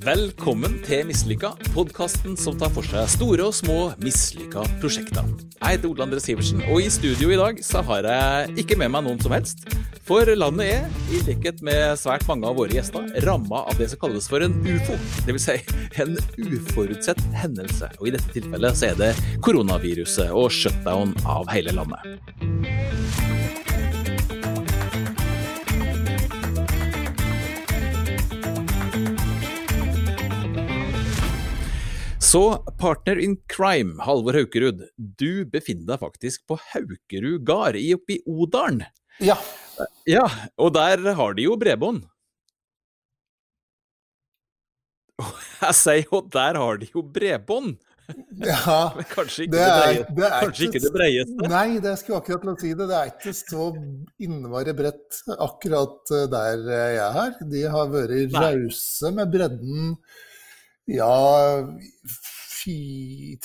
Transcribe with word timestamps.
Velkommen 0.00 0.78
til 0.80 1.02
Mislykka, 1.04 1.50
podkasten 1.74 2.32
som 2.40 2.54
tar 2.56 2.70
for 2.72 2.86
seg 2.88 3.04
store 3.12 3.50
og 3.50 3.52
små 3.52 3.74
mislykka 4.00 4.62
prosjekter. 4.80 5.26
Jeg 5.58 5.76
heter 5.76 5.90
Ole 5.90 6.06
André 6.06 6.22
Sivertsen, 6.24 6.62
og 6.72 6.80
i 6.80 6.88
studio 6.88 7.28
i 7.28 7.36
dag 7.36 7.60
så 7.64 7.82
har 7.84 8.08
jeg 8.08 8.54
ikke 8.62 8.78
med 8.80 8.94
meg 8.94 9.04
noen 9.04 9.20
som 9.20 9.34
helst. 9.36 9.66
For 10.08 10.24
landet 10.24 10.70
er, 10.72 10.86
i 11.12 11.20
likhet 11.26 11.60
med 11.66 12.00
svært 12.00 12.24
mange 12.30 12.48
av 12.48 12.56
våre 12.56 12.72
gjester, 12.78 13.10
ramma 13.26 13.60
av 13.68 13.76
det 13.76 13.90
som 13.92 14.00
kalles 14.00 14.30
for 14.32 14.40
en 14.40 14.56
ufo. 14.64 14.96
Dvs. 15.28 15.50
Si 15.50 16.00
en 16.00 16.16
uforutsett 16.48 17.20
hendelse. 17.36 17.92
Og 18.00 18.08
i 18.08 18.14
dette 18.16 18.32
tilfellet 18.32 18.80
så 18.80 18.94
er 18.94 18.96
det 19.02 19.12
koronaviruset 19.44 20.32
og 20.32 20.48
shutdown 20.48 21.12
av 21.28 21.52
hele 21.52 21.76
landet. 21.76 22.49
Så 32.30 32.42
partner 32.78 33.18
in 33.18 33.36
crime, 33.50 33.96
Halvor 34.04 34.36
Haukerud. 34.38 34.84
Du 35.18 35.44
befinner 35.50 35.94
deg 35.94 36.02
faktisk 36.04 36.44
på 36.50 36.58
Haukerud 36.72 37.42
gard 37.48 37.78
oppe 37.80 38.16
i 38.18 38.20
Odalen. 38.30 38.84
Ja. 39.24 39.36
Ja, 40.08 40.26
og 40.60 40.74
der 40.76 41.00
har 41.16 41.34
de 41.36 41.46
jo 41.48 41.56
bredbånd. 41.60 42.04
Jeg 45.60 45.76
sier 45.76 46.04
jo, 46.06 46.20
der 46.32 46.58
har 46.60 46.78
de 46.80 46.88
jo 46.94 47.02
bredbånd! 47.04 47.78
Ja, 48.42 48.90
Men 48.96 49.06
kanskje 49.06 49.44
ikke 49.46 49.54
det, 49.54 49.66
er- 49.66 49.92
det, 50.00 50.14
det 50.18 50.24
er 50.26 50.40
Kanskje 50.44 50.66
ikke 50.68 50.80
det 50.82 50.90
breieste. 50.96 51.50
Nei, 51.52 51.66
det 51.82 51.92
skulle 52.00 52.18
akkurat 52.22 52.42
til 52.42 52.50
å 52.52 52.56
si 52.62 52.70
det. 52.74 52.86
Det 52.90 52.96
er 53.00 53.12
ikke 53.12 53.34
så 53.38 53.66
innmari 54.26 54.74
bredt 54.80 55.20
akkurat 55.36 56.10
eh, 56.16 56.24
der 56.32 56.64
eh, 56.66 56.88
jeg 56.96 57.22
er. 57.26 57.36
De 57.52 57.62
har 57.76 57.92
vært 57.92 58.34
rause 58.34 59.12
med 59.18 59.30
bredden, 59.36 59.94
ja, 60.86 61.68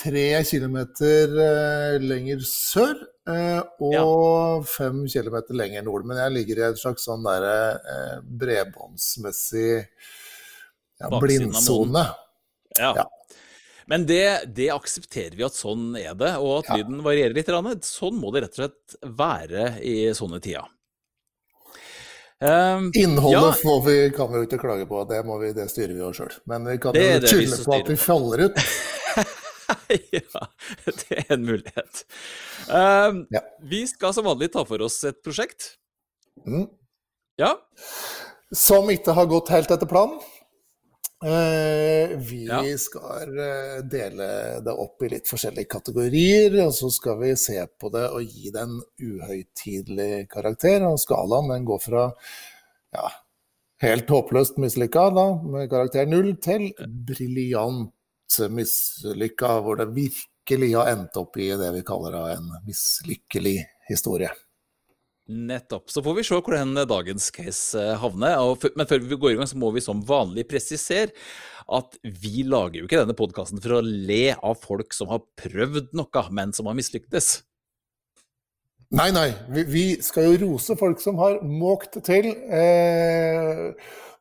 tre 0.00 0.24
kilometer 0.44 1.32
eh, 1.40 1.96
lenger 2.02 2.42
sør. 2.46 2.98
eh, 3.28 3.60
Og 3.80 4.66
fem 4.68 5.04
kilometer 5.08 5.56
lenger 5.56 5.86
nord. 5.86 6.06
Men 6.08 6.20
jeg 6.24 6.34
ligger 6.36 6.60
i 6.62 6.68
en 6.70 6.80
slags 6.80 7.06
sånn 7.08 7.24
derre 7.26 7.56
eh, 7.80 8.16
bredbåndsmessig 8.22 9.86
ja, 11.00 11.10
blindsone. 11.20 12.06
Ja. 12.78 12.92
Ja. 13.02 13.06
Men 13.86 14.06
det, 14.08 14.22
det 14.56 14.70
aksepterer 14.74 15.36
vi 15.38 15.44
at 15.46 15.54
sånn 15.54 15.92
er 16.00 16.16
det, 16.18 16.32
og 16.42 16.64
at 16.64 16.72
lyden 16.74 17.04
varierer 17.06 17.36
litt. 17.36 17.86
Sånn 17.86 18.18
må 18.18 18.32
det 18.34 18.42
rett 18.42 18.56
og 18.56 18.64
slett 18.64 18.96
være 19.20 19.68
i 19.86 19.98
sånne 20.16 20.40
tider. 20.42 20.66
Um, 22.44 22.90
Innholdet 22.94 23.32
Ja. 23.32 23.52
får 23.62 23.78
vi, 23.86 24.10
kan 24.12 24.28
vi 24.32 24.42
jo 24.42 24.44
ikke 24.44 24.58
klage 24.60 24.84
på, 24.88 25.04
det, 25.08 25.22
må 25.24 25.38
vi, 25.40 25.54
det 25.56 25.70
styrer 25.72 25.94
vi 25.96 26.02
oss 26.04 26.18
sjøl. 26.20 26.34
Men 26.44 26.66
vi 26.68 26.76
kan 26.82 26.92
Det 26.92 27.04
jo 27.22 27.30
skylde 27.30 27.58
på 27.64 27.76
at 27.78 27.88
vi 27.88 27.96
faller 27.96 28.42
ut. 28.44 28.60
ja, 30.12 30.42
det 30.84 31.16
er 31.16 31.32
en 31.38 31.46
mulighet. 31.48 32.04
Um, 32.68 33.22
Ja. 33.32 33.40
Vi 33.64 33.86
skal 33.88 34.12
som 34.14 34.28
vanlig 34.28 34.50
ta 34.52 34.64
for 34.68 34.84
oss 34.84 34.98
et 35.08 35.22
prosjekt. 35.24 35.72
Mm. 36.46 36.66
Ja. 37.40 37.54
Som 38.52 38.90
ikke 38.92 39.16
har 39.16 39.26
gått 39.32 39.48
helt 39.54 39.72
etter 39.72 39.88
planen. 39.88 40.20
Eh, 41.26 42.12
vi 42.22 42.44
Ja. 42.46 42.60
skal 42.78 43.38
eh, 43.38 43.82
dele 43.82 44.60
det 44.62 44.70
opp 44.72 45.02
i 45.02 45.08
litt 45.10 45.26
forskjellige 45.26 45.66
kategorier, 45.72 46.54
og 46.66 46.72
så 46.76 46.90
skal 46.92 47.18
vi 47.18 47.32
se 47.34 47.58
på 47.80 47.90
det 47.90 48.04
og 48.12 48.22
gi 48.22 48.52
det 48.54 48.62
en 48.62 48.76
uhøytidelig 49.02 50.28
karakter. 50.30 50.86
Og 50.86 51.00
skalaen 51.02 51.50
den 51.50 51.64
går 51.66 51.82
fra 51.82 52.04
ja, 52.94 53.08
helt 53.82 54.08
håpløst 54.08 54.60
mislykka, 54.62 55.08
da, 55.16 55.26
med 55.42 55.68
karakter 55.72 56.06
null, 56.06 56.36
til 56.38 56.70
briljant 56.86 57.90
mislykka, 58.50 59.60
hvor 59.64 59.82
det 59.82 59.90
virkelig 59.96 60.74
har 60.76 60.92
endt 60.94 61.16
opp 61.18 61.36
i 61.42 61.50
det 61.58 61.72
vi 61.74 61.82
kaller 61.82 62.36
en 62.36 62.52
mislykkelig 62.68 63.58
historie. 63.90 64.30
Nettopp. 65.26 65.90
Så 65.90 66.02
får 66.06 66.14
vi 66.14 66.24
se 66.26 66.38
hvor 66.38 66.54
den 66.54 66.78
dagens 66.86 67.32
case 67.34 67.80
eh, 67.80 67.96
havner. 67.98 68.38
Men 68.78 68.86
før 68.86 69.02
vi 69.02 69.18
går 69.18 69.34
i 69.34 69.38
gang, 69.40 69.48
så 69.50 69.58
må 69.58 69.72
vi 69.74 69.82
som 69.82 70.04
vanlig 70.06 70.46
presisere 70.50 71.10
at 71.66 71.96
vi 72.04 72.44
lager 72.46 72.78
jo 72.78 72.86
ikke 72.86 73.00
denne 73.00 73.16
podkasten 73.18 73.58
for 73.62 73.78
å 73.78 73.82
le 73.82 74.36
av 74.36 74.60
folk 74.62 74.94
som 74.94 75.10
har 75.10 75.24
prøvd 75.40 75.90
noe, 75.98 76.22
men 76.30 76.54
som 76.54 76.70
har 76.70 76.78
mislyktes. 76.78 77.40
Nei, 78.94 79.08
nei. 79.10 79.32
Vi 79.50 79.96
skal 80.04 80.28
jo 80.28 80.36
rose 80.44 80.76
folk 80.78 81.02
som 81.02 81.18
har 81.18 81.40
måkt 81.42 81.98
til 82.06 82.28
eh, 82.30 83.72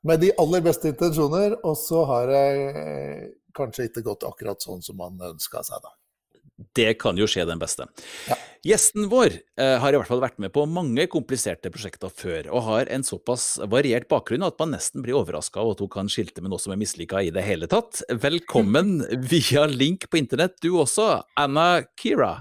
med 0.06 0.24
de 0.26 0.32
aller 0.42 0.66
beste 0.66 0.90
intensjoner, 0.90 1.60
og 1.62 1.78
så 1.78 2.02
har 2.10 2.34
det 2.34 2.48
eh, 2.82 3.22
kanskje 3.56 3.92
ikke 3.92 4.08
gått 4.10 4.26
akkurat 4.26 4.66
sånn 4.66 4.82
som 4.82 4.98
man 4.98 5.22
ønska 5.30 5.62
seg, 5.68 5.86
da. 5.86 5.94
Det 6.76 6.94
kan 7.02 7.18
jo 7.20 7.28
skje 7.28 7.44
den 7.48 7.60
beste. 7.60 7.88
Ja. 8.30 8.38
Gjesten 8.66 9.10
vår 9.12 9.34
eh, 9.60 9.76
har 9.82 9.94
i 9.94 9.98
hvert 10.00 10.10
fall 10.10 10.24
vært 10.24 10.40
med 10.42 10.54
på 10.56 10.64
mange 10.66 11.04
kompliserte 11.12 11.70
prosjekter 11.74 12.10
før, 12.10 12.48
og 12.50 12.64
har 12.70 12.90
en 12.96 13.04
såpass 13.06 13.60
variert 13.70 14.08
bakgrunn 14.10 14.46
at 14.48 14.58
man 14.62 14.72
nesten 14.74 15.04
blir 15.06 15.20
overraska 15.20 15.62
over 15.62 15.76
at 15.76 15.84
hun 15.84 15.92
kan 15.98 16.10
skilte 16.12 16.42
med 16.42 16.54
noe 16.54 16.64
som 16.64 16.74
er 16.74 16.80
mislykka 16.82 17.22
i 17.28 17.34
det 17.36 17.44
hele 17.46 17.70
tatt. 17.70 18.02
Velkommen 18.10 19.04
via 19.32 19.68
link 19.70 20.08
på 20.10 20.22
internett, 20.24 20.58
du 20.64 20.72
også, 20.80 21.20
Anna 21.38 21.84
Kira. 22.00 22.40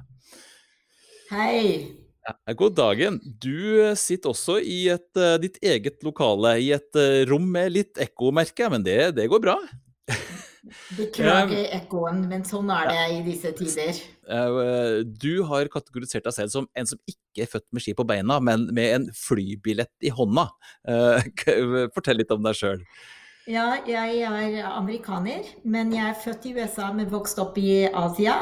Hei. 1.34 2.04
Ja, 2.24 2.54
God 2.56 2.78
dagen. 2.78 3.18
Du 3.42 3.82
eh, 3.82 3.92
sitter 4.00 4.32
også 4.32 4.56
i 4.62 4.86
et, 4.94 5.10
eh, 5.18 5.36
ditt 5.42 5.58
eget 5.60 6.00
lokale, 6.06 6.56
i 6.62 6.70
et 6.72 6.96
eh, 6.96 7.26
rom 7.28 7.50
med 7.52 7.74
litt 7.74 8.00
ekko, 8.00 8.32
merker 8.32 8.72
men 8.72 8.86
det, 8.86 9.16
det 9.18 9.28
går 9.28 9.44
bra. 9.44 9.58
Beklager 10.96 11.66
ekkoen, 11.76 12.22
men 12.30 12.44
sånn 12.48 12.70
er 12.72 12.88
det 12.90 13.00
i 13.16 13.18
disse 13.26 13.52
tider. 13.56 13.98
Eh, 14.28 15.02
Du 15.04 15.42
har 15.50 15.68
kategorisert 15.72 16.24
deg 16.24 16.36
selv 16.36 16.54
som 16.54 16.68
en 16.74 16.88
som 16.88 17.00
ikke 17.10 17.44
er 17.44 17.50
født 17.50 17.66
med 17.72 17.84
ski 17.84 17.94
på 17.98 18.06
beina, 18.08 18.40
men 18.40 18.68
med 18.72 18.94
en 18.94 19.10
flybillett 19.12 19.92
i 20.00 20.12
hånda. 20.14 20.48
Eh, 20.88 21.28
Fortell 21.94 22.22
litt 22.22 22.32
om 22.34 22.42
deg 22.46 22.56
sjøl. 22.56 22.80
Ja, 23.44 23.74
jeg 23.84 24.22
er 24.24 24.62
amerikaner, 24.70 25.44
men 25.68 25.92
jeg 25.92 26.06
er 26.08 26.16
født 26.16 26.46
i 26.48 26.54
USA, 26.56 26.88
men 26.96 27.10
vokst 27.12 27.38
opp 27.42 27.58
i 27.60 27.84
Asia. 27.92 28.38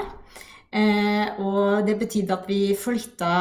Eh, 0.72 1.40
og 1.44 1.84
det 1.84 1.98
betydde 2.00 2.32
at 2.32 2.46
vi 2.48 2.72
flytta 2.80 3.32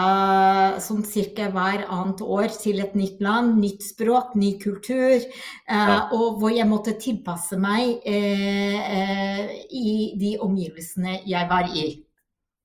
sånn 0.84 1.06
cirka 1.08 1.48
hver 1.54 1.86
annet 1.88 2.20
år 2.26 2.52
til 2.52 2.82
et 2.84 2.92
nytt 3.00 3.22
land, 3.24 3.56
nytt 3.62 3.86
språk, 3.86 4.34
ny 4.36 4.58
kultur. 4.60 5.16
Eh, 5.16 5.30
Ja. 5.72 6.10
Og 6.12 6.42
hvor 6.42 6.52
jeg 6.52 6.68
måtte 6.68 6.98
tilpasse 7.00 7.56
meg 7.58 8.02
eh, 8.04 8.78
eh, 9.00 9.54
i 9.72 10.14
de 10.20 10.38
omgivelsene 10.44 11.22
jeg 11.26 11.48
var 11.50 11.72
i. 11.72 12.04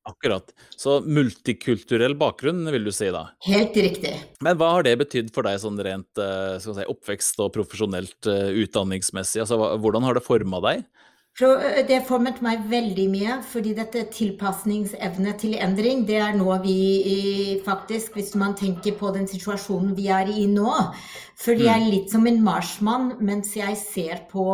Akkurat. 0.06 0.52
Så 0.78 1.00
multikulturell 1.02 2.14
bakgrunn, 2.18 2.66
vil 2.70 2.84
du 2.86 2.92
si 2.94 3.08
da. 3.10 3.24
Helt 3.46 3.74
riktig. 3.74 4.14
Men 4.42 4.58
hva 4.58 4.68
har 4.76 4.86
det 4.86 4.98
betydd 5.00 5.32
for 5.34 5.46
deg 5.46 5.58
sånn 5.62 5.80
rent 5.82 6.20
eh, 6.22 6.58
si, 6.62 6.70
oppvekst 6.86 7.42
og 7.42 7.50
profesjonelt 7.56 8.28
eh, 8.30 8.52
utdanningsmessig? 8.62 9.42
Altså, 9.42 9.58
hvordan 9.82 10.06
har 10.06 10.14
det 10.18 10.22
forma 10.26 10.62
deg? 10.62 10.84
Det 11.36 11.98
formet 12.08 12.38
meg 12.40 12.62
veldig 12.70 13.04
mye, 13.12 13.34
fordi 13.44 13.74
dette 13.76 14.06
tilpasningsevne 14.08 15.34
til 15.36 15.58
endring, 15.60 16.06
det 16.08 16.16
er 16.16 16.36
noe 16.38 16.56
vi 16.62 17.60
faktisk, 17.66 18.14
hvis 18.16 18.30
man 18.40 18.54
tenker 18.56 18.94
på 18.96 19.10
den 19.12 19.28
situasjonen 19.28 19.92
vi 19.98 20.06
er 20.08 20.30
i 20.32 20.46
nå 20.48 20.70
Fordi 21.36 21.66
jeg 21.66 21.74
er 21.82 21.90
litt 21.92 22.14
som 22.14 22.24
en 22.26 22.40
marsmann 22.40 23.10
mens 23.20 23.52
jeg 23.58 23.76
ser 23.76 24.22
på 24.30 24.46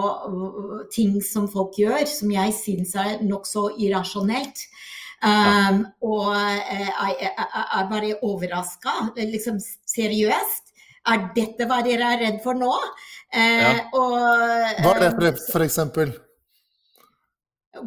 ting 0.91 1.21
som 1.23 1.47
folk 1.47 1.79
gjør, 1.79 2.03
som 2.11 2.35
jeg 2.35 2.57
syns 2.59 2.97
er 2.99 3.23
nokså 3.23 3.69
irrasjonelt. 3.79 4.65
Um, 5.23 5.85
og 6.03 6.35
jeg 6.35 7.31
er 7.31 7.87
bare 7.95 8.17
overraska. 8.27 9.15
Liksom 9.23 9.63
seriøst. 9.87 10.75
Er 11.07 11.31
dette 11.39 11.71
hva 11.71 11.79
dere 11.87 12.11
er 12.17 12.21
redd 12.27 12.43
for 12.43 12.59
nå? 12.59 12.75
Eh, 13.31 13.63
Ja. 13.63 13.73
og, 13.95 14.19
Hva 14.83 14.99
er 14.99 15.19
det 15.21 15.39
for 15.47 15.63
eksempel? 15.63 16.11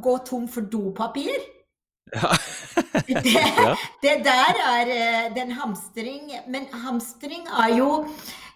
Gå 0.01 0.17
tom 0.25 0.47
for 0.47 0.61
dopapir. 0.61 1.51
Ja. 2.13 2.37
Det, 3.05 3.21
det 4.01 4.11
der 4.23 4.57
er 4.61 4.89
eh, 4.93 5.35
den 5.35 5.51
hamstring 5.51 6.29
Men 6.47 6.67
hamstring 6.71 7.47
er 7.49 7.77
jo 7.77 8.05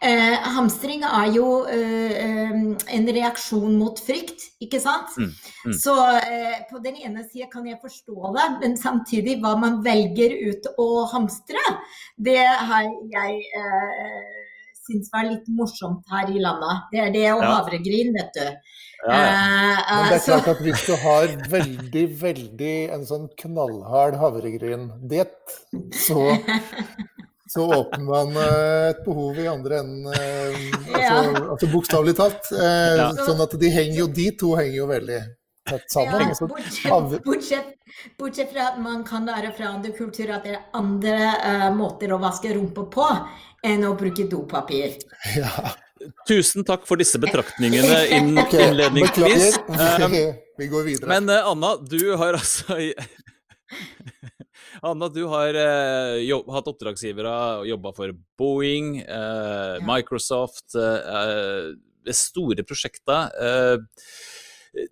eh, 0.01 0.35
Hamstring 0.55 1.03
er 1.03 1.31
jo 1.33 1.65
eh, 1.65 2.11
eh, 2.23 2.59
en 2.95 3.09
reaksjon 3.15 3.75
mot 3.79 3.99
frykt, 3.99 4.45
ikke 4.61 4.79
sant? 4.79 5.17
Mm, 5.17 5.31
mm. 5.65 5.73
Så 5.73 5.95
eh, 6.19 6.61
på 6.69 6.79
den 6.83 7.01
ene 7.03 7.25
sida 7.27 7.49
kan 7.51 7.67
jeg 7.67 7.81
forstå 7.81 8.33
det, 8.37 8.47
men 8.61 8.77
samtidig 8.77 9.39
hva 9.43 9.55
man 9.59 9.81
velger 9.85 10.35
ut 10.49 10.69
å 10.77 10.89
hamstre, 11.11 11.63
det 12.15 12.45
har 12.45 12.87
jeg 13.11 13.41
eh, 13.59 14.38
syns 14.89 15.09
var 15.13 15.29
litt 15.29 15.47
morsomt 15.53 16.03
her 16.11 16.29
i 16.33 16.41
landet. 16.43 16.83
Det 16.91 17.01
er 17.05 17.13
det 17.15 17.25
og 17.35 17.43
Ja. 17.45 17.55
havregryn, 17.59 18.11
vet 18.17 18.33
du. 18.35 18.45
Ja, 19.07 19.15
ja. 19.15 19.29
Eh, 19.29 19.93
Men 19.95 20.09
det 20.11 20.17
er 20.17 20.25
klart 20.25 20.47
at 20.51 20.63
hvis 20.65 20.85
du 20.89 20.95
har 21.05 21.27
veldig, 21.53 22.05
veldig 22.19 22.73
en 22.97 23.05
sånn 23.07 23.29
knallhard 23.39 24.17
havregryndiett, 24.19 25.57
så 25.95 26.25
så 27.49 27.63
åpner 27.65 28.05
man 28.05 28.35
eh, 28.37 28.89
et 28.91 28.99
behov 29.05 29.39
i 29.41 29.47
andre 29.49 29.79
enden. 29.79 30.05
Altså, 30.93 31.45
altså 31.55 31.69
bokstavelig 31.71 32.13
talt. 32.19 32.45
Sånn 33.25 33.41
at 33.41 33.55
de 33.59 33.71
henger 33.73 34.03
jo, 34.03 34.07
de 34.19 34.27
to 34.37 34.51
henger 34.59 34.75
jo 34.83 34.89
veldig 34.91 35.21
tett 35.69 35.91
sammen. 35.93 36.21
Ja, 36.29 36.47
bortsett, 36.49 37.23
bortsett, 37.25 37.73
bortsett, 38.19 38.51
fra 38.53 38.67
at 38.71 38.79
man 38.81 39.03
kan 39.07 39.25
lære 39.29 39.51
fra 39.57 39.73
andre 39.75 39.91
kulturer 39.97 40.37
at 40.37 40.45
det 40.47 40.55
er 40.57 40.63
andre 40.77 41.15
uh, 41.41 41.67
måter 41.77 42.13
å 42.13 42.21
vaske 42.21 42.53
rumpa 42.55 42.85
på 42.93 43.07
enn 43.65 43.85
å 43.87 43.93
bruke 43.99 44.27
dopapir. 44.29 44.97
Ja. 45.39 45.75
Tusen 46.23 46.63
takk 46.63 46.85
for 46.87 46.95
disse 46.95 47.19
betraktningene 47.19 48.05
inn, 48.15 48.29
innledningsvis. 48.55 49.57
Vi 50.55 50.67
går 50.71 50.85
videre. 50.85 51.09
Men 51.11 51.27
uh, 51.27 51.49
Anna, 51.51 51.73
du 51.75 52.15
har 52.15 52.37
altså 52.39 52.77
Anna, 54.81 55.09
du 55.11 55.25
har 55.27 55.59
uh, 55.59 56.15
jobb, 56.23 56.47
hatt 56.55 56.71
oppdragsgivere 56.71 57.33
og 57.59 57.67
jobba 57.67 57.91
for 57.97 58.15
Boeing, 58.39 59.01
eh, 59.03 59.75
ja. 59.75 59.83
Microsoft, 59.83 60.71
eh, 60.79 61.75
store 62.15 62.63
prosjekter. 62.63 63.27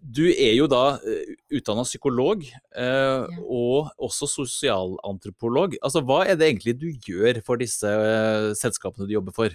Du 0.01 0.25
er 0.25 0.55
jo 0.57 0.65
da 0.69 0.97
uh, 0.97 1.35
utdanna 1.53 1.85
psykolog 1.85 2.43
ja. 2.47 3.27
og 3.43 3.91
også 4.01 4.29
sosialantropolog. 4.31 5.77
Altså, 5.83 6.01
hva 6.05 6.23
er 6.25 6.39
det 6.39 6.49
egentlig 6.49 6.77
du 6.81 6.89
gjør 7.05 7.41
for 7.45 7.61
disse 7.61 7.85
uh, 7.87 8.53
selskapene 8.57 9.07
du 9.07 9.13
jobber 9.17 9.35
for? 9.35 9.53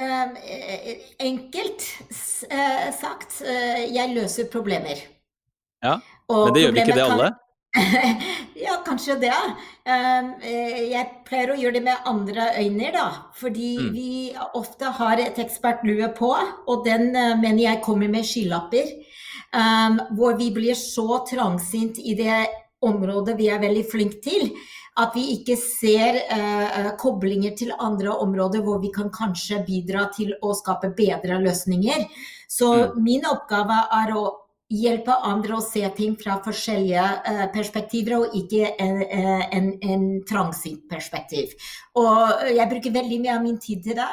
Um, 0.00 0.34
enkelt 1.20 1.84
sagt, 2.96 3.42
jeg 3.44 4.14
løser 4.16 4.48
problemer. 4.50 4.98
Ja, 5.84 5.98
Men 6.30 6.54
det 6.54 6.62
gjør 6.62 6.74
vi 6.74 6.82
ikke 6.82 6.96
det 6.96 7.04
alle? 7.04 7.30
ja, 8.66 8.74
kanskje 8.84 9.16
det. 9.20 9.32
Jeg 9.84 11.04
pleier 11.26 11.52
å 11.52 11.58
gjøre 11.58 11.76
det 11.78 11.84
med 11.86 12.08
andre 12.08 12.48
øyne, 12.60 12.90
da. 12.94 13.06
Fordi 13.36 13.70
mm. 13.78 13.90
vi 13.94 14.10
ofte 14.58 14.92
har 14.98 15.20
et 15.20 15.40
ekspertlue 15.42 16.10
på, 16.16 16.32
og 16.66 16.86
den 16.88 17.10
mener 17.12 17.62
jeg 17.64 17.82
kommer 17.84 18.12
med 18.12 18.28
skylapper 18.28 18.90
um, 19.56 20.00
hvor 20.16 20.36
vi 20.38 20.50
blir 20.54 20.74
så 20.78 21.22
trangsynt 21.28 21.98
i 21.98 22.16
det 22.18 22.42
området 22.82 23.36
vi 23.38 23.48
er 23.52 23.62
veldig 23.62 23.84
flinke 23.90 24.20
til, 24.24 24.50
at 25.00 25.14
vi 25.16 25.28
ikke 25.36 25.56
ser 25.56 26.18
uh, 26.28 26.92
koblinger 27.00 27.54
til 27.56 27.72
andre 27.80 28.12
områder 28.12 28.64
hvor 28.64 28.82
vi 28.82 28.92
kan 28.92 29.12
kanskje 29.14 29.62
bidra 29.66 30.08
til 30.12 30.34
å 30.42 30.52
skape 30.58 30.92
bedre 30.96 31.40
løsninger. 31.40 32.06
Så 32.50 32.72
mm. 32.72 33.02
min 33.02 33.28
oppgave 33.28 33.78
er 34.02 34.14
å 34.18 34.26
hjelpe 34.72 35.14
andre 35.28 35.58
å 35.58 35.64
se 35.64 35.84
ting 35.96 36.16
fra 36.20 36.38
forskjellige 36.44 37.06
uh, 37.24 37.46
perspektiver, 37.54 38.18
og 38.20 38.36
ikke 38.36 38.74
en, 38.80 39.00
en, 39.08 39.72
en 39.80 40.06
trangsynt 40.28 40.84
perspektiv. 40.90 41.56
Og 41.96 42.48
jeg 42.52 42.70
bruker 42.70 43.00
veldig 43.00 43.20
mye 43.24 43.36
av 43.38 43.44
min 43.46 43.60
tid 43.62 43.84
til 43.86 44.00
det. 44.00 44.12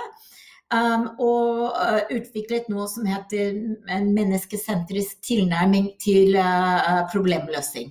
Um, 0.70 1.08
og 1.18 1.72
uh, 1.74 2.04
utviklet 2.14 2.68
noe 2.70 2.86
som 2.92 3.08
heter 3.10 3.56
en 3.90 4.12
menneskesentrisk 4.14 5.18
tilnærming 5.26 5.96
til 5.98 6.38
uh, 6.38 7.08
problemløsning. 7.10 7.90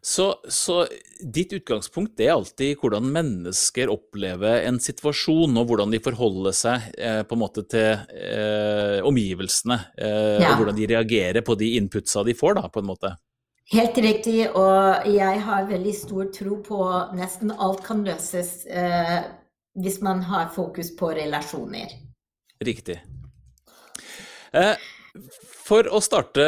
Så, 0.00 0.34
så, 0.48 0.86
ditt 1.20 1.52
utgangspunkt 1.52 2.20
er 2.22 2.36
alltid 2.36 2.78
hvordan 2.80 3.08
mennesker 3.12 3.90
opplever 3.90 4.62
en 4.68 4.78
situasjon, 4.80 5.56
og 5.58 5.68
hvordan 5.68 5.92
de 5.92 6.00
forholder 6.02 6.54
seg 6.54 6.86
eh, 6.94 7.22
på 7.26 7.34
en 7.34 7.42
måte 7.42 7.64
til 7.68 7.90
eh, 8.14 8.98
omgivelsene, 9.06 9.80
eh, 9.98 10.38
ja. 10.38 10.52
og 10.52 10.62
hvordan 10.62 10.78
de 10.78 10.88
reagerer 10.94 11.44
på 11.44 11.58
de 11.58 11.74
inputsa 11.80 12.22
de 12.26 12.36
får, 12.38 12.60
da, 12.60 12.70
på 12.72 12.84
en 12.84 12.88
måte. 12.92 13.12
Helt 13.68 13.98
riktig, 14.00 14.46
og 14.56 15.10
jeg 15.12 15.42
har 15.44 15.68
veldig 15.68 15.92
stor 15.92 16.30
tro 16.32 16.56
på 16.64 16.84
nesten 17.18 17.52
alt 17.52 17.82
kan 17.84 18.00
løses 18.06 18.62
eh, 18.70 19.18
hvis 19.78 20.00
man 20.04 20.22
har 20.28 20.50
fokus 20.54 20.92
på 20.96 21.12
relasjoner. 21.16 21.94
Riktig. 22.64 22.98
Eh, 24.52 24.74
for 25.68 25.88
å 25.92 26.00
starte 26.02 26.44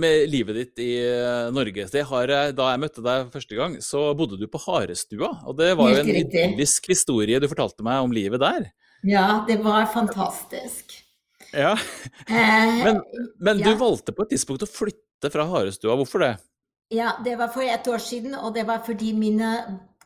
med 0.00 0.28
livet 0.30 0.58
ditt 0.58 0.82
i 0.84 0.90
eh, 1.02 1.50
Norge. 1.54 1.86
Har, 2.10 2.34
da 2.56 2.70
jeg 2.72 2.82
møtte 2.82 3.04
deg 3.04 3.30
første 3.34 3.58
gang, 3.58 3.76
så 3.84 4.10
bodde 4.18 4.38
du 4.40 4.46
på 4.50 4.60
Harestua. 4.66 5.32
Og 5.48 5.58
det 5.60 5.72
var 5.78 5.94
jo 5.94 6.02
en 6.02 6.12
idyllisk 6.22 6.90
historie 6.92 7.40
du 7.40 7.48
fortalte 7.50 7.86
meg 7.86 8.04
om 8.04 8.14
livet 8.14 8.42
der. 8.42 8.68
Ja, 9.06 9.44
det 9.48 9.62
var 9.64 9.86
fantastisk. 9.92 10.98
Ja, 11.52 11.78
Men, 12.28 13.00
Men, 13.38 13.58
du 13.58 13.72
ja. 13.72 13.76
valgte 13.76 14.12
på 14.14 14.22
et 14.22 14.36
tidspunkt 14.36 14.62
å 14.62 14.70
flytte 14.70 15.32
fra 15.32 15.48
Harestua. 15.50 15.96
Hvorfor 15.98 16.22
det? 16.22 16.34
Ja, 16.94 17.16
det 17.24 17.36
var 17.38 17.50
for 17.54 17.66
et 17.66 17.86
år 17.90 18.02
siden, 18.02 18.34
og 18.34 18.54
det 18.54 18.66
var 18.68 18.84
fordi 18.86 19.12
mine 19.14 19.50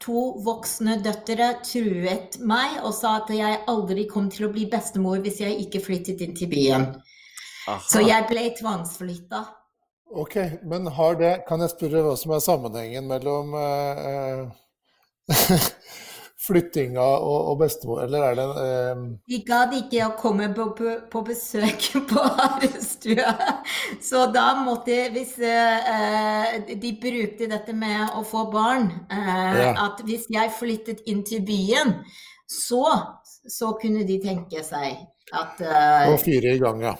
to 0.04 0.22
voksne 0.44 0.98
døtre 1.04 1.54
truet 1.64 2.38
meg 2.44 2.78
og 2.82 2.92
sa 2.96 3.16
at 3.22 3.32
jeg 3.32 3.62
aldri 3.70 4.06
kom 4.10 4.28
til 4.32 4.48
å 4.48 4.52
bli 4.52 4.66
bestemor 4.70 5.22
hvis 5.24 5.40
jeg 5.40 5.58
ikke 5.64 5.82
flyttet 5.84 6.22
inn 6.24 6.34
til 6.36 6.50
byen. 6.52 6.90
Aha. 7.64 7.80
Så 7.88 8.04
jeg 8.04 8.26
ble 8.28 8.50
tvangsflytta. 8.58 9.44
Ok, 10.14 10.36
men 10.68 10.86
har 10.94 11.16
det 11.18 11.30
Kan 11.48 11.64
jeg 11.64 11.72
spørre 11.72 12.02
hva 12.04 12.12
som 12.20 12.34
er 12.36 12.42
sammenhengen 12.44 13.08
mellom 13.08 13.54
uh, 13.56 14.44
flyttinga 16.44 17.02
og, 17.02 17.48
og, 17.50 17.58
bestemor, 17.62 18.02
eller 18.04 18.26
er 18.28 18.36
det 18.38 18.46
eh... 18.64 19.04
De 19.30 19.40
gadd 19.46 19.72
ikke 19.78 20.02
å 20.06 20.12
komme 20.18 20.50
på, 20.56 20.66
på, 20.76 20.96
på 21.12 21.22
besøk 21.26 21.88
på 22.10 22.26
Harestua. 22.38 23.32
Så 24.02 24.26
da 24.34 24.50
måtte 24.60 24.96
Hvis 25.14 25.36
eh, 25.40 26.58
de 26.68 26.92
brukte 27.00 27.48
dette 27.50 27.74
med 27.76 28.16
å 28.18 28.24
få 28.28 28.46
barn 28.52 28.90
eh, 29.12 29.56
ja. 29.62 29.72
At 29.86 30.04
hvis 30.06 30.28
jeg 30.32 30.52
flyttet 30.58 31.02
inn 31.10 31.24
til 31.26 31.44
byen, 31.46 31.96
så, 32.50 32.84
så 33.48 33.72
kunne 33.80 34.04
de 34.08 34.20
tenke 34.22 34.62
seg 34.66 35.00
at 35.34 35.64
eh, 35.64 36.12
Og 36.12 36.20
fire 36.22 36.54
i 36.54 36.62
gang, 36.62 36.82
ja. 36.84 36.94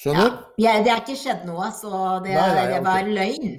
Skjønner? 0.00 0.34
Ja, 0.58 0.74
det 0.82 0.90
er 0.90 1.04
ikke 1.04 1.16
skjedd 1.16 1.46
noe, 1.48 1.70
så 1.72 2.18
det, 2.24 2.34
nei, 2.34 2.66
det 2.72 2.80
var 2.82 3.06
okay. 3.06 3.14
løgn. 3.14 3.54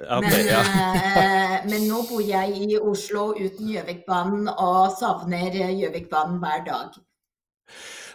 Okay, 0.00 0.30
men, 0.30 0.46
ja. 0.48 0.60
Eh, 0.64 1.56
men, 1.68 1.82
nå 1.90 2.00
bor 2.08 2.22
jeg 2.24 2.56
i 2.56 2.78
Oslo 2.80 3.30
uten 3.36 3.68
Gjøvikbanen 3.68 4.48
og 4.54 4.94
savner 4.96 5.52
Gjøvikbanen 5.52 6.38
hver 6.40 6.62
dag. 6.64 6.94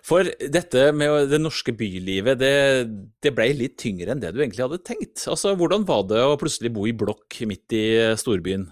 For 0.06 0.26
dette 0.54 0.90
med 0.94 1.32
det 1.32 1.40
norske 1.42 1.74
bylivet, 1.78 2.38
det, 2.42 2.56
det, 3.22 3.34
ble 3.38 3.48
litt 3.58 3.78
tyngre 3.82 4.14
enn 4.14 4.22
det 4.22 4.34
du 4.34 4.42
egentlig 4.42 4.66
hadde 4.66 4.82
tenkt. 4.86 5.24
Altså, 5.30 5.56
Hvordan 5.58 5.86
var 5.86 6.04
det 6.10 6.22
å 6.22 6.38
plutselig 6.42 6.74
bo 6.74 6.86
i 6.90 6.94
blokk 6.94 7.40
midt 7.50 7.74
i 7.78 7.86
storbyen? 8.18 8.68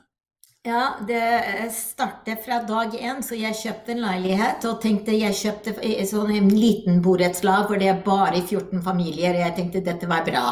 Ja, 0.64 0.94
det 1.08 1.72
startet 1.76 2.46
fra 2.46 2.62
dag 2.64 2.94
én. 2.96 3.22
Så 3.26 3.36
jeg 3.36 3.58
kjøpte 3.60 3.94
en 3.96 4.04
leilighet 4.06 4.64
og 4.70 4.78
tenkte 4.82 5.18
jeg 5.18 5.36
kjøpte 5.36 5.74
sånn 6.08 6.32
en 6.38 6.54
liten 6.54 7.02
borettslag 7.04 7.68
hvor 7.68 7.82
det 7.82 7.90
er 7.92 8.06
bare 8.06 8.40
14 8.40 8.82
familier. 8.86 9.42
Jeg 9.42 9.58
tenkte 9.58 9.84
dette 9.84 10.10
var 10.10 10.24
bra. 10.28 10.46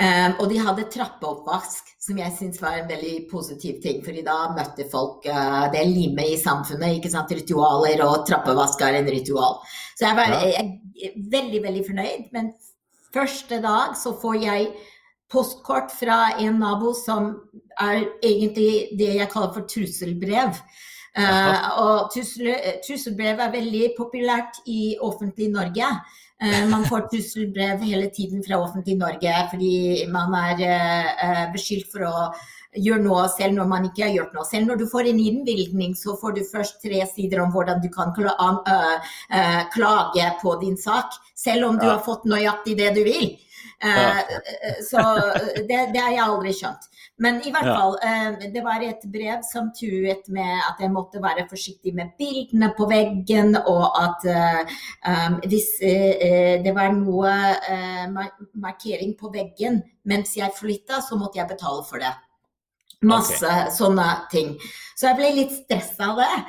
Um, 0.00 0.36
og 0.40 0.46
de 0.52 0.60
hadde 0.60 0.86
trappeoppvask, 0.92 1.89
som 2.10 2.18
jeg 2.18 2.34
syns 2.36 2.60
var 2.62 2.80
en 2.80 2.90
veldig 2.90 3.14
positiv 3.30 3.80
ting. 3.82 4.02
fordi 4.04 4.24
da 4.26 4.52
møtte 4.56 4.86
folk 4.90 5.26
uh, 5.30 5.70
det 5.72 5.84
limet 5.86 6.34
i 6.34 6.40
samfunnet. 6.40 6.98
ikke 6.98 7.12
sant, 7.12 7.30
Ritualer, 7.30 8.02
og 8.06 8.26
trappevask 8.28 8.82
er 8.82 9.00
en 9.00 9.10
ritual. 9.10 9.60
Så 9.94 10.08
jeg 10.08 10.18
var 10.18 10.34
ja. 10.34 10.40
jeg, 10.58 11.12
veldig, 11.30 11.62
veldig 11.66 11.84
fornøyd. 11.86 12.30
Men 12.34 12.52
første 13.14 13.60
dag 13.62 13.96
så 13.98 14.14
får 14.22 14.40
jeg 14.44 14.70
postkort 15.30 15.92
fra 15.94 16.20
en 16.42 16.58
nabo 16.58 16.92
som 16.98 17.34
er 17.78 18.02
egentlig 18.18 18.96
det 18.98 19.12
jeg 19.20 19.30
kaller 19.30 19.52
for 19.54 19.68
trusselbrev. 19.70 20.58
Uh, 21.10 21.68
og 21.82 22.10
trussel, 22.14 22.52
trusselbrev 22.86 23.40
er 23.42 23.54
veldig 23.54 23.92
populært 23.98 24.62
i 24.70 24.96
offentlig 25.02 25.50
Norge. 25.54 25.94
Eh, 26.42 26.68
man 26.68 26.86
får 26.88 27.00
trusselbrev 27.12 27.82
hele 27.84 28.06
tiden 28.10 28.40
fra 28.42 28.62
offentlig 28.62 28.96
Norge 28.98 29.34
fordi 29.50 30.06
man 30.08 30.32
er 30.38 30.62
eh, 30.64 31.42
beskyldt 31.52 31.90
for 31.92 32.06
å 32.08 32.14
gjøre 32.80 33.02
noe 33.04 33.26
selv 33.28 33.58
når 33.58 33.68
man 33.68 33.88
ikke 33.88 34.06
har 34.06 34.14
gjort 34.14 34.32
noe. 34.38 34.46
Selv 34.48 34.70
når 34.70 34.80
du 34.80 34.86
får 34.88 35.10
en 35.10 35.20
innvilgning, 35.20 35.92
så 35.98 36.14
får 36.16 36.38
du 36.38 36.42
først 36.46 36.78
tre 36.80 37.02
sider 37.10 37.42
om 37.42 37.50
hvordan 37.52 37.82
du 37.82 37.88
kan 37.92 38.14
klage 39.74 40.28
på 40.40 40.54
din 40.62 40.76
sak, 40.78 41.18
selv 41.34 41.66
om 41.66 41.80
du 41.80 41.88
har 41.88 41.98
fått 42.06 42.28
nøyaktig 42.30 42.78
det 42.78 42.92
du 42.94 43.02
vil. 43.02 43.32
Så 44.90 45.00
det, 45.68 45.78
det 45.94 46.00
har 46.02 46.12
jeg 46.12 46.24
aldri 46.24 46.52
skjønt. 46.52 46.90
Men 47.20 47.40
i 47.44 47.50
hvert 47.52 47.68
fall, 47.68 47.96
eh, 48.04 48.48
det 48.54 48.62
var 48.64 48.80
et 48.84 49.02
brev 49.12 49.42
som 49.44 49.68
truet 49.76 50.28
med 50.32 50.62
at 50.64 50.80
jeg 50.80 50.92
måtte 50.92 51.20
være 51.20 51.44
forsiktig 51.50 51.92
med 51.96 52.14
bildene 52.20 52.70
på 52.78 52.88
veggen, 52.88 53.58
og 53.60 53.84
at 54.00 54.24
um, 54.30 55.36
hvis 55.44 55.68
uh, 55.84 56.56
det 56.64 56.72
var 56.76 56.94
noe 56.96 57.34
uh, 57.68 58.32
markering 58.56 59.12
på 59.20 59.32
veggen 59.34 59.82
mens 60.08 60.32
jeg 60.38 60.56
flytta, 60.56 61.02
så 61.04 61.20
måtte 61.20 61.42
jeg 61.42 61.50
betale 61.52 61.84
for 61.88 62.00
det. 62.00 62.14
Masse 63.08 63.40
okay. 63.40 63.72
sånne 63.72 64.06
ting. 64.32 64.54
Så 65.00 65.08
jeg 65.08 65.16
ble 65.16 65.28
litt 65.32 65.52
stressa 65.56 66.10
av 66.10 66.18
det. 66.20 66.40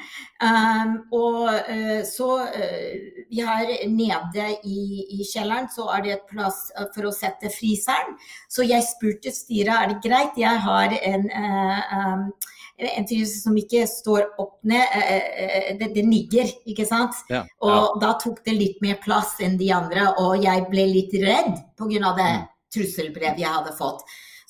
Um, 0.43 0.95
og 1.15 1.45
uh, 1.47 2.01
så 2.03 2.29
uh, 2.43 2.95
Vi 3.29 3.43
har 3.45 3.69
nede 3.87 4.47
i, 4.67 4.81
i, 5.05 5.21
kjelleren 5.23 5.69
så 5.71 5.85
er 5.95 6.03
det 6.03 6.15
et 6.17 6.25
plass 6.27 6.65
uh, 6.75 6.89
for 6.91 7.07
å 7.07 7.13
sette 7.15 7.51
fryseren. 7.53 8.17
Så 8.51 8.65
jeg 8.67 8.83
spurte 8.89 9.31
styret 9.31 9.71
er 9.77 9.93
det 9.93 10.01
greit, 10.03 10.39
jeg 10.41 10.63
har 10.65 10.97
en 10.99 11.29
um, 11.31 12.25
en 12.81 13.05
fryser 13.05 13.37
som 13.43 13.57
ikke 13.59 13.83
står 13.85 14.23
opp 14.41 14.55
ned, 14.65 14.95
det, 15.77 15.91
det 15.93 16.01
ligger, 16.01 16.47
ikke 16.65 16.87
sant. 16.89 17.13
Ja, 17.29 17.43
ja. 17.43 17.59
Og 17.67 17.99
da 18.01 18.15
tok 18.17 18.39
det 18.47 18.55
litt 18.57 18.79
mer 18.81 18.97
plass 19.03 19.35
enn 19.43 19.59
de 19.59 19.67
andre, 19.75 20.07
og 20.17 20.41
jeg 20.41 20.63
ble 20.71 20.87
litt 20.89 21.13
redd 21.21 21.59
pga. 21.77 22.13
det 22.17 22.31
mm. 22.39 22.47
trusselbrevet 22.73 23.43
jeg 23.43 23.53
hadde 23.53 23.75
fått. 23.77 24.01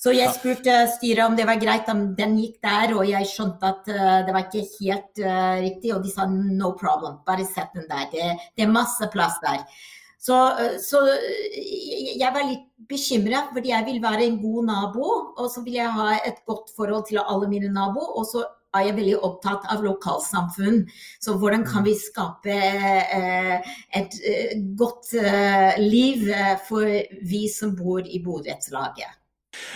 Så 0.02 0.10
jeg 0.16 0.34
spurte 0.34 0.72
styret 0.96 1.22
om 1.28 1.36
det 1.38 1.44
var 1.46 1.60
greit 1.62 1.86
om 1.92 2.00
den 2.18 2.34
gikk 2.40 2.56
der, 2.64 2.90
og 2.96 3.06
jeg 3.06 3.28
skjønte 3.30 3.68
at 3.68 3.90
uh, 3.92 4.22
det 4.26 4.32
var 4.34 4.48
ikke 4.48 4.64
helt 4.80 5.20
uh, 5.22 5.58
riktig. 5.62 5.92
Og 5.94 6.02
de 6.02 6.10
sa 6.10 6.26
no 6.26 6.72
problem, 6.78 7.20
bare 7.28 7.46
sett 7.46 7.70
den 7.76 7.86
der. 7.86 8.08
Det, 8.10 8.30
det 8.58 8.64
er 8.66 8.72
masse 8.74 9.06
plass 9.12 9.38
der. 9.44 9.62
Så, 10.18 10.40
uh, 10.58 10.74
så 10.82 11.04
jeg 11.06 12.32
var 12.34 12.48
litt 12.48 12.66
bekymra, 12.90 13.44
fordi 13.54 13.70
jeg 13.70 13.86
vil 13.92 14.02
være 14.02 14.26
en 14.26 14.40
god 14.42 14.66
nabo. 14.72 15.06
Og 15.36 15.46
så 15.54 15.62
vil 15.62 15.78
jeg 15.78 15.94
ha 15.94 16.18
et 16.18 16.42
godt 16.50 16.74
forhold 16.74 17.06
til 17.12 17.22
alle 17.22 17.52
mine 17.54 17.70
naboer. 17.70 18.10
Og 18.18 18.26
så 18.32 18.42
er 18.74 18.88
jeg 18.88 18.98
veldig 18.98 19.16
opptatt 19.22 19.70
av 19.70 19.86
lokalsamfunn. 19.86 20.82
Så 21.22 21.38
hvordan 21.38 21.62
kan 21.68 21.86
vi 21.86 21.94
skape 21.94 22.58
et 24.02 24.20
godt 24.80 25.14
liv 25.78 26.30
for 26.66 26.88
vi 27.28 27.46
som 27.52 27.76
bor 27.78 28.00
i 28.00 28.24
borettslaget? 28.24 29.21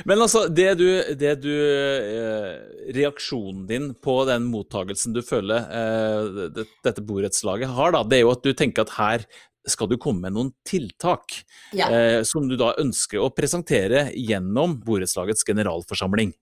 Men 0.09 0.23
altså, 0.25 0.47
det 0.49 0.71
du, 0.80 0.88
det 1.18 1.35
du 1.42 1.52
eh, 1.52 2.52
Reaksjonen 2.97 3.66
din 3.68 3.90
på 4.02 4.18
den 4.28 4.49
mottagelsen 4.52 5.16
du 5.16 5.23
føler 5.26 5.66
eh, 5.80 6.47
det, 6.54 6.66
dette 6.87 7.04
borettslaget 7.04 7.75
har, 7.76 7.92
da, 7.97 8.04
det 8.06 8.21
er 8.21 8.25
jo 8.26 8.33
at 8.35 8.47
du 8.47 8.54
tenker 8.56 8.87
at 8.87 8.97
her 8.97 9.26
skal 9.66 9.90
du 9.90 9.97
komme 9.99 10.23
med 10.23 10.37
noen 10.37 10.52
tiltak 10.66 11.40
ja. 11.75 11.88
eh, 11.90 12.21
som 12.26 12.47
du 12.49 12.56
da 12.59 12.73
ønsker 12.80 13.23
å 13.23 13.33
presentere 13.35 14.09
gjennom 14.14 14.78
borettslagets 14.87 15.47
generalforsamling. 15.49 16.33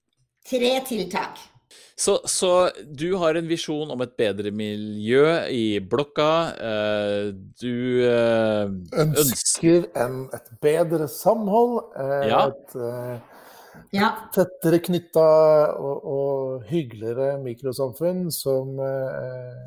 Tre 0.45 0.73
tiltak. 0.85 1.41
Så, 1.97 2.19
så, 2.25 2.71
du 2.91 3.15
har 3.23 3.39
en 3.39 3.47
visjon 3.47 3.91
om 3.95 4.01
et 4.03 4.17
bedre 4.19 4.51
miljø 4.51 5.27
i 5.47 5.79
blokka. 5.79 6.31
Eh, 6.71 7.29
du 7.63 8.03
eh, 8.09 8.73
ønsker 9.05 9.87
en, 10.03 10.25
et 10.35 10.51
bedre 10.65 11.07
samhold. 11.11 11.79
Eh, 11.95 12.27
ja. 12.33 12.41
Et 12.51 13.95
ja. 13.95 14.11
tettere 14.35 14.81
knytta 14.83 15.29
og, 15.79 16.11
og, 16.17 16.67
hyggeligere 16.71 17.37
mikrosamfunn 17.45 18.27
som 18.35 18.75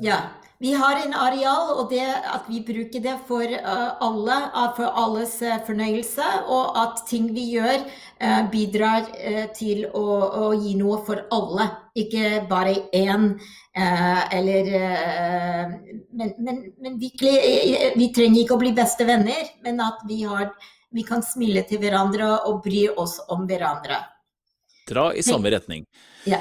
Ja. 0.04 0.20
Vi 0.58 0.72
har 0.74 0.98
en 0.98 1.12
areal, 1.14 1.68
og 1.78 1.92
det 1.92 2.02
at 2.02 2.48
vi 2.50 2.58
bruker 2.66 3.02
det 3.04 3.14
for 3.28 3.46
alle, 3.46 4.38
for 4.74 4.90
alles 4.90 5.36
fornøyelse, 5.68 6.26
og 6.50 6.74
at 6.82 7.04
ting 7.06 7.28
vi 7.30 7.44
gjør 7.52 7.84
bidrar 8.50 9.06
til 9.54 9.84
å, 9.86 10.02
å 10.26 10.48
gi 10.58 10.74
noe 10.80 10.98
for 11.06 11.22
alle 11.30 11.68
ikke 11.98 12.46
bare 12.50 12.74
én. 12.92 13.30
Eh, 13.76 14.36
eller 14.38 14.74
eh, 14.74 15.78
Men, 16.10 16.34
men, 16.38 16.72
men 16.80 16.94
eh, 16.94 17.92
vi 17.96 18.08
trenger 18.14 18.42
ikke 18.42 18.56
å 18.56 18.62
bli 18.62 18.72
beste 18.74 19.06
venner, 19.06 19.50
men 19.62 19.80
at 19.84 20.02
vi, 20.08 20.22
har, 20.26 20.50
vi 20.94 21.04
kan 21.06 21.22
smile 21.22 21.62
til 21.68 21.82
hverandre 21.82 22.30
og 22.48 22.62
bry 22.64 22.88
oss 22.96 23.18
om 23.28 23.46
hverandre. 23.46 24.00
Dra 24.88 25.10
i 25.14 25.22
samme 25.22 25.52
retning. 25.52 25.84
Ja. 26.26 26.40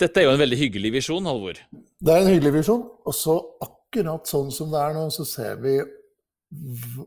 Dette 0.00 0.20
er 0.20 0.26
jo 0.26 0.34
en 0.34 0.42
veldig 0.42 0.58
hyggelig 0.60 0.92
visjon, 0.98 1.28
Halvor. 1.28 1.60
Det 1.72 2.12
er 2.12 2.24
en 2.24 2.32
hyggelig 2.34 2.58
visjon. 2.58 2.82
Og 3.06 3.14
så 3.16 3.36
akkurat 3.64 4.28
sånn 4.28 4.50
som 4.52 4.74
det 4.74 4.82
er 4.82 4.96
nå, 4.96 5.06
så 5.14 5.24
ser 5.28 5.62
vi 5.62 5.78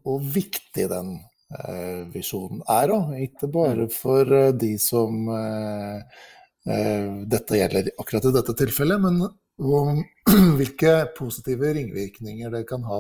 hvor 0.04 0.24
viktig 0.24 0.88
den 0.92 1.14
eh, 1.60 2.02
visjonen 2.14 2.64
er 2.66 2.96
òg. 2.96 3.14
Ikke 3.28 3.52
bare 3.54 3.88
for 3.94 4.26
for 4.26 4.58
de 4.58 4.74
som 4.82 5.30
eh, 5.36 6.20
Eh, 6.68 7.12
dette 7.26 7.58
gjelder 7.58 7.88
akkurat 7.98 8.26
i 8.28 8.34
dette 8.36 8.54
tilfellet, 8.62 9.02
men 9.02 9.22
om 9.60 10.02
hvilke 10.60 10.96
positive 11.18 11.72
ringvirkninger 11.78 12.52
det 12.54 12.66
kan 12.68 12.84
ha 12.88 13.00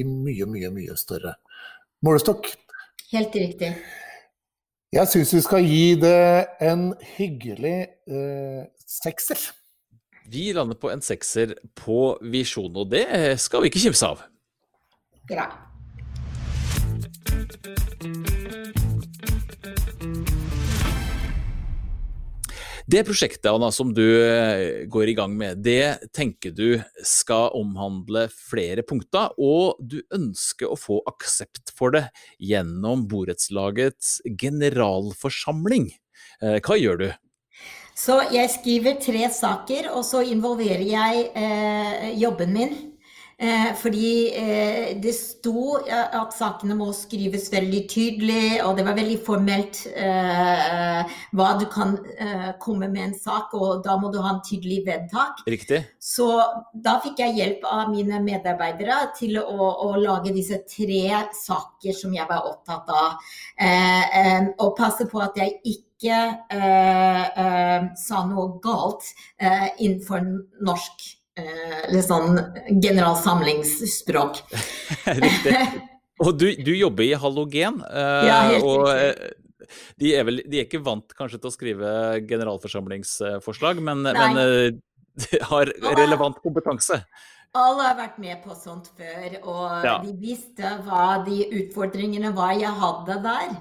i 0.00 0.06
mye, 0.08 0.48
mye, 0.48 0.70
mye 0.72 0.96
større 0.98 1.36
målestokk. 2.04 2.48
Helt 3.12 3.36
riktig. 3.36 3.74
Jeg 4.94 5.10
syns 5.10 5.34
vi 5.34 5.42
skal 5.42 5.66
gi 5.66 5.94
det 5.98 6.46
en 6.62 6.88
hyggelig 7.16 7.76
eh, 8.06 8.62
sekser. 8.88 9.40
Vi 10.30 10.52
lander 10.56 10.78
på 10.80 10.90
en 10.92 11.04
sekser 11.04 11.54
på 11.76 12.16
visjon, 12.24 12.72
og 12.72 12.90
det 12.94 13.06
skal 13.42 13.64
vi 13.64 13.72
ikke 13.72 13.84
kimse 13.86 14.08
av. 14.14 14.24
Bra. 15.28 15.48
Det 22.84 23.00
prosjektet 23.08 23.48
Anna, 23.48 23.70
som 23.72 23.94
du 23.96 24.04
eh, 24.04 24.84
går 24.92 25.08
i 25.08 25.14
gang 25.16 25.32
med, 25.40 25.62
det 25.64 26.10
tenker 26.12 26.52
du 26.52 26.76
skal 27.00 27.54
omhandle 27.56 28.26
flere 28.28 28.84
punkter, 28.84 29.32
og 29.40 29.80
du 29.80 30.02
ønsker 30.12 30.68
å 30.68 30.76
få 30.76 30.98
aksept 31.08 31.72
for 31.72 31.96
det 31.96 32.04
gjennom 32.36 33.06
borettslagets 33.08 34.18
generalforsamling. 34.28 35.88
Eh, 36.44 36.60
hva 36.60 36.76
gjør 36.76 37.00
du? 37.00 37.08
Så 37.94 38.18
jeg 38.34 38.50
skriver 38.50 38.98
tre 39.02 39.28
saker, 39.30 39.92
og 39.94 40.02
så 40.06 40.24
involverer 40.26 40.82
jeg 40.82 41.28
eh, 41.38 42.10
jobben 42.18 42.52
min 42.56 42.74
Eh, 43.38 43.74
fordi 43.74 44.30
eh, 44.30 45.00
det 45.02 45.10
sto 45.16 45.74
at 45.90 46.30
sakene 46.36 46.76
må 46.78 46.92
skrives 46.94 47.48
veldig 47.50 47.80
tydelig, 47.90 48.60
og 48.62 48.76
det 48.78 48.84
var 48.86 48.94
veldig 48.94 49.16
formelt 49.26 49.80
eh, 49.90 51.16
hva 51.34 51.48
du 51.58 51.64
kan 51.72 51.96
eh, 52.14 52.52
komme 52.62 52.86
med 52.92 53.08
en 53.08 53.16
sak, 53.18 53.56
og 53.58 53.82
da 53.82 53.96
må 53.98 54.12
du 54.14 54.20
ha 54.22 54.36
en 54.36 54.42
tydelig 54.46 54.84
vedtak. 54.86 55.42
Riktig. 55.50 55.82
Så 55.98 56.28
da 56.86 57.00
fikk 57.02 57.24
jeg 57.24 57.34
hjelp 57.40 57.66
av 57.66 57.90
mine 57.90 58.22
medarbeidere 58.22 59.00
til 59.18 59.40
å, 59.42 59.70
å 59.88 59.90
lage 59.98 60.34
disse 60.34 60.62
tre 60.70 61.26
saker 61.34 61.98
som 61.98 62.14
jeg 62.14 62.30
var 62.30 62.46
opptatt 62.52 62.94
av. 62.94 63.18
Eh, 63.58 64.52
og 64.62 64.76
passe 64.78 65.10
på 65.10 65.18
at 65.26 65.42
jeg 65.42 65.58
ikke 65.74 65.93
sa 68.04 68.24
noe 68.28 68.58
galt 68.64 69.06
innenfor 69.78 70.24
norsk 70.64 71.06
eh, 71.38 71.90
litt 71.92 72.06
sånn 72.06 72.38
generalsamlingsspråk. 72.82 74.40
Riktig. 75.24 75.58
Og 76.22 76.34
du, 76.38 76.48
du, 76.62 76.72
jobber 76.76 77.06
i 77.06 77.14
halogen. 77.18 77.80
Eh, 77.88 78.26
ja, 78.28 78.40
helt 78.52 78.68
og, 78.68 78.86
riktig. 78.88 79.30
Eh, 79.32 79.40
de 79.98 80.10
er, 80.12 80.26
vel, 80.28 80.42
de 80.44 80.58
er 80.60 80.66
ikke 80.68 80.82
vant 80.84 81.14
kanskje 81.16 81.40
til 81.40 81.50
å 81.50 81.54
skrive 81.54 81.92
generalforsamlingsforslag, 82.28 83.80
men, 83.82 84.04
men 84.06 84.40
eh, 84.42 84.66
de 85.24 85.40
har 85.50 85.72
relevant 85.96 86.38
kompetanse. 86.44 87.00
Alle 87.54 87.86
har 87.86 87.96
vært 87.96 88.18
med 88.18 88.40
på 88.42 88.54
sånt 88.58 88.90
før, 88.98 89.36
og 89.40 89.86
ja. 89.86 89.96
de 90.02 90.12
visste 90.18 90.72
hva 90.84 91.22
de 91.26 91.38
utfordringene 91.62 92.32
var 92.34 92.54
jeg 92.58 92.72
hadde 92.82 93.18
der. 93.24 93.52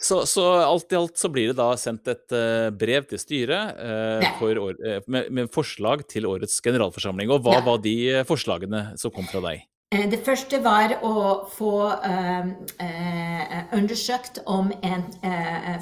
Så, 0.00 0.26
så, 0.26 0.44
alt 0.64 0.92
i 0.92 0.96
alt 0.96 1.18
så 1.20 1.28
blir 1.28 1.50
det 1.50 1.58
da 1.58 1.74
sendt 1.76 2.08
et 2.08 2.32
uh, 2.32 2.70
brev 2.72 3.04
til 3.10 3.20
styret 3.20 3.76
uh, 3.76 4.44
år, 4.48 4.78
uh, 4.80 5.00
med, 5.04 5.28
med, 5.28 5.50
forslag 5.52 6.06
til 6.08 6.28
årets 6.30 6.56
generalforsamling. 6.64 7.28
Og 7.28 7.44
hva 7.44 7.58
ja. 7.58 7.64
var 7.66 7.82
de 7.84 7.96
forslagene 8.28 8.86
som 9.00 9.12
kom 9.12 9.28
fra 9.28 9.44
deg? 9.44 9.66
Det 9.90 10.20
første 10.22 10.60
var 10.62 10.92
å 11.02 11.50
få 11.50 11.90
undersøkt 13.74 14.38
om 14.46 14.68
en 14.86 15.02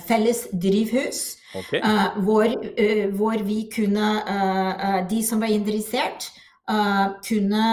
felles 0.06 0.46
drivhus. 0.48 1.36
Okay. 1.52 1.82
Hvor, 2.24 2.54
hvor, 3.18 3.44
vi 3.44 3.58
kunne 3.68 4.08
De 5.12 5.20
som 5.20 5.44
var 5.44 5.52
interessert, 5.52 6.30
kunne 7.28 7.66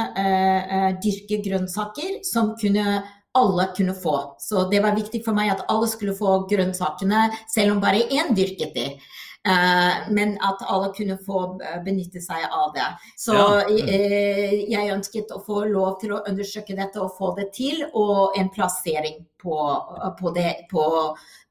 dyrke 1.08 1.40
grønnsaker 1.48 2.20
som 2.28 2.52
kunne 2.60 3.00
alle 3.36 3.68
kunne 3.78 3.96
få. 3.98 4.16
Så 4.40 4.66
det 4.72 4.82
var 4.84 4.98
viktig 4.98 5.24
for 5.26 5.38
meg 5.38 5.52
at 5.54 5.66
alle 5.72 5.90
skulle 5.92 6.16
få 6.18 6.42
grønnsakene, 6.50 7.28
selv 7.52 7.76
om 7.76 7.84
bare 7.84 8.08
én 8.08 8.34
dyrket 8.38 8.76
de. 8.76 8.90
Uh, 9.46 10.10
men 10.10 10.32
at 10.42 10.64
alle 10.66 10.88
kunne 10.98 11.20
få 11.22 11.40
eh, 11.62 11.76
benytte 11.86 12.18
seg 12.18 12.48
av 12.50 12.72
det. 12.74 12.88
Så 13.22 13.36
ja. 13.38 13.60
uh, 13.70 14.56
jeg 14.72 14.90
ønsket 14.96 15.34
å 15.36 15.38
få 15.46 15.68
lov 15.70 16.00
til 16.02 16.16
å 16.16 16.24
undersøke 16.26 16.74
dette 16.74 16.98
og 17.04 17.14
få 17.20 17.30
det 17.38 17.52
til, 17.54 17.84
og 17.94 18.40
en 18.40 18.50
plassering 18.56 19.20
på, 19.38 19.60
på, 20.18 20.32
det, 20.34 20.66
på, 20.72 20.86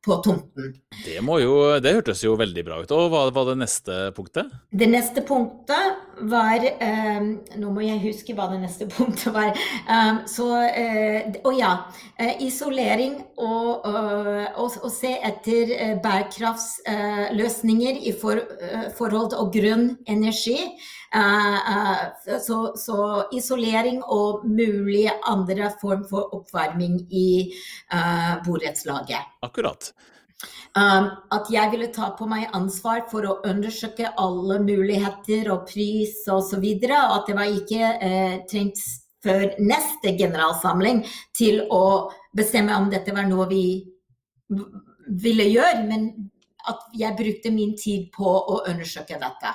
på 0.04 0.16
tomten. 0.24 0.74
Det, 1.04 1.16
jo, 1.16 1.54
det, 1.80 1.92
hørtes 1.96 2.22
jo 2.24 2.34
veldig 2.38 2.64
bra 2.66 2.80
ut. 2.82 2.92
Og 2.94 3.10
hva 3.12 3.24
var 3.34 3.48
det 3.50 3.56
neste 3.62 4.10
punktet? 4.16 4.52
Det 4.70 4.88
neste 4.90 5.24
punktet 5.24 6.20
var 6.30 6.62
um, 6.62 7.30
Nå 7.58 7.70
må 7.74 7.82
jeg 7.82 8.02
huske 8.04 8.34
hva 8.36 8.46
det 8.52 8.60
neste 8.62 8.86
punktet 8.94 9.32
var. 9.34 9.56
Um, 9.88 10.22
så 10.30 10.48
Å 10.54 11.50
uh, 11.50 11.56
ja. 11.56 11.72
Uh, 12.20 12.34
isolering 12.44 13.16
og, 13.40 13.84
å 13.84 13.94
og, 14.62 14.76
og, 14.82 14.90
se 14.94 15.14
etter 15.24 15.98
bærekraftsløsninger 16.04 17.94
i 18.04 18.12
for, 18.18 18.36
forhold 18.98 19.32
til 19.32 19.40
grønn 19.54 19.88
energi. 20.10 20.58
Så, 21.14 22.56
så, 22.80 22.96
isolering 23.36 24.00
og 24.02 24.42
mulig 24.50 25.04
andre 25.30 25.68
form 25.78 26.02
for 26.10 26.32
oppvarming 26.34 26.96
i 27.14 27.28
borettslaget. 28.42 29.22
Akkurat. 29.46 29.92
Um, 30.74 31.06
at 31.30 31.46
jeg 31.54 31.70
ville 31.70 31.86
ta 31.94 32.08
på 32.18 32.26
meg 32.26 32.50
ansvar 32.56 33.04
for 33.10 33.22
å 33.30 33.36
undersøke 33.46 34.10
alle 34.18 34.58
muligheter 34.64 35.46
og 35.54 35.68
pris 35.70 36.16
osv. 36.26 36.58
Og, 36.58 36.82
så 36.82 36.98
og 36.98 37.14
at 37.14 37.30
det 37.30 37.36
var 37.38 37.58
ikke 37.60 37.90
eh, 38.02 38.34
trengt 38.50 38.82
før 39.24 39.54
neste 39.62 40.16
generalsamling 40.18 41.04
til 41.36 41.62
å 41.72 42.10
bestemme 42.36 42.74
om 42.76 42.90
dette 42.90 43.14
var 43.14 43.28
noe 43.30 43.46
vi 43.48 43.64
ville 45.22 45.46
gjøre, 45.52 45.86
men 45.86 46.10
at 46.68 46.90
jeg 46.96 47.16
brukte 47.22 47.54
min 47.54 47.76
tid 47.78 48.10
på 48.12 48.26
å 48.26 48.64
undersøke 48.66 49.20
dette. 49.20 49.54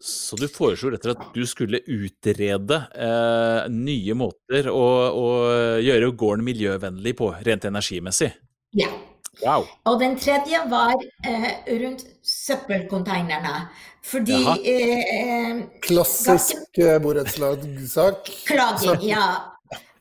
Så 0.00 0.36
du 0.40 0.46
foreslo 0.48 0.90
rett 0.94 1.04
og 1.04 1.10
slett 1.10 1.24
at 1.26 1.34
du 1.36 1.42
skulle 1.48 1.82
utrede 1.84 2.76
eh, 2.96 3.66
nye 3.68 4.14
måter 4.16 4.70
å, 4.72 4.86
å, 5.12 5.26
gjøre 5.84 6.08
gården 6.22 6.46
miljøvennlig 6.46 7.12
på, 7.18 7.28
rent 7.44 7.66
energimessig? 7.68 8.30
Ja. 8.80 8.88
Wow. 9.44 9.66
Og 9.88 10.00
den 10.00 10.16
tredje 10.20 10.58
var 10.72 10.96
eh, 11.28 11.52
rundt 11.82 12.06
søppelkonteinerne. 12.24 13.68
Fordi 14.04 14.40
eh, 14.72 15.62
Klassisk 15.84 16.80
borettslagssak. 17.04 18.32
Klaging, 18.48 19.04
ja. 19.12 19.28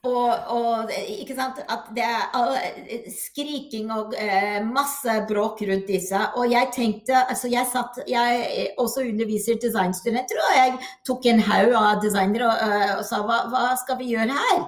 Og, 0.07 0.29
og, 0.55 0.91
ikke 0.95 1.35
sant, 1.35 1.57
at 1.67 1.89
det 1.91 2.05
er 2.07 3.07
skriking 3.11 3.89
og 3.91 4.13
eh, 4.15 4.61
masse 4.63 5.11
bråk 5.27 5.59
rundt 5.67 5.89
disse. 5.91 6.21
Og 6.39 6.47
jeg 6.53 6.69
tenkte 6.71 7.17
altså 7.25 7.51
Jeg 7.51 7.67
satt, 7.67 7.99
jeg 8.07 8.69
også 8.79 9.03
underviser 9.03 9.59
designstudenter, 9.59 10.39
og 10.39 10.55
jeg 10.55 10.77
tok 11.07 11.27
en 11.27 11.43
haug 11.49 11.75
av 11.81 11.99
designere 12.05 12.47
og, 12.47 12.63
uh, 12.63 12.93
og 13.01 13.03
sa 13.09 13.19
hva, 13.27 13.41
hva, 13.51 13.65
skal 13.81 13.99
vi 13.99 14.13
gjøre 14.13 14.39
her? 14.39 14.63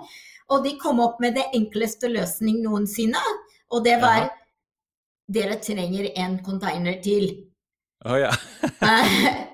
Og 0.51 0.67
de 0.67 0.75
kom 0.81 0.99
opp 0.99 1.23
med 1.23 1.39
det 1.39 1.47
enkleste 1.55 2.11
løsning 2.11 2.59
noensinne. 2.65 3.23
Og 3.71 3.85
det 3.87 4.01
var 4.03 4.25
Aha. 4.25 4.31
dere 5.31 5.61
trenger 5.63 6.11
en 6.11 6.41
container 6.43 6.99
til. 6.99 7.29
Oh, 8.03 8.19
ja. 8.19 8.33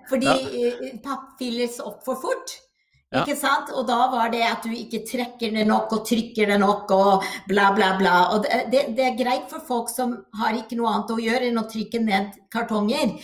Fordi 0.10 0.34
ja. 0.58 0.96
papp 1.06 1.36
fylles 1.38 1.78
opp 1.86 2.02
for 2.08 2.18
fort. 2.18 2.64
Ja. 3.08 3.22
Ikke 3.22 3.38
sant? 3.40 3.70
Og 3.72 3.86
da 3.88 4.02
var 4.12 4.32
det 4.34 4.42
at 4.44 4.66
du 4.68 4.74
ikke 4.76 5.00
trekker 5.08 5.54
det 5.56 5.64
nok 5.70 5.94
og 5.96 6.02
trykker 6.10 6.50
det 6.52 6.58
nok 6.60 6.92
og 6.92 7.28
bla, 7.48 7.70
bla, 7.76 7.94
bla. 8.00 8.16
Og 8.36 8.44
det, 8.44 8.82
det, 8.98 9.06
er 9.06 9.20
greit 9.20 9.48
for 9.52 9.64
folk 9.64 9.92
som 9.94 10.18
har 10.36 10.58
ikke 10.58 10.76
noe 10.76 10.92
annet 10.92 11.14
å 11.16 11.22
gjøre 11.24 11.48
enn 11.48 11.62
å 11.62 11.70
trykke 11.72 12.04
ned 12.04 12.36
kartonger. 12.52 13.16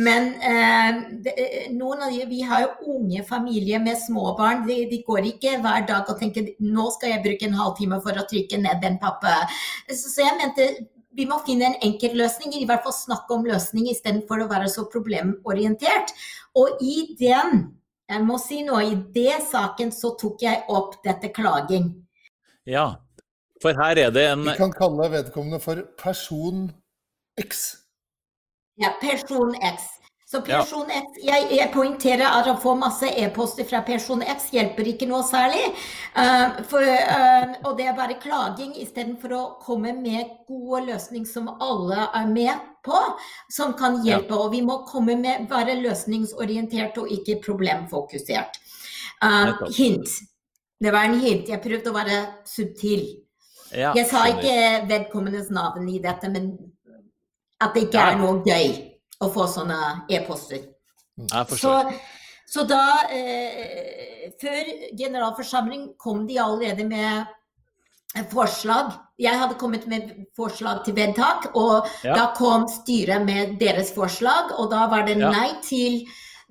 Men 0.00 0.28
eh, 0.44 1.00
det, 1.24 1.34
noen 1.72 2.04
av 2.04 2.12
de, 2.12 2.20
vi 2.28 2.44
har 2.46 2.66
jo 2.66 2.92
unge 2.98 3.24
familier 3.28 3.80
med 3.80 3.96
småbarn. 4.04 4.66
De, 4.68 4.82
de 4.92 5.00
går 5.08 5.32
ikke 5.32 5.56
hver 5.64 5.88
dag 5.88 6.12
og 6.12 6.20
tenker 6.20 6.52
nå 6.60 6.90
skal 6.98 7.16
jeg 7.16 7.24
bruke 7.24 7.48
en 7.48 7.58
halvtime 7.62 8.04
for 8.04 8.20
å 8.20 8.28
trykke 8.28 8.60
ned 8.60 8.84
den 8.84 9.00
pappa. 9.00 9.40
Så, 9.88 10.04
så 10.04 10.28
jeg 10.28 10.36
mente 10.44 10.70
vi 11.16 11.24
må 11.26 11.40
finne 11.42 11.66
en 11.66 11.80
enkel 11.82 12.12
løsning, 12.20 12.52
i 12.54 12.66
hvert 12.68 12.84
fall 12.84 12.94
snakke 12.94 13.34
om 13.34 13.48
løsning 13.48 13.88
istedenfor 13.90 14.44
å 14.44 14.52
være 14.52 14.68
så 14.70 14.84
problemorientert. 14.92 16.12
Og 16.60 16.78
i 16.84 17.16
den 17.18 17.70
jeg 18.10 18.26
må 18.26 18.38
si 18.42 18.62
noe. 18.66 18.82
I 18.90 18.96
det 19.14 19.38
saken 19.46 19.92
så 19.94 20.14
tok 20.18 20.42
jeg 20.42 20.64
opp 20.72 20.98
dette 21.04 21.30
klaging. 21.34 21.92
Ja, 22.68 22.88
for 23.62 23.76
her 23.76 23.98
er 24.06 24.12
det 24.14 24.26
en 24.32 24.44
Vi 24.48 24.56
kan 24.58 24.72
kalle 24.74 25.10
vedkommende 25.12 25.60
for 25.62 25.82
person 26.00 26.68
X. 27.40 27.64
Ja, 28.80 28.94
person 29.00 29.54
X. 29.54 29.99
Så 30.30 30.38
Pensjon. 30.46 30.86
X, 30.86 31.16
jeg, 31.26 31.46
jeg, 31.56 31.66
poengterer 31.74 32.22
at 32.22 32.46
å 32.46 32.52
få 32.62 32.76
masse 32.78 33.08
e-poster 33.18 33.66
fra 33.66 33.80
person 33.82 34.20
X 34.22 34.52
hjelper 34.54 34.86
ikke 34.92 35.08
noe 35.10 35.24
særlig. 35.26 35.62
Uh, 36.14 36.60
for, 36.70 36.86
uh, 36.86 37.56
og 37.64 37.72
det 37.80 37.88
er 37.90 37.96
bare 37.98 38.18
klaging 38.22 38.76
istedenfor 38.78 39.32
å 39.34 39.40
komme 39.64 39.90
med 39.96 40.28
gode 40.46 40.84
løsninger 40.86 41.26
som 41.26 41.48
alle 41.50 42.04
er 42.14 42.28
med 42.30 42.68
på, 42.86 43.00
som 43.50 43.74
kan 43.74 43.98
hjelpe. 44.04 44.36
Ja. 44.36 44.44
Og 44.44 44.54
vi 44.54 44.60
må 44.62 44.76
komme 44.86 45.16
med 45.18 45.48
være 45.50 45.74
løsningsorientert 45.80 47.00
og 47.02 47.10
ikke 47.10 47.40
problemfokusert. 47.48 48.60
Uh, 49.18 49.56
hint. 49.74 50.14
Det 50.78 50.92
var 50.94 51.08
en 51.08 51.18
hint. 51.24 51.50
Jeg 51.50 51.58
prøvde 51.64 51.90
å 51.90 51.96
være 51.96 52.20
subtil. 52.46 53.02
Ja, 53.74 53.90
jeg 53.98 54.06
sa 54.10 54.28
ikke 54.30 54.86
vedkommendes 54.86 55.50
navn 55.50 55.90
i 55.90 55.98
dette, 56.02 56.30
men 56.30 56.52
at 57.58 57.74
det 57.74 57.88
ikke 57.88 58.06
er 58.12 58.16
noe 58.22 58.38
gøy 58.46 58.89
å 59.20 59.28
få 59.32 59.46
sånne 59.50 59.80
e-poster. 60.12 60.64
Så, 61.52 61.74
så, 62.48 62.64
da 62.64 62.84
eh, 63.12 64.30
Før 64.40 64.70
generalforsamling 64.96 65.90
kom 66.00 66.24
de 66.28 66.38
allerede 66.40 66.86
med 66.88 67.28
forslag. 68.32 68.94
Jeg 69.20 69.38
hadde 69.38 69.58
kommet 69.60 69.84
med 69.86 70.10
forslag 70.36 70.80
til 70.86 70.96
vedtak, 70.96 71.50
og 71.54 71.86
ja. 72.02 72.14
da 72.16 72.24
kom 72.38 72.66
styret 72.70 73.22
med 73.26 73.58
deres 73.60 73.92
forslag. 73.94 74.54
Og 74.58 74.70
da 74.72 74.86
var 74.90 75.04
det 75.06 75.18
nei 75.20 75.50
til, 75.66 76.00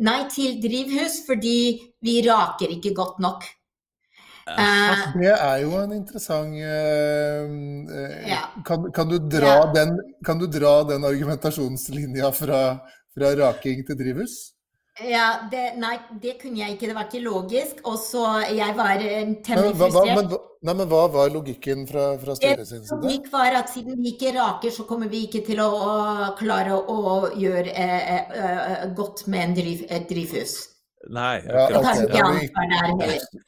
nei 0.06 0.22
til 0.32 0.60
drivhus 0.64 1.24
fordi 1.28 1.60
vi 2.06 2.20
raker 2.28 2.78
ikke 2.78 2.94
godt 2.96 3.20
nok. 3.24 3.48
Uh, 4.50 5.02
det 5.20 5.34
er 5.34 5.58
jo 5.64 5.74
en 5.78 5.92
interessant 5.94 6.56
uh, 6.56 7.50
uh, 7.90 8.16
ja. 8.26 8.44
kan, 8.66 8.88
kan, 8.96 9.10
du 9.10 9.18
dra 9.20 9.52
ja. 9.60 9.66
den, 9.76 9.98
kan 10.26 10.40
du 10.42 10.48
dra 10.50 10.80
den 10.90 11.06
argumentasjonslinja 11.06 12.32
fra, 12.34 12.62
fra 13.14 13.34
raking 13.44 13.86
til 13.88 14.00
drivhus? 14.00 14.40
Ja, 15.00 15.48
det, 15.52 15.78
nei, 15.80 15.94
det 16.20 16.34
kunne 16.42 16.60
jeg 16.60 16.76
ikke. 16.76 16.90
Det 16.90 16.96
var 16.98 17.06
ikke 17.08 17.22
logisk. 17.24 17.78
Og 17.88 17.96
så 18.02 18.24
jeg 18.52 18.74
var 18.76 19.00
temmelig 19.46 19.76
frustrert. 19.80 20.40
Nei, 20.60 20.74
men 20.76 20.90
hva 20.92 21.06
var 21.08 21.30
logikken 21.32 21.86
fra, 21.88 22.10
fra 22.20 22.36
styret 22.36 22.68
sin 22.68 22.82
side? 22.84 22.98
Logikk 23.00 23.30
var 23.32 23.56
at 23.62 23.70
siden 23.72 23.96
vi 24.02 24.12
ikke 24.12 24.34
raker, 24.36 24.74
så 24.76 24.84
kommer 24.90 25.08
vi 25.08 25.22
ikke 25.30 25.40
til 25.48 25.62
å, 25.64 25.70
å 25.72 26.34
klare 26.40 26.76
å, 26.76 26.98
å 27.00 27.30
gjøre 27.40 27.72
eh, 27.72 28.84
godt 28.98 29.24
med 29.32 29.46
en 29.46 29.56
driv, 29.62 29.86
et 29.88 30.10
drivhus. 30.12 30.58
Nei, 31.16 31.38
akkurat. 31.48 32.04
Ja, 32.12 32.28
okay. 32.92 33.46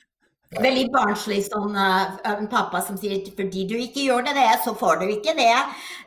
Veldig 0.60 0.90
barnslig 0.92 1.46
sånn 1.46 1.78
uh, 1.80 2.18
en 2.28 2.50
pappa 2.52 2.82
som 2.84 2.98
sier 3.00 3.22
fordi 3.38 3.64
du 3.70 3.78
ikke 3.80 4.04
gjør 4.04 4.26
det, 4.28 4.48
så 4.66 4.74
får 4.76 5.00
du 5.00 5.06
ikke 5.14 5.36
det. 5.38 5.54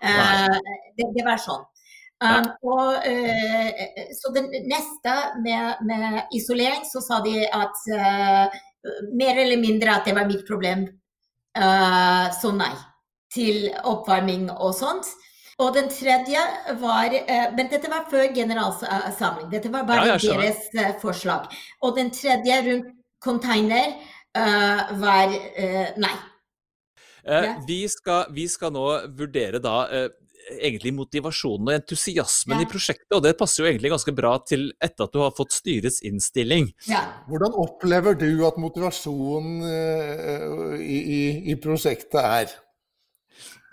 Uh, 0.04 0.58
det, 0.98 1.06
det, 1.16 1.22
var 1.24 1.40
sånn. 1.40 1.62
Um, 2.20 2.50
og, 2.68 3.06
uh, 3.08 4.10
så 4.12 4.32
det 4.36 4.44
neste 4.68 5.14
med, 5.44 5.80
med, 5.88 6.18
isolering, 6.36 6.84
så 6.84 7.00
sa 7.04 7.22
de 7.24 7.40
at 7.48 7.88
mer 9.16 9.40
eller 9.40 9.56
mindre 9.56 9.94
at 9.94 10.04
det 10.04 10.12
var 10.16 10.28
mitt 10.28 10.44
problem. 10.44 10.84
så 11.54 12.50
nei. 12.52 12.74
Til 13.32 13.70
oppvarming 13.88 14.50
og 14.52 14.74
sånt. 14.76 15.08
Og 15.62 15.72
den 15.74 15.88
tredje 15.88 16.42
var 16.82 17.14
Men 17.56 17.70
dette 17.70 17.88
var 17.88 18.04
før 18.10 18.28
generalsamling. 18.34 19.48
Dette 19.50 19.72
var 19.72 19.86
bare 19.88 20.12
ja, 20.12 20.18
deres 20.18 21.00
forslag. 21.00 21.48
Og 21.80 21.96
den 21.96 22.12
tredje 22.12 22.60
rundt 22.68 22.92
container 23.24 23.94
uh, 24.38 24.92
var 25.00 25.32
uh, 25.32 25.88
nei. 26.00 26.14
Uh, 27.24 27.54
vi, 27.66 27.84
skal, 27.88 28.28
vi, 28.36 28.44
skal, 28.52 28.74
nå 28.74 28.84
vurdere 29.16 29.60
da 29.62 29.86
egentlig 30.60 30.90
motivasjonen 30.92 31.70
og 31.70 31.76
entusiasmen 31.78 32.60
ja. 32.60 32.66
i 32.66 32.68
prosjektet, 32.68 33.14
og 33.16 33.22
det 33.24 33.32
passer 33.40 33.62
jo 33.62 33.68
egentlig 33.70 33.94
ganske 33.94 34.12
bra 34.12 34.34
til 34.44 34.66
etter 34.76 35.06
at 35.06 35.14
du 35.14 35.22
har 35.22 35.32
fått 35.32 35.56
styrets 35.56 36.02
innstilling. 36.04 36.68
Ja. 36.90 37.00
Hvordan 37.30 37.56
opplever 37.62 38.18
du 38.20 38.28
at 38.44 38.58
motivasjonen 38.60 39.64
i, 40.84 40.98
i, 41.00 41.22
i 41.48 41.56
prosjektet 41.56 42.20
er? 42.20 42.52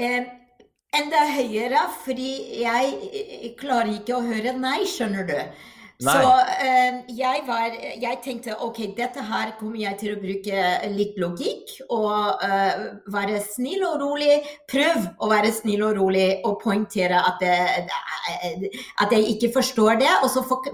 enda 0.01 1.25
høyere, 1.35 1.83
fordi 2.03 2.31
jeg 2.61 3.51
klarer 3.59 3.93
ikke 3.97 4.17
å 4.17 4.23
høre 4.25 4.55
nei, 4.57 4.81
skjønner 4.89 5.27
du. 5.27 5.37
Nei. 6.01 6.13
Så 6.17 6.29
eh, 6.65 6.95
jeg, 7.13 7.43
var, 7.45 7.75
jeg, 8.01 8.17
tenkte 8.25 8.55
ok, 8.65 8.79
dette 8.97 9.21
her 9.27 9.51
kommer 9.59 9.77
jeg 9.83 9.99
til 9.99 10.15
å 10.15 10.21
bruke 10.21 10.63
litt 10.95 11.19
logikk 11.21 11.75
og 11.93 12.41
eh, 12.45 12.87
være 13.13 13.41
snill 13.45 13.85
og 13.85 13.99
rolig. 14.01 14.39
Prøv 14.71 15.05
å 15.21 15.29
være 15.29 15.51
snill 15.53 15.85
og 15.85 15.99
rolig 15.99 16.27
og 16.47 16.57
poengtere 16.63 17.21
at, 17.21 17.43
det, 17.43 18.71
at 19.03 19.13
jeg 19.13 19.35
ikke 19.35 19.51
forstår 19.59 20.01
det. 20.01 20.09
For, 20.49 20.71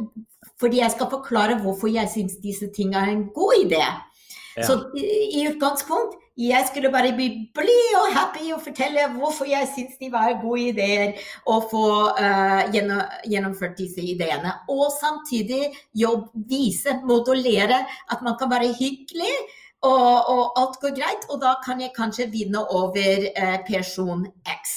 fordi 0.64 0.80
jeg 0.80 0.96
skal 0.96 1.12
forklare 1.12 1.60
hvorfor 1.64 1.92
jeg 1.92 2.08
syns 2.14 2.40
disse 2.44 2.72
tingene 2.76 3.04
er 3.04 3.16
en 3.18 3.28
god 3.36 3.66
idé. 3.66 3.84
Ja. 3.84 4.64
Så 4.64 4.80
i 4.96 5.44
utgangspunkt 5.50 6.16
Jeg 6.38 6.68
skulle 6.70 6.92
bare 6.94 7.16
bli 7.18 7.28
blid 7.58 7.94
og 7.98 8.12
happy 8.14 8.52
og 8.54 8.62
fortelle 8.62 9.08
hvorfor 9.16 9.48
jeg 9.50 9.66
syns 9.72 9.96
de 9.98 10.12
var 10.14 10.36
gode 10.38 10.68
ideer, 10.70 11.16
og 11.50 11.66
få 11.72 11.86
uh, 12.14 12.62
gjennomført 12.70 13.74
disse 13.80 14.04
ideene. 14.06 14.52
Og 14.70 14.92
samtidig 14.94 15.72
jobb, 15.98 16.28
vise, 16.50 16.94
modulere 17.10 17.80
at 18.14 18.22
man 18.22 18.38
kan 18.38 18.52
være 18.54 18.70
hyggelig, 18.78 19.34
og, 19.82 20.30
og, 20.30 20.44
alt 20.62 20.78
går 20.82 20.94
greit. 21.00 21.26
Og 21.34 21.42
da 21.42 21.56
kan 21.66 21.82
jeg 21.82 21.96
kanskje 21.98 22.30
vinne 22.30 22.62
over 22.70 23.26
uh, 23.34 23.58
person 23.66 24.28
X. 24.46 24.76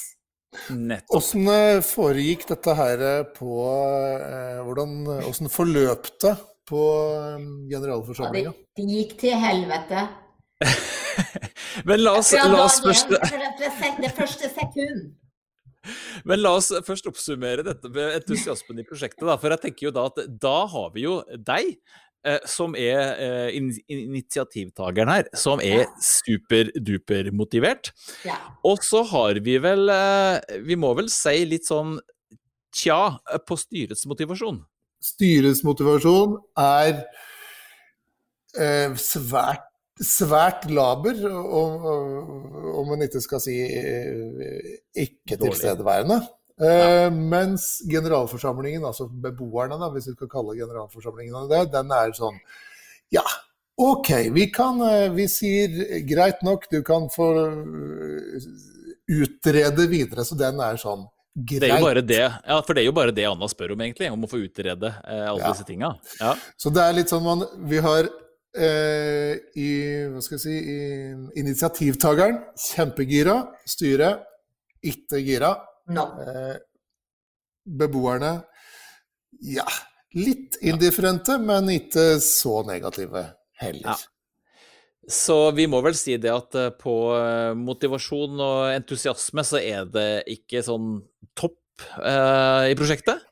Hvordan 0.70 1.50
eh, 1.52 1.82
foregikk 1.86 2.48
dette 2.48 2.72
her 2.74 3.04
på 3.36 3.52
uh, 3.68 4.64
hvordan, 4.64 4.96
Hvordan 5.04 5.52
forløp 5.52 6.08
det 6.24 6.34
på 6.68 6.80
generalforsamlinga? 7.68 8.48
Ja, 8.48 8.56
det, 8.56 8.80
det 8.80 8.96
gikk 8.96 9.14
til 9.20 9.38
helvete. 9.44 10.08
Men 11.88 12.04
la 12.04 12.18
oss, 12.18 12.32
la 12.34 12.64
oss 12.64 12.80
først 12.84 13.10
Det 13.10 14.12
første 14.16 14.50
sekund. 14.52 15.10
Men 16.28 16.42
la 16.42 16.52
oss 16.58 16.68
først 16.86 17.08
oppsummere 17.08 17.64
dette 17.64 17.88
med 17.92 18.18
entusiasmen 18.18 18.82
i 18.82 18.86
prosjektet. 18.86 19.24
Da. 19.24 19.38
For 19.40 19.52
jeg 19.54 19.64
tenker 19.64 19.88
jo 19.88 19.94
da 19.96 20.06
at 20.10 20.22
da 20.42 20.56
har 20.68 20.90
vi 20.94 21.06
jo 21.06 21.16
deg, 21.48 21.70
eh, 22.26 22.40
som 22.48 22.76
er 22.78 23.00
eh, 23.16 23.56
initiativtakeren 23.56 25.12
her, 25.12 25.30
som 25.32 25.62
er 25.64 25.86
ja. 25.86 25.88
superduper 26.04 27.32
motivert. 27.36 27.94
Ja. 28.28 28.36
Og 28.68 28.84
så 28.84 29.02
har 29.08 29.40
vi 29.44 29.56
vel 29.62 29.88
eh, 29.94 30.60
Vi 30.68 30.76
må 30.76 30.92
vel 30.98 31.08
si 31.12 31.38
litt 31.48 31.68
sånn 31.70 31.96
tja 32.76 33.16
på 33.48 33.56
styrets 33.58 34.04
motivasjon? 34.06 34.60
Styrets 35.00 35.64
motivasjon 35.64 36.36
er 36.60 37.00
eh, 38.52 38.92
svært 39.00 39.69
svært 40.00 40.64
laber, 40.72 41.18
om 41.28 42.88
man 42.88 43.04
ikke 43.04 43.20
skal 43.22 43.42
si 43.44 43.56
ikke 43.60 45.10
ikke 45.36 45.40
tilstedeværende. 45.44 46.20
Ja. 46.60 47.06
Uh, 47.06 47.06
mens 47.08 47.78
generalforsamlingen, 47.88 48.84
altså 48.84 49.06
beboerne, 49.08 49.78
da, 49.80 49.88
hvis 49.94 50.10
vi 50.10 50.12
skal 50.12 50.28
kalle 50.28 50.58
generalforsamlingen 50.58 51.48
det, 51.48 51.62
den 51.72 51.94
er 51.96 52.12
sånn 52.12 52.36
Ja, 53.16 53.24
OK, 53.80 54.10
vi 54.36 54.44
kan 54.52 54.76
uh, 54.84 55.06
Vi 55.16 55.24
sier 55.32 56.02
greit 56.04 56.44
nok, 56.44 56.66
du 56.68 56.82
kan 56.84 57.08
få 57.08 57.30
utrede 59.10 59.88
videre. 59.90 60.24
Så 60.26 60.36
den 60.38 60.60
er 60.62 60.78
sånn 60.80 61.06
greit. 61.34 61.64
Det 61.64 61.70
er 61.70 61.80
jo 61.80 61.88
bare 61.88 62.04
det, 62.04 62.22
ja, 62.22 62.58
for 62.66 62.76
det 62.76 62.84
er 62.84 62.90
jo 62.90 62.96
bare 62.96 63.14
det 63.14 63.26
Anna 63.30 63.48
spør 63.50 63.74
om, 63.74 63.84
egentlig. 63.86 64.10
Om 64.12 64.26
å 64.26 64.30
få 64.30 64.42
utrede 64.44 64.92
eh, 64.92 65.24
alle 65.24 65.42
ja. 65.42 65.52
disse 65.52 65.66
tinga. 65.68 65.94
Ja. 66.20 66.34
Så 66.60 66.72
det 66.74 66.84
er 66.84 66.98
litt 67.00 67.12
sånn 67.12 67.24
man 67.26 67.46
Vi 67.70 67.80
har 67.82 68.10
eh, 68.56 69.36
i, 69.58 69.70
hva 70.10 70.22
skal 70.24 70.38
jeg 70.38 70.44
si, 70.44 70.56
i 70.56 71.40
initiativtakeren 71.42 72.40
kjempegira. 72.58 73.36
Styret 73.68 74.26
ikke 74.86 75.22
gira. 75.26 75.54
No. 75.90 76.06
Eh, 76.22 76.56
beboerne 77.70 78.38
ja, 79.40 79.66
litt 80.16 80.58
indifferente, 80.66 81.38
men 81.40 81.70
ikke 81.72 82.14
så 82.24 82.60
negative 82.66 83.24
heller. 83.60 83.94
Ja. 83.94 83.98
Så 85.10 85.38
vi 85.56 85.66
må 85.70 85.80
vel 85.82 85.96
si 85.98 86.16
det 86.20 86.30
at 86.30 86.56
eh, 86.58 86.70
på 86.76 86.94
eh, 87.16 87.56
motivasjon 87.58 88.36
og 88.36 88.74
entusiasme 88.74 89.44
så 89.46 89.58
er 89.58 89.88
det 89.90 90.10
ikke 90.30 90.62
sånn 90.62 91.00
topp 91.38 91.82
eh, 91.98 92.70
i 92.70 92.76
prosjektet? 92.78 93.24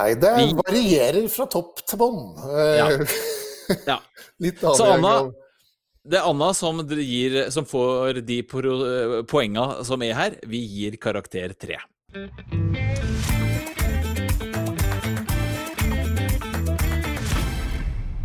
Nei, 0.00 0.14
det 0.16 0.32
varierer 0.56 1.26
fra 1.28 1.44
topp 1.52 1.84
til 1.84 2.00
bånn. 2.00 2.22
Ja. 2.78 2.88
Ja. 3.90 4.00
Litt 4.42 4.60
Så 4.60 4.86
Anna, 4.96 5.14
det 6.02 6.18
er 6.18 6.26
Anna 6.26 6.50
som, 6.54 6.82
gir, 6.98 7.38
som 7.54 7.66
får 7.68 8.22
de 8.26 8.42
poenga 8.42 9.66
som 9.86 10.02
er 10.02 10.16
her. 10.18 10.38
Vi 10.50 10.64
gir 10.66 10.98
karakter 11.02 11.54
tre. 11.54 11.78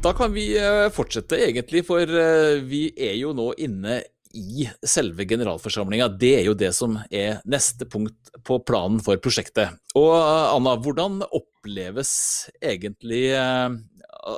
Da 0.01 0.13
kan 0.13 0.33
vi 0.33 0.51
eh, 0.57 0.89
fortsette, 0.93 1.39
egentlig, 1.41 1.81
for 1.87 2.01
eh, 2.01 2.61
vi 2.63 2.87
er 2.93 3.15
jo 3.17 3.33
nå 3.35 3.49
inne 3.59 4.01
i 4.37 4.67
selve 4.85 5.25
generalforsamlinga. 5.27 6.07
Det 6.21 6.33
er 6.37 6.45
jo 6.45 6.53
det 6.57 6.69
som 6.77 6.99
er 7.09 7.41
neste 7.49 7.87
punkt 7.89 8.29
på 8.45 8.59
planen 8.67 9.01
for 9.03 9.19
prosjektet. 9.23 9.73
Og 9.97 10.13
eh, 10.13 10.53
Anna, 10.53 10.77
hvordan 10.79 11.23
oppleves 11.25 12.11
egentlig 12.61 13.23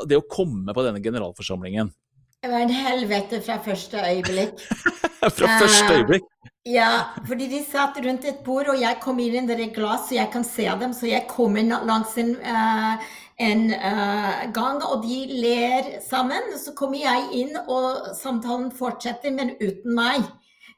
det 0.10 0.20
å 0.20 0.28
komme 0.30 0.76
på 0.76 0.86
denne 0.86 1.02
generalforsamlingen? 1.04 1.92
Det 2.40 2.48
var 2.48 2.60
en 2.64 2.72
helvete 2.72 3.42
fra 3.44 3.58
første 3.64 4.00
øyeblikk. 4.00 4.62
fra 5.38 5.56
første 5.60 5.96
øyeblikk? 5.98 6.28
Uh, 6.40 6.52
ja, 6.72 6.92
fordi 7.28 7.50
de 7.52 7.60
satt 7.68 8.00
rundt 8.06 8.28
et 8.30 8.40
bord, 8.46 8.70
og 8.72 8.80
jeg 8.80 9.00
kom 9.04 9.20
inn 9.20 9.50
i 9.50 9.56
et 9.58 9.74
glass, 9.76 10.08
så 10.08 10.16
jeg 10.16 10.32
kan 10.32 10.46
se 10.48 10.68
dem. 10.80 10.94
Så 10.96 11.10
jeg 11.10 11.28
kommer 11.28 11.66
langs 11.88 12.16
en, 12.22 12.36
uh, 12.40 13.12
en 13.44 13.66
uh, 13.74 14.46
gang, 14.56 14.80
og 14.88 15.04
de 15.04 15.20
ler 15.42 15.92
sammen. 16.06 16.54
Så 16.64 16.72
kommer 16.80 17.02
jeg 17.02 17.28
inn, 17.42 17.60
og 17.68 18.16
samtalen 18.16 18.72
fortsetter, 18.72 19.36
men 19.36 19.58
uten 19.60 19.96
meg. 19.96 20.24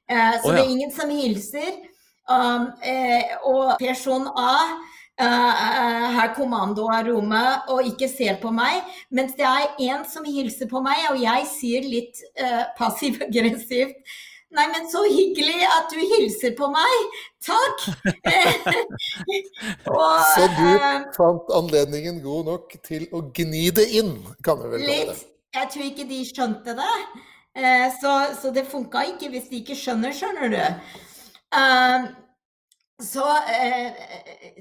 så 0.10 0.16
oh, 0.18 0.50
ja. 0.50 0.58
det 0.58 0.64
er 0.64 0.72
ingen 0.74 0.92
som 0.92 1.14
hilser. 1.14 1.78
Um, 2.32 2.72
og 3.50 3.76
person 3.82 4.28
A 4.40 4.56
uh, 5.22 6.08
har 6.18 6.34
kommando 6.36 6.88
av 6.92 7.06
rommet 7.08 7.70
og 7.72 7.86
ikke 7.88 8.10
ser 8.12 8.40
på 8.42 8.52
meg. 8.56 8.82
Mens 9.14 9.38
det 9.38 9.48
er 9.48 9.72
en 9.92 10.04
som 10.10 10.26
hilser 10.26 10.70
på 10.72 10.82
meg, 10.84 11.06
og 11.12 11.22
jeg 11.22 11.48
sier 11.54 11.88
litt 11.88 12.22
uh, 12.42 12.68
passiv-aggressivt 12.80 14.20
Nei, 14.52 14.66
men 14.68 14.84
så 14.92 15.00
hyggelig 15.08 15.62
at 15.64 15.94
du 15.94 16.00
hilser 16.04 16.52
på 16.58 16.68
meg. 16.74 17.20
Takk. 17.40 17.86
og, 19.88 20.18
så 20.34 20.48
du 20.58 20.66
fant 21.16 21.54
anledningen 21.56 22.20
god 22.20 22.50
nok 22.50 22.76
til 22.84 23.06
å 23.16 23.22
gni 23.32 23.70
det 23.78 23.86
inn, 24.02 24.18
kan 24.44 24.60
vi 24.60 24.74
vel 24.74 24.84
kalle 24.84 25.14
det. 25.14 25.16
Jeg 25.56 25.72
tror 25.72 25.86
ikke 25.88 26.08
de 26.10 26.20
skjønte 26.28 26.76
det. 26.76 26.98
Så, 28.02 28.12
så 28.42 28.52
det 28.56 28.68
funka 28.72 29.06
ikke 29.14 29.32
hvis 29.32 29.48
de 29.52 29.62
ikke 29.64 29.80
skjønner, 29.80 30.12
skjønner 30.20 30.52
du. 30.52 30.60
Uh, 31.56 32.12
så, 33.02 33.28
eh, 33.50 33.92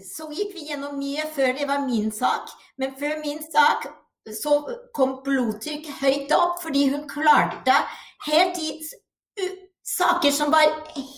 så, 0.05 0.29
gikk 0.33 0.55
vi 0.57 0.69
gjennom 0.71 0.99
mye 0.99 1.27
før 1.35 1.55
det 1.59 1.67
var 1.69 1.87
min 1.87 2.11
sak. 2.13 2.53
Men 2.77 2.95
før 3.01 3.19
min 3.25 3.43
sak 3.45 3.89
så 4.37 4.61
kom 4.97 5.19
blodtrykk 5.25 5.89
høyt 6.01 6.33
opp 6.37 6.61
fordi 6.65 6.89
hun 6.93 7.09
klarte 7.09 7.77
helt 8.27 8.59
i 8.61 8.73
saker 9.91 10.31
som 10.31 10.51
var 10.53 10.69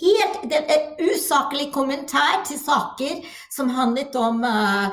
helt 0.00 0.42
det, 0.50 0.62
Usaklig 1.02 1.72
kommentar 1.74 2.44
til 2.46 2.58
saker 2.60 3.24
som 3.50 3.70
handlet 3.74 4.14
om 4.16 4.44
uh, 4.44 4.88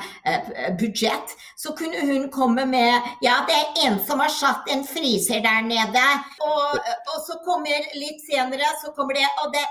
budsjett. 0.79 1.35
Så 1.55 1.75
kunne 1.77 2.01
hun 2.01 2.29
komme 2.33 2.65
med 2.65 3.01
Ja, 3.21 3.43
det 3.47 3.55
er 3.55 3.87
en 3.87 3.99
som 4.05 4.19
har 4.19 4.33
satt 4.33 4.69
en 4.73 4.83
fryser 4.87 5.43
der 5.45 5.61
nede. 5.67 6.07
Og, 6.43 6.79
og 7.13 7.19
så 7.27 7.39
kommer 7.45 7.91
litt 7.95 8.23
senere 8.25 8.73
så 8.81 8.91
kommer 8.97 9.15
det 9.15 9.29
Og 9.45 9.53
det 9.53 9.65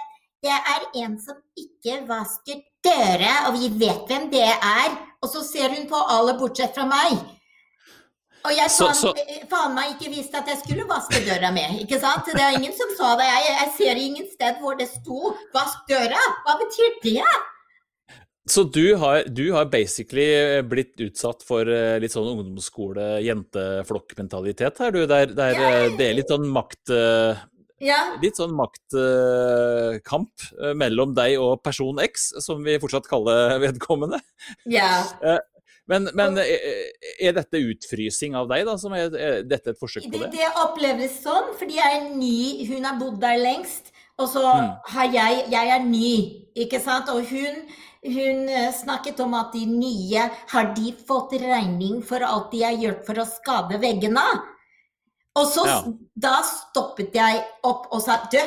det 0.44 0.55
er 0.55 0.85
en 1.03 1.16
som 1.20 1.37
ikke 1.59 2.05
vasker 2.09 2.62
døra, 2.85 3.48
og 3.48 3.59
vi 3.59 3.68
vet 3.81 4.07
hvem 4.07 4.31
det 4.33 4.46
er. 4.46 4.88
Og 5.18 5.29
så 5.33 5.42
ser 5.42 5.68
hun 5.74 5.88
på 5.90 5.98
alle 6.14 6.37
bortsett 6.38 6.74
fra 6.77 6.87
meg. 6.87 7.18
Og 8.46 8.53
jeg 8.55 8.70
så, 8.70 8.92
så... 8.94 9.11
faen 9.51 9.74
meg 9.74 9.90
ikke 9.96 10.11
visste 10.14 10.38
at 10.38 10.46
jeg 10.48 10.59
skulle 10.62 10.87
vaske 10.88 11.20
døra 11.27 11.51
med. 11.55 11.81
ikke 11.83 11.98
sant? 12.01 12.24
Det 12.31 12.42
er 12.42 12.53
ingen 12.57 12.74
som 12.77 12.88
sa 12.96 13.16
det. 13.18 13.27
Jeg, 13.27 13.42
jeg 13.51 13.68
ser 13.81 13.94
ingen 13.98 14.27
sted 14.31 14.55
hvor 14.62 14.74
det 14.79 14.88
sto 14.92 15.35
'vask 15.55 15.79
døra'. 15.90 16.35
Hva 16.46 16.55
betyr 16.62 16.90
det? 17.03 17.24
Så 18.48 18.62
du 18.64 18.96
har, 18.96 19.22
du 19.29 19.53
har, 19.53 19.68
basically 19.68 20.62
blitt 20.64 20.96
utsatt 21.05 21.42
for 21.44 21.68
eh, 21.68 22.01
litt 22.01 22.12
sånn 22.14 22.31
ungdomsskole-jenteflokkmentalitet 22.31 24.79
her, 24.81 24.90
du. 24.94 25.05
Der, 25.11 25.27
der 25.37 25.53
det 25.98 26.07
er 26.07 26.14
litt 26.16 26.33
sånn 26.33 26.48
makt 26.55 26.88
eh, 26.94 27.37
ja. 27.83 28.01
Litt 28.23 28.41
sånn 28.41 28.55
maktkamp 28.59 30.49
uh, 30.59 30.73
mellom 30.79 31.14
deg 31.17 31.37
og 31.43 31.61
person 31.64 32.01
X, 32.03 32.33
som 32.45 32.64
vi 32.67 32.79
fortsatt 32.83 33.09
kaller 33.11 33.57
vedkommende. 33.64 34.21
Ja. 34.71 35.05
Uh, 35.23 35.38
men, 35.88 36.11
men 36.12 36.37
er 36.37 37.33
dette 37.33 37.62
utfrysing 37.64 38.35
av 38.37 38.51
deg, 38.51 38.67
da? 38.69 38.75
Som 38.77 38.93
er, 38.93 39.09
er 39.17 39.38
dette 39.49 39.73
et 39.73 39.79
forsøk 39.81 40.05
på 40.05 40.19
det? 40.19 40.27
Det, 40.35 40.43
det 40.43 40.51
oppleves 40.61 41.14
sånn, 41.25 41.55
fordi 41.57 41.79
jeg 41.79 42.01
er 42.03 42.11
ny. 42.12 42.67
Hun 42.69 42.85
har 42.85 42.99
bodd 43.01 43.17
der 43.23 43.41
lengst. 43.41 43.88
Og 44.19 44.27
så 44.33 44.43
mm. 44.43 44.71
har 44.93 45.12
jeg 45.14 45.45
Jeg 45.53 45.71
er 45.75 45.85
ny, 45.87 46.14
ikke 46.59 46.81
sant? 46.83 47.11
Og 47.14 47.23
hun, 47.31 47.61
hun 48.03 48.49
eh, 48.51 48.71
snakket 48.75 49.21
om 49.23 49.37
at 49.38 49.53
de 49.55 49.64
nye 49.71 50.29
Har 50.53 50.73
de 50.75 50.93
fått 51.07 51.37
regning 51.38 52.03
for 52.03 52.25
alt 52.27 52.51
de 52.53 52.64
har 52.67 52.79
gjort 52.79 53.05
for 53.07 53.23
å 53.23 53.29
skade 53.29 53.79
veggene? 53.83 54.27
Og 55.37 55.51
så 55.53 55.67
ja. 55.69 55.77
da 56.17 56.38
stoppet 56.47 57.14
jeg 57.14 57.43
opp 57.67 57.91
og 57.95 58.01
sa 58.03 58.17
du, 58.33 58.41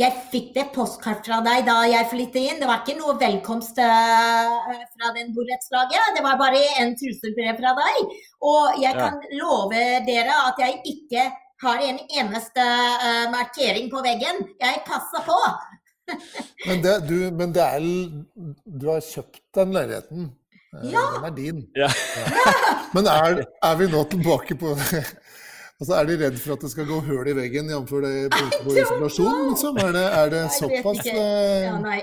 jeg 0.00 0.16
fikk 0.32 0.52
det 0.54 0.64
postkart 0.72 1.26
fra 1.26 1.40
deg 1.44 1.66
da 1.66 1.82
jeg 1.90 2.08
flyttet 2.08 2.40
inn. 2.40 2.60
Det 2.60 2.68
var 2.68 2.80
ikke 2.80 2.96
noe 2.98 3.16
velkomst 3.20 3.80
uh, 3.82 4.70
fra 4.94 5.12
den 5.16 5.34
borettslaget. 5.36 6.14
Det 6.16 6.24
var 6.24 6.40
bare 6.40 6.62
en 6.80 6.94
trusselbrev 6.96 7.60
fra 7.60 7.74
deg. 7.76 8.14
Og 8.48 8.80
jeg 8.80 8.96
kan 8.96 9.20
love 9.36 9.84
dere 10.06 10.38
at 10.46 10.62
jeg 10.62 10.80
ikke 10.94 11.26
har 11.60 11.84
en 11.84 12.00
eneste 12.16 12.64
uh, 12.64 13.26
markering 13.34 13.90
på 13.92 14.00
veggen. 14.06 14.40
Jeg 14.62 14.82
passer 14.88 15.26
på. 15.26 15.38
men, 16.68 16.80
det, 16.84 16.96
du, 17.06 17.16
men 17.36 17.52
det 17.54 17.62
er 17.62 17.84
Du 18.64 18.88
har 18.88 19.04
kjøpt 19.04 19.42
den 19.58 19.76
leiligheten. 19.76 20.30
Eh, 20.80 20.90
ja. 20.94 21.04
Den 21.16 21.28
er 21.28 21.36
din. 21.36 21.60
Ja. 21.76 21.90
Ja. 22.16 22.54
Men 22.94 23.06
er, 23.10 23.44
er, 23.62 23.76
vi 23.78 23.90
nå 23.90 24.04
tilbake 24.10 24.56
på 24.58 24.74
Altså, 25.80 25.94
Er 25.96 26.04
de 26.04 26.16
redd 26.20 26.38
for 26.38 26.52
at 26.52 26.64
det 26.64 26.70
skal 26.70 26.86
gå 26.86 27.00
hull 27.08 27.28
i 27.28 27.34
veggen, 27.36 27.70
jf. 27.72 27.92
det 28.04 28.14
punktet 28.36 28.64
på 28.64 28.74
isolasjon? 28.76 29.44
Liksom? 29.50 29.76
Er 29.80 29.92
det, 29.96 30.06
er 30.20 30.32
det 30.34 30.42
såpass 30.58 31.06
ja, 31.08 31.76
Nei. 31.80 32.00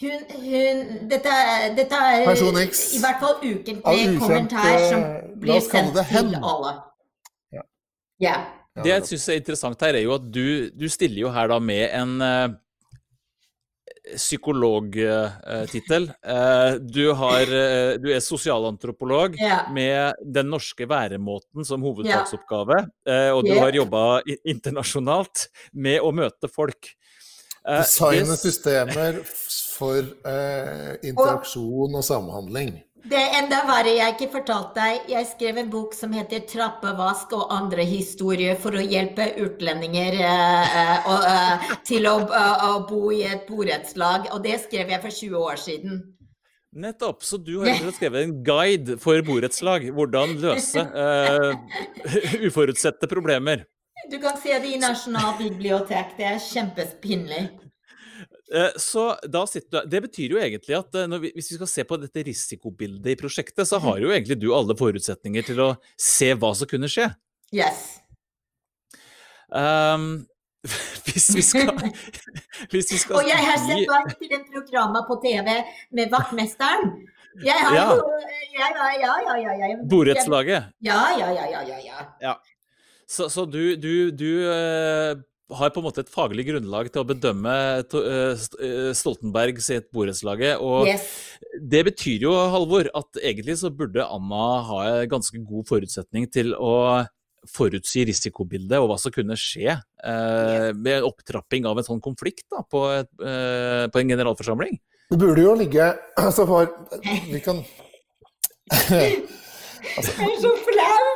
Hun, 0.00 0.22
hun 0.32 0.78
dette, 1.10 1.32
dette, 1.76 1.96
er 1.96 2.24
Person 2.24 2.56
X. 2.56 2.78
i 2.96 3.00
hvert 3.02 3.20
fall 3.20 3.34
ukentlig 3.44 4.04
kommentar 4.22 4.78
som 4.88 5.02
blir 5.42 5.60
sendt 5.60 5.98
til 6.08 6.38
alle. 6.40 6.72
Ja. 7.52 7.64
ja. 8.24 8.38
Det 8.80 8.94
jeg 8.94 9.06
syns 9.10 9.28
er 9.28 9.40
interessant 9.42 9.84
her, 9.84 9.98
er 9.98 10.06
jo 10.06 10.14
at 10.16 10.24
du, 10.24 10.70
du 10.72 10.86
stiller 10.88 11.26
jo 11.26 11.34
her 11.34 11.52
da 11.52 11.58
med 11.60 11.84
en 12.00 12.16
uh, 12.24 12.56
psykologtittel. 14.16 16.08
Uh, 16.24 16.76
du, 16.80 17.02
uh, 17.12 17.96
du, 18.00 18.08
er 18.12 18.22
sosialantropolog 18.24 19.36
ja. 19.40 19.62
med 19.72 20.20
den 20.24 20.50
norske 20.52 20.88
væremåten 20.88 21.66
som 21.66 21.84
hovedfagsoppgave. 21.86 22.82
og 23.34 23.44
du 23.46 23.54
har 23.58 23.74
jobba 23.74 24.04
internasjonalt 24.44 25.48
med 25.72 26.00
å 26.02 26.12
møte 26.14 26.50
folk. 26.50 26.94
Designe 27.60 28.36
systemer 28.40 29.20
for 29.26 30.00
interaksjon 31.04 31.98
og 31.98 32.06
samhandling. 32.06 32.78
Det 33.00 33.16
er 33.16 33.36
enda 33.38 33.62
verre 33.64 33.94
jeg 33.94 34.12
ikke 34.14 34.28
fortalte 34.34 34.76
deg. 34.76 35.06
Jeg 35.08 35.28
skrev 35.30 35.58
en 35.62 35.70
bok 35.72 35.94
som 35.96 36.12
heter 36.12 36.42
'Trappevask 36.44 37.32
og 37.32 37.52
andre 37.54 37.84
historier' 37.88 38.58
for 38.60 38.76
å 38.76 38.84
hjelpe 38.84 39.30
utlendinger 39.40 40.18
eh, 40.20 41.08
uh, 41.08 41.08
uh, 41.08 41.70
til 41.86 42.06
å, 42.10 42.18
å, 42.20 42.72
bo 42.88 43.10
i 43.14 43.22
et 43.24 43.46
borettslag. 43.48 44.28
Og 44.34 44.44
det 44.44 44.58
skrev 44.66 44.92
jeg 44.92 45.00
for 45.00 45.16
20 45.16 45.48
år 45.48 45.62
siden. 45.64 46.02
Nettopp. 46.76 47.24
Så 47.24 47.40
du 47.40 47.56
har 47.64 47.80
skrevet 47.96 48.26
en 48.26 48.36
guide 48.44 48.98
for 49.00 49.24
borettslag. 49.26 49.88
Hvordan 49.96 50.36
løse 50.44 50.84
uforutsette 52.46 53.08
problemer. 53.10 53.64
Du 54.10 54.20
kan 54.20 54.36
se 54.36 54.58
det 54.60 54.76
i 54.76 54.78
Nasjonalbibliotek. 54.80 56.14
Det 56.18 56.28
er 56.28 56.38
kjempepinlig. 56.38 57.48
Eh, 58.54 58.70
så 58.76 59.16
da 59.30 59.44
sitter 59.46 59.84
du 59.84 59.90
Det 59.90 60.00
betyr 60.08 60.32
jo 60.34 60.38
egentlig 60.42 60.74
at 60.74 60.96
eh, 60.98 61.12
vi, 61.22 61.30
hvis 61.36 61.52
vi 61.52 61.58
skal 61.60 61.68
se 61.70 61.84
på 61.86 61.98
dette 62.02 62.24
risikobildet 62.26 63.12
i 63.12 63.18
prosjektet, 63.18 63.62
så 63.68 63.78
har 63.78 64.00
jo 64.02 64.10
egentlig 64.10 64.40
du 64.42 64.48
alle 64.54 64.74
forutsetninger 64.78 65.46
til 65.52 65.62
å 65.62 65.70
se 65.94 66.32
hva 66.34 66.50
som 66.58 66.70
kunne 66.70 66.90
skje. 66.90 67.06
Yes. 67.54 68.00
Um, 69.50 70.26
hvis 71.06 71.30
vi 71.34 71.44
skal, 71.46 71.70
hvis 72.74 72.90
vi 72.92 72.98
skal 73.02 73.20
Og 73.20 73.30
jeg 73.30 73.46
har 73.46 73.62
sett 73.62 73.86
bak 73.90 74.12
til 74.18 74.34
den 74.34 74.44
programmet 74.50 75.06
på 75.06 75.20
TV 75.22 75.56
med 75.94 76.12
vaktmesteren. 76.12 76.94
Jeg 77.46 77.54
har 77.54 77.76
ja. 77.76 77.86
jo 77.94 78.02
Ja, 78.58 78.68
Ja, 78.98 79.14
ja, 79.22 79.38
ja. 79.38 79.54
ja. 79.62 79.74
Borettslaget? 79.86 80.72
Ja, 80.82 81.02
ja, 81.18 81.30
ja, 81.38 81.46
ja, 81.54 81.78
ja. 81.86 82.06
ja. 82.18 82.34
Så, 83.06 83.28
så 83.30 83.46
du, 83.46 83.76
du, 83.78 84.10
du 84.10 84.30
uh, 84.46 85.22
har 85.58 85.70
på 85.74 85.80
en 85.80 85.86
måte 85.88 86.04
et 86.04 86.12
faglig 86.12 86.46
grunnlag 86.48 86.90
til 86.92 87.02
å 87.02 87.08
bedømme 87.08 87.54
Stoltenberg 88.96 89.60
sitt 89.64 89.88
borettslaget. 89.94 90.60
Og 90.62 90.88
yes. 90.90 91.06
det 91.58 91.84
betyr 91.90 92.26
jo, 92.28 92.34
Halvor, 92.52 92.90
at 92.96 93.22
egentlig 93.22 93.58
så 93.60 93.72
burde 93.74 94.06
Anna 94.06 94.44
ha 94.68 94.82
en 94.90 95.10
ganske 95.10 95.42
god 95.46 95.68
forutsetning 95.70 96.28
til 96.32 96.54
å 96.56 97.02
forutsi 97.48 98.04
risikobildet 98.08 98.78
og 98.80 98.90
hva 98.90 98.98
som 99.00 99.12
kunne 99.14 99.36
skje 99.38 99.72
eh, 99.72 100.70
med 100.76 101.06
opptrapping 101.06 101.68
av 101.68 101.80
en 101.80 101.86
sånn 101.86 102.02
konflikt 102.04 102.46
da, 102.52 102.62
på, 102.68 102.84
et, 102.98 103.10
eh, 103.24 103.86
på 103.92 104.02
en 104.02 104.12
generalforsamling. 104.14 104.76
Det 105.10 105.18
burde 105.18 105.42
jo 105.42 105.56
ligge 105.58 105.88
altså 106.20 106.46
for, 106.46 106.70
Vi 107.02 107.40
kan 107.42 107.64
altså, 109.96 110.12
Jeg 110.12 110.28
er 110.28 110.42
så 110.44 110.54
flau! 110.68 111.09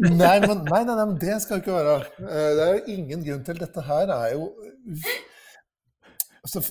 Nei, 0.00 0.36
men, 0.40 0.62
nei, 0.64 0.80
nei, 0.88 0.96
men 0.96 1.16
det 1.20 1.36
skal 1.44 1.60
ikke 1.60 1.74
være. 1.76 1.96
Det 2.20 2.64
er 2.64 2.76
jo 2.78 2.94
ingen 2.94 3.24
grunn 3.26 3.42
til. 3.44 3.58
Dette 3.60 3.84
her 3.84 4.12
er 4.14 4.30
jo 4.32 4.46
altså, 6.44 6.62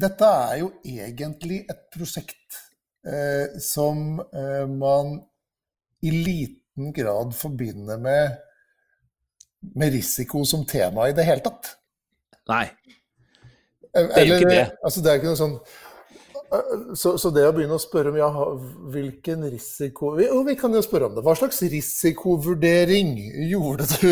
Dette 0.00 0.28
er 0.46 0.60
jo 0.62 0.70
egentlig 0.86 1.64
et 1.68 1.82
prosjekt 1.92 2.60
eh, 3.04 3.58
som 3.60 4.20
eh, 4.32 4.64
man 4.70 5.18
i 6.00 6.12
liten 6.14 6.92
grad 6.96 7.34
forbinder 7.36 8.00
med, 8.00 8.38
med 9.76 9.92
risiko 9.98 10.44
som 10.48 10.64
tema 10.64 11.10
i 11.10 11.16
det 11.16 11.26
hele 11.28 11.44
tatt. 11.44 11.74
Nei. 12.48 12.64
Det 13.90 14.06
er 14.16 14.26
jo 14.28 14.38
ikke 14.38 14.54
det. 14.54 14.66
Altså, 14.80 15.02
det 15.02 15.10
er 15.10 15.20
ikke 15.20 15.32
noe 15.32 15.40
sånn 15.42 15.58
så, 16.94 17.12
så, 17.18 17.30
det 17.30 17.44
å 17.46 17.52
begynne 17.54 17.76
å 17.78 17.82
spørre 17.82 18.10
om 18.10 18.16
ja, 18.18 18.28
hvilken 18.90 19.44
risiko 19.52 20.16
Jo, 20.18 20.40
vi 20.46 20.56
kan 20.58 20.74
jo 20.74 20.82
spørre 20.82 21.06
om 21.06 21.14
det. 21.14 21.22
Hva 21.22 21.36
slags 21.38 21.62
risikovurdering 21.62 23.12
gjorde 23.46 23.86
du? 23.92 24.08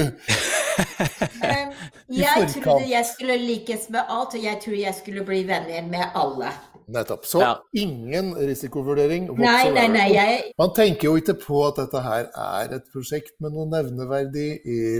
jeg 2.20 2.46
trodde 2.54 2.86
jeg 2.86 3.08
skulle 3.10 3.40
likes 3.42 3.88
med 3.90 4.06
alt, 4.06 4.38
og 4.38 4.46
jeg 4.46 4.62
tror 4.62 4.78
jeg 4.78 4.94
skulle 5.00 5.26
bli 5.26 5.42
venner 5.48 5.90
med 5.90 6.14
alle. 6.14 6.52
Nettopp. 6.88 7.26
Så 7.28 7.40
ja. 7.42 7.50
ingen 7.76 8.30
risikovurdering 8.34 9.26
Nei, 9.36 9.70
nei, 9.74 9.86
nei, 9.92 10.06
jeg... 10.14 10.36
Man 10.58 10.70
tenker 10.76 11.10
jo 11.10 11.18
ikke 11.20 11.34
på 11.42 11.60
at 11.66 11.80
dette 11.82 12.00
her 12.00 12.28
er 12.32 12.72
et 12.78 12.86
prosjekt 12.92 13.34
med 13.44 13.52
noe 13.52 13.68
nevneverdig 13.68 14.46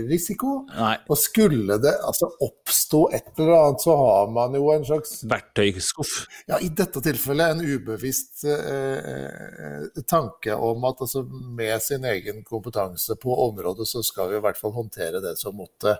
risiko. 0.09 0.59
Nei. 0.77 0.95
Og 1.09 1.17
skulle 1.17 1.79
det 1.81 1.95
altså 2.05 2.29
oppstå 2.45 3.01
et 3.17 3.31
eller 3.39 3.55
annet, 3.57 3.85
så 3.85 3.95
har 3.97 4.29
man 4.35 4.57
jo 4.59 4.69
en 4.73 4.85
slags 4.85 5.15
Verktøyskuff. 5.29 6.13
Ja, 6.51 6.59
i 6.61 6.69
dette 6.77 7.01
tilfellet 7.05 7.55
en 7.55 7.65
ubevisst 7.65 8.45
eh, 8.45 9.89
tanke 10.09 10.53
om 10.55 10.85
at 10.89 11.01
altså, 11.01 11.23
med 11.57 11.81
sin 11.83 12.05
egen 12.05 12.43
kompetanse 12.45 13.17
på 13.21 13.33
området, 13.47 13.87
så 13.89 14.03
skal 14.05 14.29
vi 14.29 14.37
i 14.37 14.43
hvert 14.45 14.61
fall 14.61 14.75
håndtere 14.77 15.23
det 15.25 15.35
som 15.41 15.57
måtte 15.57 15.97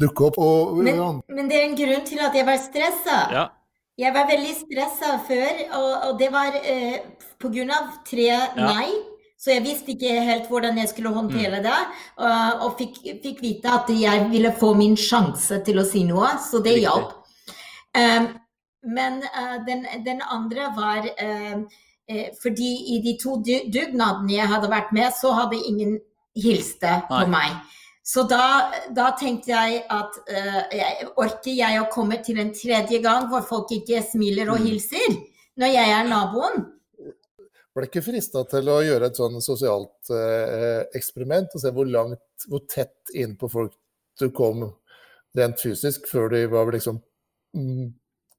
dukke 0.00 0.32
opp. 0.32 0.42
Og, 0.42 0.82
men, 0.82 1.22
men, 1.30 1.46
det 1.46 1.62
er 1.62 1.70
en 1.70 1.78
grunn 1.78 2.04
til 2.10 2.26
at 2.26 2.34
jeg 2.34 2.48
var 2.48 2.60
stressa. 2.62 3.20
Ja. 3.34 3.46
Jeg 3.98 4.14
var 4.14 4.28
veldig 4.30 4.54
stressa 4.54 5.16
før, 5.26 5.62
og, 5.74 5.92
og, 6.08 6.10
det 6.20 6.28
var 6.30 6.54
eh, 6.62 7.00
pga. 7.42 7.78
tre 8.06 8.28
nei. 8.56 8.88
Ja. 8.88 9.04
Så 9.38 9.52
jeg 9.52 9.62
visste 9.62 9.92
ikke 9.94 10.16
helt 10.26 10.48
hvordan 10.50 10.78
jeg 10.80 10.90
skulle 10.90 11.14
håndtere 11.14 11.60
mm. 11.60 11.66
det. 11.66 11.78
Og, 12.18 12.62
og 12.66 12.72
fikk, 12.78 12.96
fikk, 13.22 13.42
vite 13.42 13.70
at 13.70 13.90
jeg 13.94 14.24
ville 14.32 14.50
få 14.58 14.72
min 14.74 14.96
sjanse 14.98 15.60
til 15.66 15.78
å 15.78 15.86
si 15.86 16.02
noe, 16.06 16.32
så 16.42 16.58
det 16.62 16.74
hjalp. 16.80 17.12
Um, 17.94 18.32
men 18.82 19.22
uh, 19.22 19.58
den, 19.66 19.86
den, 20.06 20.22
andre 20.30 20.68
var 20.76 21.06
uh, 21.06 21.62
uh, 21.62 22.26
Fordi 22.42 22.68
i 22.94 22.98
de 23.02 23.14
to 23.18 23.38
dugnadene 23.42 24.34
jeg 24.34 24.50
hadde 24.50 24.70
vært 24.70 24.92
med, 24.94 25.14
så 25.14 25.32
hadde 25.38 25.58
ingen 25.58 25.96
hilste 26.38 27.00
på 27.08 27.24
meg. 27.30 27.54
Så 28.08 28.22
da, 28.24 28.70
da, 28.96 29.10
tenkte 29.20 29.52
jeg 29.52 29.82
at 29.92 30.14
uh, 30.30 30.60
jeg, 30.72 31.08
orker 31.20 31.52
jeg 31.52 31.80
å 31.82 31.90
komme 31.92 32.16
til 32.24 32.40
en 32.40 32.54
tredje 32.56 33.02
gang 33.04 33.28
hvor 33.28 33.44
folk 33.44 33.74
ikke 33.76 34.00
smiler 34.06 34.48
og 34.48 34.62
mm. 34.62 34.68
hilser 34.70 35.18
når 35.60 35.74
jeg 35.74 35.94
er 35.98 36.08
naboen? 36.08 36.64
Det 37.78 37.86
ikke 37.86 38.02
frista 38.02 38.42
til 38.50 38.70
å 38.72 38.80
gjøre 38.82 39.10
et 39.10 39.18
sånn 39.20 39.36
sosialt 39.44 40.10
uh, 40.10 40.88
eksperiment 40.96 41.52
og 41.52 41.62
se 41.62 41.70
hvor 41.76 41.86
langt, 41.86 42.48
hvor 42.48 42.64
tett 42.66 43.12
inn 43.14 43.36
på 43.38 43.50
folk 43.52 43.76
du 44.18 44.32
kom 44.34 44.64
rent 45.36 45.60
fysisk, 45.60 46.08
før 46.10 46.32
de 46.32 46.40
var 46.50 46.72
liksom 46.74 46.98
mm, 47.54 47.92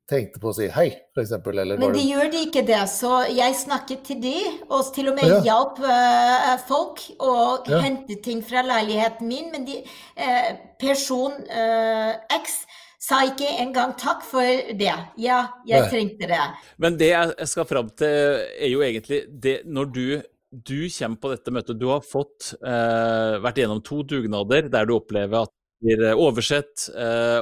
tenkte 0.10 0.42
på 0.42 0.50
å 0.50 0.56
si 0.56 0.68
hei, 0.74 0.88
f.eks. 1.14 1.36
Men 1.70 1.94
de 1.94 2.04
gjør 2.04 2.32
de 2.34 2.42
ikke 2.48 2.64
det, 2.68 2.82
så 2.92 3.22
jeg 3.30 3.56
snakket 3.60 4.04
til 4.08 4.22
de, 4.24 4.36
og 4.70 4.90
til 4.96 5.12
og 5.12 5.20
med 5.20 5.30
ja. 5.30 5.40
hjalp 5.46 5.82
uh, 5.84 6.56
folk 6.70 7.04
å 7.22 7.36
ja. 7.70 7.82
hente 7.86 8.20
ting 8.26 8.42
fra 8.46 8.64
leiligheten 8.66 9.30
min. 9.30 9.52
Men 9.54 9.68
de, 9.68 9.80
uh, 10.20 10.50
person 10.82 11.38
uh, 11.52 12.18
X 12.40 12.62
sa 13.00 13.22
ikke 13.28 13.48
engang 13.62 13.96
takk 14.00 14.26
for 14.28 14.74
det. 14.80 14.96
Ja, 15.22 15.40
jeg 15.68 15.86
Nei. 15.86 15.94
trengte 15.94 16.30
det. 16.30 16.42
Men 16.82 17.00
det 17.00 17.14
jeg 17.14 17.50
skal 17.52 17.70
fram 17.70 17.94
til, 17.98 18.44
er 18.60 18.74
jo 18.74 18.84
egentlig 18.86 19.24
det 19.30 19.62
når 19.70 19.96
du 19.96 20.06
du 20.50 20.88
kommer 20.90 21.20
på 21.22 21.30
dette 21.30 21.52
møtet. 21.54 21.78
Du 21.78 21.92
har 21.92 22.00
fått 22.02 22.56
vært 22.58 23.60
gjennom 23.62 23.84
to 23.86 24.00
dugnader 24.02 24.66
der 24.74 24.88
du 24.90 24.96
opplever 24.96 25.44
at 25.46 25.52
det 25.54 25.94
blir 26.00 26.18
oversett, 26.18 26.88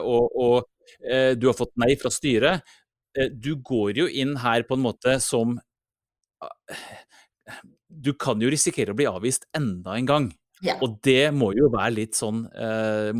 og, 0.03 0.36
og 0.36 0.67
du 1.38 1.47
har 1.50 1.56
fått 1.58 1.73
nei 1.80 1.95
fra 2.00 2.12
styret. 2.13 2.63
Eh, 3.17 3.32
du 3.32 3.56
går 3.56 3.97
jo 4.04 4.08
inn 4.08 4.36
her 4.41 4.65
på 4.67 4.78
en 4.78 4.86
måte 4.86 5.17
som 5.23 5.58
Du 7.88 8.12
kan 8.19 8.41
jo 8.43 8.50
risikere 8.52 8.93
å 8.93 8.97
bli 8.97 9.08
avvist 9.10 9.47
enda 9.58 9.95
en 9.97 10.10
gang. 10.10 10.28
Ja. 10.65 10.76
Og 10.86 11.00
det 11.06 11.32
må 11.38 11.52
jo 11.58 11.69
være 11.73 11.93
litt 11.95 12.17
sånn 12.17 12.43
eh, 12.50 13.12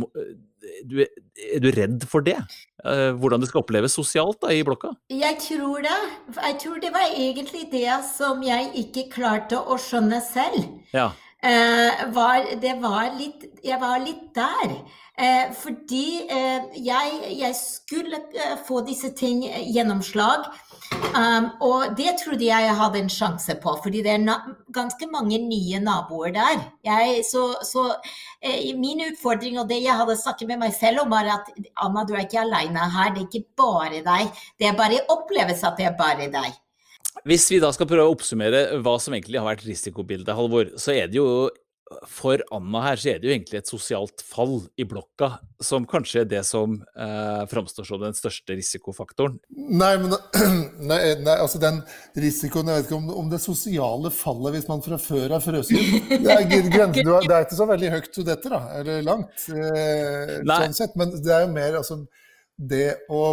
du, 0.90 1.00
Er 1.02 1.62
du 1.62 1.70
redd 1.74 2.06
for 2.10 2.26
det? 2.26 2.38
Hvordan 2.84 3.42
det 3.42 3.50
skal 3.50 3.62
oppleves 3.64 3.96
sosialt 3.98 4.40
da, 4.42 4.52
i 4.54 4.64
blokka? 4.66 4.92
Jeg 5.14 5.38
tror 5.44 5.82
det. 5.86 5.98
Jeg 6.38 6.58
tror 6.64 6.82
det 6.84 6.92
var 6.94 7.14
egentlig 7.14 7.64
det 7.72 7.96
som 8.10 8.44
jeg 8.46 8.70
ikke 8.84 9.08
klarte 9.14 9.60
å 9.60 9.80
skjønne 9.82 10.22
selv. 10.26 10.62
Ja. 10.94 11.10
eh, 11.46 12.06
var, 12.14 12.48
det 12.62 12.78
var 12.82 13.12
litt 13.18 13.46
Jeg 13.66 13.82
var 13.82 14.00
litt 14.02 14.30
der. 14.38 14.78
Eh, 15.18 15.50
fordi 15.58 16.28
eh, 16.30 16.66
jeg, 16.78 17.14
jeg, 17.40 17.56
skulle 17.58 18.20
eh, 18.38 18.58
få 18.68 18.84
disse 18.86 19.10
ting 19.18 19.42
gjennomslag. 19.74 20.46
Um, 21.18 21.48
og 21.66 21.96
det 21.98 22.14
trodde 22.22 22.46
jeg 22.46 22.64
jeg 22.64 22.76
hadde 22.80 23.00
en 23.02 23.10
sjanse 23.12 23.56
på, 23.60 23.74
fordi 23.84 24.04
det 24.06 24.14
er 24.14 24.46
ganske 24.74 25.10
mange 25.12 25.40
nye 25.42 25.82
naboer 25.84 26.32
der. 26.36 26.62
Jeg, 26.86 27.26
så, 27.28 27.50
så 27.66 27.88
eh, 28.40 28.72
min 28.78 29.02
utfordring 29.10 29.60
og 29.60 29.68
det 29.72 29.82
jeg 29.84 29.98
hadde 29.98 30.16
snakket 30.22 30.54
med 30.54 30.62
meg 30.64 30.78
selv 30.78 31.04
om, 31.04 31.12
var 31.12 31.28
at 31.34 31.52
Anna, 31.84 32.06
du 32.08 32.14
er 32.16 32.24
ikke 32.28 32.44
alene 32.46 32.88
her. 32.94 33.12
Det 33.16 33.26
er 33.26 33.28
ikke 33.28 33.58
bare 33.58 34.06
deg. 34.06 34.42
Det 34.60 34.70
er 34.70 34.80
bare 34.80 35.04
oppleves 35.14 35.66
at 35.68 35.82
det 35.82 35.90
er 35.90 35.98
bare 36.00 36.30
deg. 36.34 36.56
Hvis 37.28 37.50
vi 37.50 37.60
da 37.60 37.74
skal 37.74 37.90
prøve 37.90 38.06
å 38.06 38.14
oppsummere 38.14 38.68
hva 38.86 39.00
som 39.02 39.16
egentlig 39.18 39.42
har 39.42 39.50
vært 39.50 39.66
risikobildet, 39.66 40.36
Halvor, 40.38 40.76
så 40.78 40.94
er 40.94 41.10
det 41.10 41.18
jo 41.18 41.50
for 42.10 42.42
Anna 42.54 42.82
her 42.84 43.00
så 43.00 43.12
er 43.12 43.22
det 43.22 43.30
jo 43.30 43.34
egentlig 43.34 43.60
et 43.62 43.70
sosialt 43.70 44.24
fall 44.26 44.58
i 44.80 44.86
blokka, 44.88 45.30
som 45.64 45.86
kanskje 45.90 46.24
er 46.24 46.30
det 46.32 46.42
som 46.48 46.76
eh, 46.84 47.44
framstår 47.52 47.88
som 47.88 48.02
den 48.02 48.18
største 48.18 48.58
risikofaktoren. 48.58 49.38
Nei, 49.56 49.94
men 50.02 50.16
nei, 50.92 51.00
nei, 51.24 51.38
altså 51.38 51.62
den 51.64 51.80
risikoen 52.18 52.72
Jeg 52.72 52.82
vet 52.82 52.90
ikke 52.90 53.00
om, 53.00 53.08
om, 53.24 53.30
det 53.32 53.40
sosiale 53.44 54.12
fallet 54.14 54.58
hvis 54.58 54.68
man 54.70 54.84
fra 54.86 55.00
før 55.02 55.38
har 55.38 55.44
frøst 55.44 55.72
det, 55.74 56.20
det, 56.26 56.36
er 56.36 57.40
ikke 57.40 57.58
så 57.60 57.70
veldig 57.70 57.94
høyt 57.96 58.12
du 58.14 58.22
detter, 58.28 58.58
da. 58.58 58.62
Eller 58.82 59.08
langt, 59.08 59.48
eh, 59.54 60.38
sånn 60.44 60.78
sett. 60.78 61.00
Men 61.00 61.16
det 61.16 61.34
er 61.34 61.48
jo 61.48 61.56
mer 61.56 61.80
altså 61.82 62.02
det 62.58 62.90
å 63.14 63.24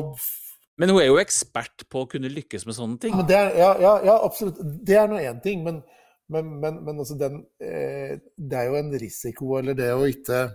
men 0.74 0.90
hun 0.90 0.98
er 0.98 1.06
jo 1.06 1.20
ekspert 1.22 1.84
på 1.86 2.02
å 2.02 2.06
kunne 2.10 2.26
lykkes 2.34 2.64
med 2.66 2.74
sånne 2.74 2.98
ting. 2.98 3.14
Er, 3.30 3.52
ja, 3.54 3.68
ja, 3.78 3.92
ja, 4.08 4.16
absolutt. 4.26 4.58
Det 4.58 4.96
er 4.98 5.06
nå 5.06 5.20
én 5.22 5.38
ting. 5.44 5.62
Men, 5.62 5.84
men, 6.32 6.54
men, 6.60 6.80
men 6.86 7.00
altså 7.02 7.16
den, 7.20 7.42
eh, 7.60 8.16
det 8.36 8.58
er 8.60 8.70
jo 8.70 8.78
en 8.78 8.92
risiko, 9.00 9.56
eller 9.58 9.76
det 9.76 9.90
å 9.92 10.06
ikke 10.08 10.46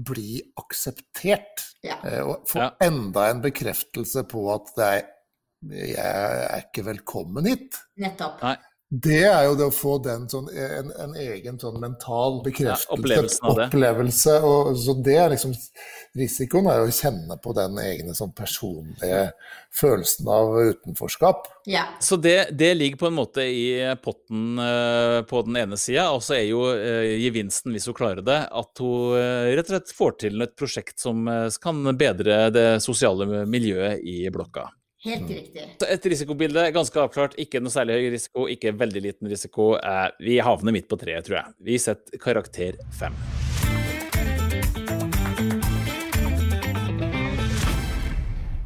bli 0.00 0.40
akseptert. 0.60 1.66
Ja. 1.84 1.98
Eh, 2.06 2.22
og 2.24 2.48
få 2.48 2.62
ja. 2.62 2.70
enda 2.86 3.28
en 3.30 3.42
bekreftelse 3.44 4.24
på 4.30 4.46
at 4.54 4.72
det 4.78 4.88
er, 4.88 5.08
jeg 5.76 5.96
er 6.00 6.64
ikke 6.64 6.86
velkommen 6.86 7.48
hit. 7.50 7.76
Nettopp. 8.00 8.40
Nei. 8.44 8.56
Det 8.90 9.20
er 9.22 9.44
jo 9.46 9.52
det 9.54 9.68
å 9.70 9.70
få 9.70 9.92
den 10.02 10.24
sånn, 10.26 10.48
en, 10.50 10.88
en, 10.98 11.12
egen 11.14 11.60
sånn 11.62 11.76
mental 11.78 12.40
bekreftelse, 12.42 13.38
ja, 13.38 13.66
opplevelse. 13.68 14.32
Og, 14.42 14.72
så 14.82 14.96
det 14.98 15.14
er 15.14 15.30
liksom 15.30 15.54
Risikoen 16.18 16.66
er 16.66 16.80
jo 16.80 16.88
å 16.88 16.94
kjenne 16.96 17.36
på 17.38 17.52
den 17.54 17.76
egne 17.78 18.16
sånn 18.18 18.32
personlige 18.34 19.20
følelsen 19.78 20.26
av 20.34 20.56
utenforskap. 20.58 21.46
Ja. 21.70 21.84
Så 22.02 22.18
det, 22.18 22.48
det, 22.58 22.72
ligger 22.80 22.98
på 22.98 23.10
en 23.12 23.14
måte 23.20 23.44
i 23.46 23.78
potten 24.02 24.58
uh, 24.58 25.20
på 25.22 25.44
den 25.46 25.60
ene 25.62 25.78
sida, 25.78 26.08
og 26.10 26.24
så 26.26 26.40
er 26.40 26.48
jo 26.48 26.66
uh, 26.66 27.06
gevinsten, 27.14 27.70
hvis 27.70 27.86
hun 27.86 27.98
klarer 28.00 28.26
det, 28.26 28.40
at 28.50 28.82
hun 28.82 29.14
uh, 29.14 29.52
rett 29.54 29.70
og 29.70 29.76
slett 29.76 29.94
får 29.94 30.18
til 30.24 30.42
et 30.42 30.58
prosjekt 30.58 30.98
som 30.98 31.30
kan 31.62 31.94
bedre 31.94 32.42
det 32.50 32.68
sosiale 32.82 33.46
miljøet 33.46 34.02
i 34.02 34.24
blokka. 34.34 34.66
Helt 35.00 35.22
mm. 35.22 35.28
riktig. 35.28 35.62
Et 35.88 36.06
risikobilde, 36.12 36.62
ganske 36.76 36.98
avklart. 37.00 37.32
Ikke 37.40 37.60
noe 37.64 37.72
særlig 37.72 37.94
høy 37.96 38.10
risiko, 38.12 38.42
ikke 38.52 38.74
veldig 38.76 39.00
liten 39.06 39.30
risiko. 39.32 39.70
Eh, 39.80 40.08
vi 40.20 40.34
havner 40.44 40.76
midt 40.76 40.90
på 40.90 40.98
treet, 41.00 41.24
tror 41.24 41.38
jeg. 41.38 41.54
Vi 41.64 41.78
setter 41.80 42.20
karakter 42.20 42.76
fem. 42.92 43.16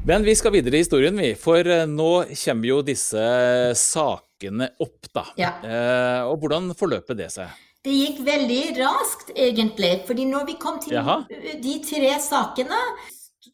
Men 0.04 0.26
vi 0.26 0.34
skal 0.34 0.56
videre 0.58 0.74
i 0.74 0.82
historien, 0.82 1.14
vi. 1.22 1.36
For 1.38 1.62
eh, 1.62 1.86
nå 1.86 2.10
kommer 2.34 2.70
jo 2.72 2.82
disse 2.82 3.30
sakene 3.78 4.72
opp, 4.82 5.06
da. 5.14 5.28
Ja. 5.38 5.54
Eh, 5.62 6.20
og 6.26 6.42
hvordan 6.42 6.72
forløper 6.74 7.22
det 7.22 7.30
seg? 7.38 7.54
Det 7.84 7.94
gikk 7.94 8.24
veldig 8.26 8.62
raskt, 8.82 9.30
egentlig. 9.38 10.00
fordi 10.08 10.26
når 10.26 10.50
vi 10.50 10.58
kom 10.58 10.82
til 10.82 10.98
Jaha. 10.98 11.20
de 11.62 11.78
tre 11.86 12.16
sakene, 12.26 12.86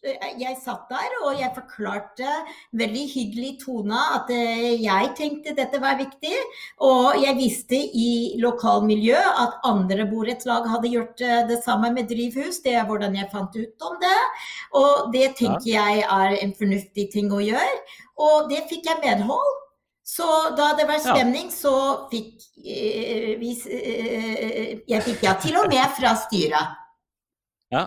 jeg 0.01 0.57
satt 0.65 0.89
der 0.89 1.13
og 1.27 1.35
jeg 1.37 1.53
forklarte 1.53 2.29
veldig 2.73 3.03
hyggelig 3.13 3.51
tone 3.61 3.99
at 4.17 4.31
eh, 4.33 4.81
jeg 4.81 5.11
tenkte 5.19 5.55
dette 5.57 5.81
var 5.81 5.99
viktig. 5.99 6.33
Og 6.87 7.21
jeg 7.21 7.37
visste 7.37 7.77
i 7.77 8.41
lokalmiljøet 8.41 9.41
at 9.45 9.59
andre 9.69 10.07
borettslag 10.09 10.69
hadde 10.73 10.93
gjort 10.95 11.21
eh, 11.21 11.43
det 11.51 11.61
samme 11.65 11.93
med 11.93 12.09
drivhus. 12.09 12.63
Det 12.65 12.75
er 12.81 12.89
hvordan 12.89 13.17
jeg 13.19 13.31
fant 13.33 13.57
ut 13.57 13.89
om 13.91 13.99
det. 14.01 14.21
Og 14.81 15.13
det 15.13 15.35
tenker 15.41 15.69
jeg 15.69 16.05
er 16.07 16.39
en 16.41 16.55
fornuftig 16.57 17.11
ting 17.13 17.33
å 17.33 17.43
gjøre. 17.45 17.81
Og 18.21 18.49
det 18.53 18.65
fikk 18.73 18.89
jeg 18.89 19.03
medhold. 19.05 19.57
Så 20.11 20.27
da 20.59 20.73
det 20.75 20.89
var 20.89 20.99
stemning, 20.99 21.53
så 21.55 22.09
fikk 22.11 22.41
eh, 22.65 23.37
vi 23.39 23.53
Jeg 24.89 25.03
fikk 25.07 25.23
ja, 25.29 25.37
til 25.39 25.61
og 25.61 25.69
med 25.71 25.87
fra 25.99 26.17
styret. 26.19 26.79
Ja. 27.71 27.85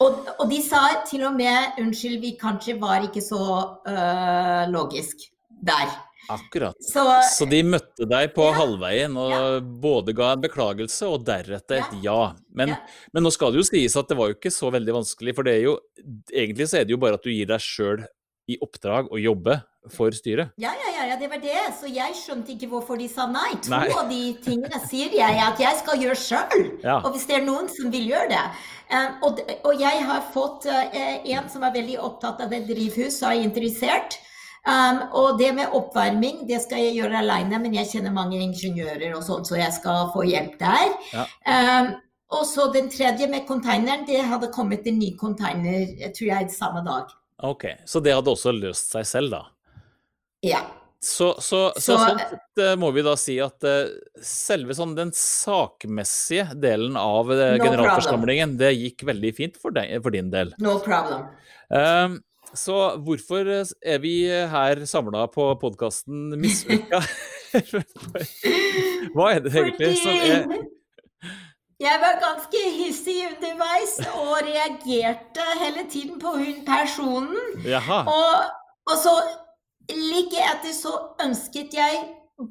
Og, 0.00 0.20
og, 0.38 0.46
de 0.48 0.60
sa 0.64 0.84
til 1.08 1.26
og 1.28 1.34
med 1.36 1.80
unnskyld, 1.80 2.20
vi 2.22 2.36
kanskje 2.40 2.78
var 2.80 3.04
ikke 3.04 3.20
så 3.24 3.42
øh, 3.84 4.62
logisk 4.72 5.26
der. 5.50 5.90
Akkurat. 6.30 6.76
Så, 6.84 7.02
så, 7.26 7.46
de 7.50 7.58
møtte 7.66 8.06
deg 8.08 8.30
på 8.36 8.44
ja, 8.46 8.54
halvveien 8.60 9.16
og 9.18 9.32
ja. 9.34 9.40
både 9.82 10.14
ga 10.16 10.30
en 10.36 10.44
beklagelse 10.44 11.08
og 11.10 11.24
deretter 11.26 11.82
et 11.82 11.96
ja. 12.04 12.32
Men, 12.54 12.76
men, 13.10 13.24
nå 13.24 13.32
skal 13.34 13.52
det 13.52 13.60
jo 13.60 13.66
sies 13.66 13.96
at 13.98 14.08
det 14.08 14.18
var 14.20 14.30
jo 14.30 14.38
ikke 14.38 14.52
så 14.54 14.70
veldig 14.72 14.94
vanskelig, 15.00 15.34
for 15.36 15.48
det 15.48 15.56
er 15.58 15.64
jo 15.66 15.74
egentlig 16.30 16.68
så 16.70 16.80
er 16.80 16.86
det 16.86 16.94
jo 16.94 17.00
bare 17.02 17.18
at 17.18 17.26
du 17.26 17.32
gir 17.32 17.50
deg 17.50 17.64
sjøl 17.64 18.04
i 18.50 18.60
oppdrag 18.62 19.10
å 19.10 19.20
jobbe 19.20 19.58
for 19.88 20.12
styret. 20.12 20.52
Ja, 20.60 20.72
ja, 20.76 21.06
ja, 21.08 21.16
det 21.16 21.30
var 21.32 21.40
det. 21.40 21.56
Så 21.78 21.88
jeg 21.88 22.16
skjønte 22.18 22.52
ikke 22.52 22.68
hvorfor 22.68 22.98
de 23.00 23.08
sa 23.08 23.26
nei. 23.30 23.54
To 23.64 23.72
nei. 23.72 23.86
av 23.96 24.10
de 24.10 24.22
tingene 24.44 24.80
sier 24.84 25.14
jeg 25.16 25.38
at 25.40 25.60
jeg 25.60 25.78
skal 25.80 26.02
gjøre 26.04 26.18
sjøl. 26.20 26.66
Ja. 26.84 26.98
Og 27.00 27.14
hvis 27.14 27.24
det 27.30 27.38
er 27.38 27.46
noen 27.46 27.70
som 27.72 27.92
vil 27.92 28.10
gjøre 28.12 28.28
det. 28.32 28.42
Um, 28.90 29.14
og, 29.28 29.40
og, 29.62 29.72
jeg 29.78 30.02
har 30.04 30.26
fått 30.34 30.66
uh, 30.68 30.98
en 30.98 31.48
som 31.48 31.64
er 31.64 31.76
veldig 31.78 31.96
opptatt 32.02 32.42
av 32.44 32.52
det 32.52 32.64
drivhus, 32.68 33.22
og 33.22 33.30
er 33.30 33.46
interessert. 33.46 34.18
Um, 34.66 35.00
og 35.16 35.38
det 35.40 35.54
med 35.56 35.72
oppvarming, 35.72 36.44
det 36.48 36.60
skal 36.66 36.82
jeg 36.84 36.98
gjøre 36.98 37.22
aleine, 37.22 37.62
men 37.62 37.74
jeg 37.78 37.88
kjenner 37.94 38.12
mange 38.12 38.40
ingeniører 38.42 39.14
og 39.16 39.24
sånn, 39.24 39.46
så 39.48 39.56
jeg 39.56 39.72
skal 39.78 40.10
få 40.12 40.26
hjelp 40.28 40.58
der. 40.60 40.90
Ja. 41.14 41.24
Um, 41.46 41.94
og 42.30 42.44
så 42.46 42.68
den 42.70 42.90
tredje 42.92 43.26
med 43.30 43.46
konteineren, 43.48 44.04
det 44.06 44.20
hadde 44.28 44.52
kommet 44.54 44.84
en 44.86 45.00
ny 45.00 45.14
konteiner, 45.18 45.88
tror 46.14 46.28
jeg, 46.28 46.50
samme 46.54 46.84
dag. 46.86 47.08
Ok, 47.42 47.64
Så 47.88 48.02
det 48.04 48.12
hadde 48.12 48.30
også 48.30 48.52
løst 48.52 48.92
seg 48.92 49.06
selv, 49.08 49.32
da? 49.32 49.40
Ja. 50.46 50.62
Så, 51.00 51.32
så, 51.40 51.70
så, 51.80 51.96
så 51.96 51.98
sånn 52.02 52.80
må 52.80 52.90
vi 52.92 53.04
da 53.04 53.14
si 53.16 53.38
at 53.40 53.64
uh, 53.64 53.88
selve 54.24 54.74
sånn 54.76 54.92
den 54.98 55.14
sakmessige 55.16 56.58
delen 56.60 56.98
av 57.00 57.30
no 57.32 57.46
generalforsamlingen, 57.62 58.58
det 58.60 58.74
gikk 58.74 59.06
veldig 59.08 59.30
fint 59.36 59.56
for, 59.60 59.72
deg, 59.72 59.94
for 60.04 60.12
din 60.12 60.28
del. 60.32 60.52
No 60.60 60.76
problem. 60.84 61.24
Uh, 61.72 62.20
så 62.52 62.76
hvorfor 63.00 63.48
er 63.48 64.02
vi 64.02 64.14
her 64.28 64.84
samla 64.90 65.24
på 65.32 65.46
podkasten 65.62 66.34
Mislykka? 66.40 67.00
Hva 69.14 69.32
er 69.32 69.40
det 69.46 69.56
egentlig 69.56 69.94
som 70.02 70.12
er 70.12 70.68
jeg 71.80 71.96
var 71.96 72.18
ganske 72.20 72.60
hissig 72.76 73.22
underveis 73.24 73.94
og 74.12 74.42
reagerte 74.44 75.44
hele 75.62 75.86
tiden 75.88 76.18
på 76.20 76.34
hun 76.36 76.58
personen. 76.66 77.38
Og, 78.04 78.50
og, 78.84 78.96
så 79.00 79.14
like 79.96 80.40
etter 80.52 80.72
så 80.76 80.92
ønsket 81.22 81.74
jeg 81.76 82.00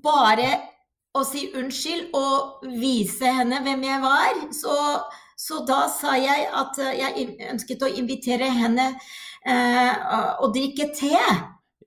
bare 0.03 0.51
å 1.17 1.23
si 1.25 1.47
unnskyld 1.57 2.13
og 2.17 2.67
vise 2.79 3.31
henne 3.39 3.61
hvem 3.65 3.83
jeg 3.87 4.01
var. 4.03 4.41
Så, 4.55 4.75
så 5.39 5.61
da 5.67 5.83
sa 5.93 6.15
jeg 6.19 6.47
at 6.61 6.81
jeg 6.97 7.29
ønsket 7.49 7.85
å 7.85 7.91
invitere 8.01 8.49
henne 8.53 8.91
eh, 9.45 10.09
å 10.39 10.51
drikke 10.53 10.91
te. 10.95 11.15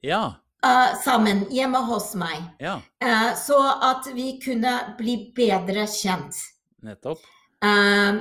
Ja. 0.03 0.25
Uh, 0.62 0.95
sammen 1.03 1.41
hjemme 1.51 1.81
hos 1.88 2.12
meg. 2.15 2.38
Ja. 2.62 2.77
Uh, 3.03 3.33
så 3.35 3.59
at 3.83 4.07
vi 4.15 4.37
kunne 4.43 4.77
bli 4.95 5.17
bedre 5.35 5.88
kjent. 5.91 6.38
Nettopp. 6.87 7.19
Um, 7.62 8.21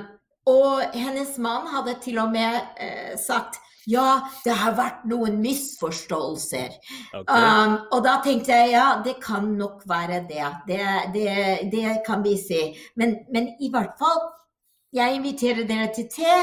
og 0.50 0.96
hennes 0.98 1.36
mann 1.41 1.70
hadde 1.70 2.00
til 2.02 2.17
og 2.22 2.34
med 2.34 2.58
uh, 2.82 3.13
sagt 3.22 3.61
ja, 3.89 4.08
det 4.46 4.58
har 4.62 4.76
vært 4.78 5.06
noen 5.10 5.39
misforståelser. 5.41 6.76
Okay. 7.22 7.24
Um, 7.30 7.78
og 7.91 8.04
da 8.06 8.20
tenkte 8.26 8.54
jeg 8.54 8.76
ja, 8.76 8.88
det 9.06 9.17
kan 9.24 9.48
nok 9.58 9.86
være 9.89 10.24
det. 10.30 10.50
Det, 10.67 10.84
det, 11.15 11.32
det 11.72 11.98
kan 12.06 12.26
vi 12.26 12.36
si. 12.39 12.62
Men, 12.96 13.22
men, 13.34 13.54
i 13.62 13.72
hvert 13.74 13.98
fall, 14.00 14.22
jeg 14.94 15.15
inviterer 15.15 15.63
dere 15.65 15.88
til 15.96 16.10
te. 16.12 16.36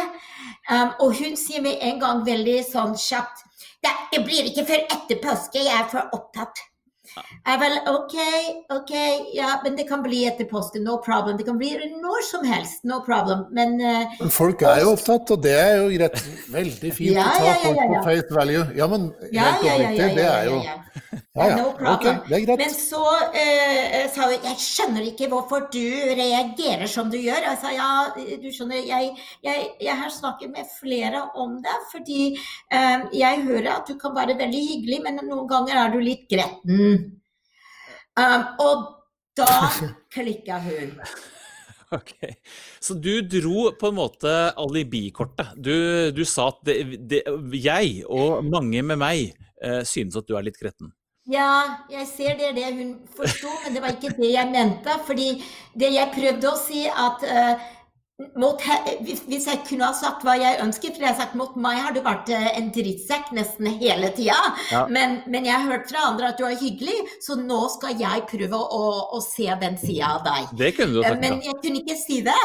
Um, 0.70 0.96
og 1.04 1.14
hun 1.20 1.36
sier 1.38 1.62
med 1.62 1.82
en 1.84 2.00
gang 2.02 2.24
veldig 2.26 2.62
sånn 2.70 2.96
kjapt 2.98 3.44
det 4.12 4.24
blir 4.24 4.48
ikke 4.48 4.66
før 4.68 4.84
etter 4.94 5.20
påske, 5.22 5.62
jeg 5.62 5.74
er 5.74 5.88
for 5.90 6.16
opptatt. 6.16 6.64
Jeg 7.16 7.60
vel, 7.62 7.76
OK, 7.88 8.16
OK, 8.74 8.92
ja, 9.34 9.54
men 9.64 9.76
det 9.78 9.86
kan 9.88 10.02
bli 10.04 10.24
etter 10.28 10.48
påske. 10.50 10.80
No 10.84 10.98
problem. 11.04 11.38
Det 11.38 11.46
kan 11.48 11.58
bli 11.60 11.72
når 12.02 12.24
som 12.28 12.44
helst. 12.46 12.84
No 12.88 13.00
problem. 13.06 13.46
Men, 13.54 13.78
uh, 13.80 14.28
Folk 14.32 14.62
er 14.66 14.82
jo 14.84 14.92
opptatt, 14.96 15.30
og 15.34 15.42
det 15.44 15.54
er 15.56 15.78
jo 15.80 15.88
greit. 15.94 16.18
Veldig 16.52 16.92
fint 16.94 17.16
ja, 17.16 17.24
å 17.24 17.38
ta 17.38 17.46
ja, 17.46 17.54
ja, 17.54 17.62
folk 17.64 17.80
på 17.94 18.02
face 18.08 18.36
value. 18.36 18.66
Ja, 18.76 18.90
men 18.90 19.08
helt 19.22 19.34
ja, 19.64 20.10
det 20.18 20.28
er 20.28 20.50
jo 20.50 20.58
Ja, 20.58 20.76
ja. 21.38 21.56
No 21.56 21.70
problem. 21.78 21.92
Ok, 21.94 22.28
det 22.28 22.36
er 22.36 22.44
greit. 22.46 22.62
Men 22.64 22.72
så 22.74 23.02
uh, 23.06 23.98
sa 24.14 24.28
hun 24.28 24.48
jeg 24.48 24.62
skjønner 24.62 25.08
ikke 25.08 25.30
hvorfor 25.32 25.68
du 25.72 25.84
reagerer 26.18 26.90
som 26.90 27.12
du 27.12 27.18
gjør. 27.20 27.46
Jeg 27.50 27.60
sa 27.62 27.72
ja, 27.74 27.90
du 28.42 28.48
skjønner, 28.52 28.82
jeg, 28.86 29.12
jeg, 29.46 29.68
jeg 29.84 29.98
har 30.02 30.12
snakket 30.12 30.52
med 30.54 30.68
flere 30.78 31.24
om 31.38 31.58
det. 31.64 31.78
Fordi 31.92 32.32
uh, 32.34 33.08
jeg 33.14 33.44
hører 33.46 33.70
at 33.78 33.88
du 33.88 33.96
kan 34.00 34.16
være 34.16 34.38
veldig 34.40 34.64
hyggelig, 34.72 35.00
men 35.06 35.22
noen 35.24 35.46
ganger 35.50 35.84
er 35.84 35.94
du 35.94 36.00
litt 36.02 36.26
gretten. 36.30 37.07
Um, 38.18 38.46
og 38.58 38.86
da 39.38 39.50
klikka 40.14 40.58
hun. 40.64 40.96
Ok, 41.94 42.12
Så 42.80 42.94
du 42.94 43.20
dro 43.24 43.70
på 43.80 43.88
en 43.88 43.96
måte 43.96 44.32
alibikortet. 44.60 45.54
Du, 45.56 45.72
du 46.12 46.24
sa 46.28 46.50
at 46.52 46.60
det, 46.68 46.76
det, 47.08 47.22
jeg 47.56 48.02
og 48.04 48.44
mange 48.44 48.82
med 48.84 49.00
meg 49.00 49.30
eh, 49.64 49.80
synes 49.88 50.18
at 50.18 50.28
du 50.28 50.36
er 50.36 50.44
litt 50.44 50.58
gretten. 50.60 50.92
Ja, 51.28 51.84
jeg 51.92 52.06
ser 52.08 52.36
det 52.36 52.50
er 52.50 52.54
det 52.56 52.68
hun 52.76 52.92
forsto, 53.12 53.50
men 53.64 53.74
det 53.76 53.82
var 53.84 53.96
ikke 53.96 54.14
det 54.16 54.30
jeg 54.32 54.52
mente. 54.52 54.94
fordi 55.06 55.30
det 55.76 55.90
jeg 55.92 56.12
prøvde 56.14 56.52
å 56.52 56.60
si, 56.60 56.84
at 56.88 57.24
eh, 57.28 57.66
mot, 58.18 58.62
hvis, 59.06 59.46
jeg 59.46 59.60
kunne 59.68 59.86
ha 59.86 59.94
sagt 59.94 60.24
hva 60.26 60.34
jeg 60.38 60.58
ønsket, 60.64 60.96
for 60.96 61.06
jeg 61.06 61.18
sagt 61.20 61.36
mot 61.38 61.54
meg 61.60 61.78
har 61.84 61.94
du 61.94 62.00
vært 62.02 62.30
eh, 62.34 62.48
en 62.58 62.72
drittsekk 62.74 63.30
nesten 63.36 63.70
hele 63.78 64.10
tida. 64.16 64.38
Ja. 64.72 64.84
Men, 64.90 65.20
men 65.30 65.46
jeg 65.46 65.54
har 65.54 65.70
hørt 65.70 65.92
fra 65.92 66.08
andre 66.10 66.32
at 66.32 66.40
du 66.40 66.46
er 66.48 66.58
hyggelig, 66.58 66.96
så 67.22 67.38
nå 67.38 67.60
skal 67.76 67.94
jeg 68.00 68.26
prøve 68.30 68.58
å, 68.58 68.82
å 69.14 69.22
se 69.22 69.46
den 69.62 69.78
sida 69.78 70.16
av 70.16 70.26
deg. 70.26 70.50
Det 70.58 70.74
kunne 70.78 70.98
du 70.98 71.04
Eh, 71.04 71.06
sagt. 71.12 71.22
Men 71.22 71.38
jeg 71.46 71.60
kunne 71.62 71.84
ikke 71.84 71.98
si 72.00 72.18
det. 72.26 72.42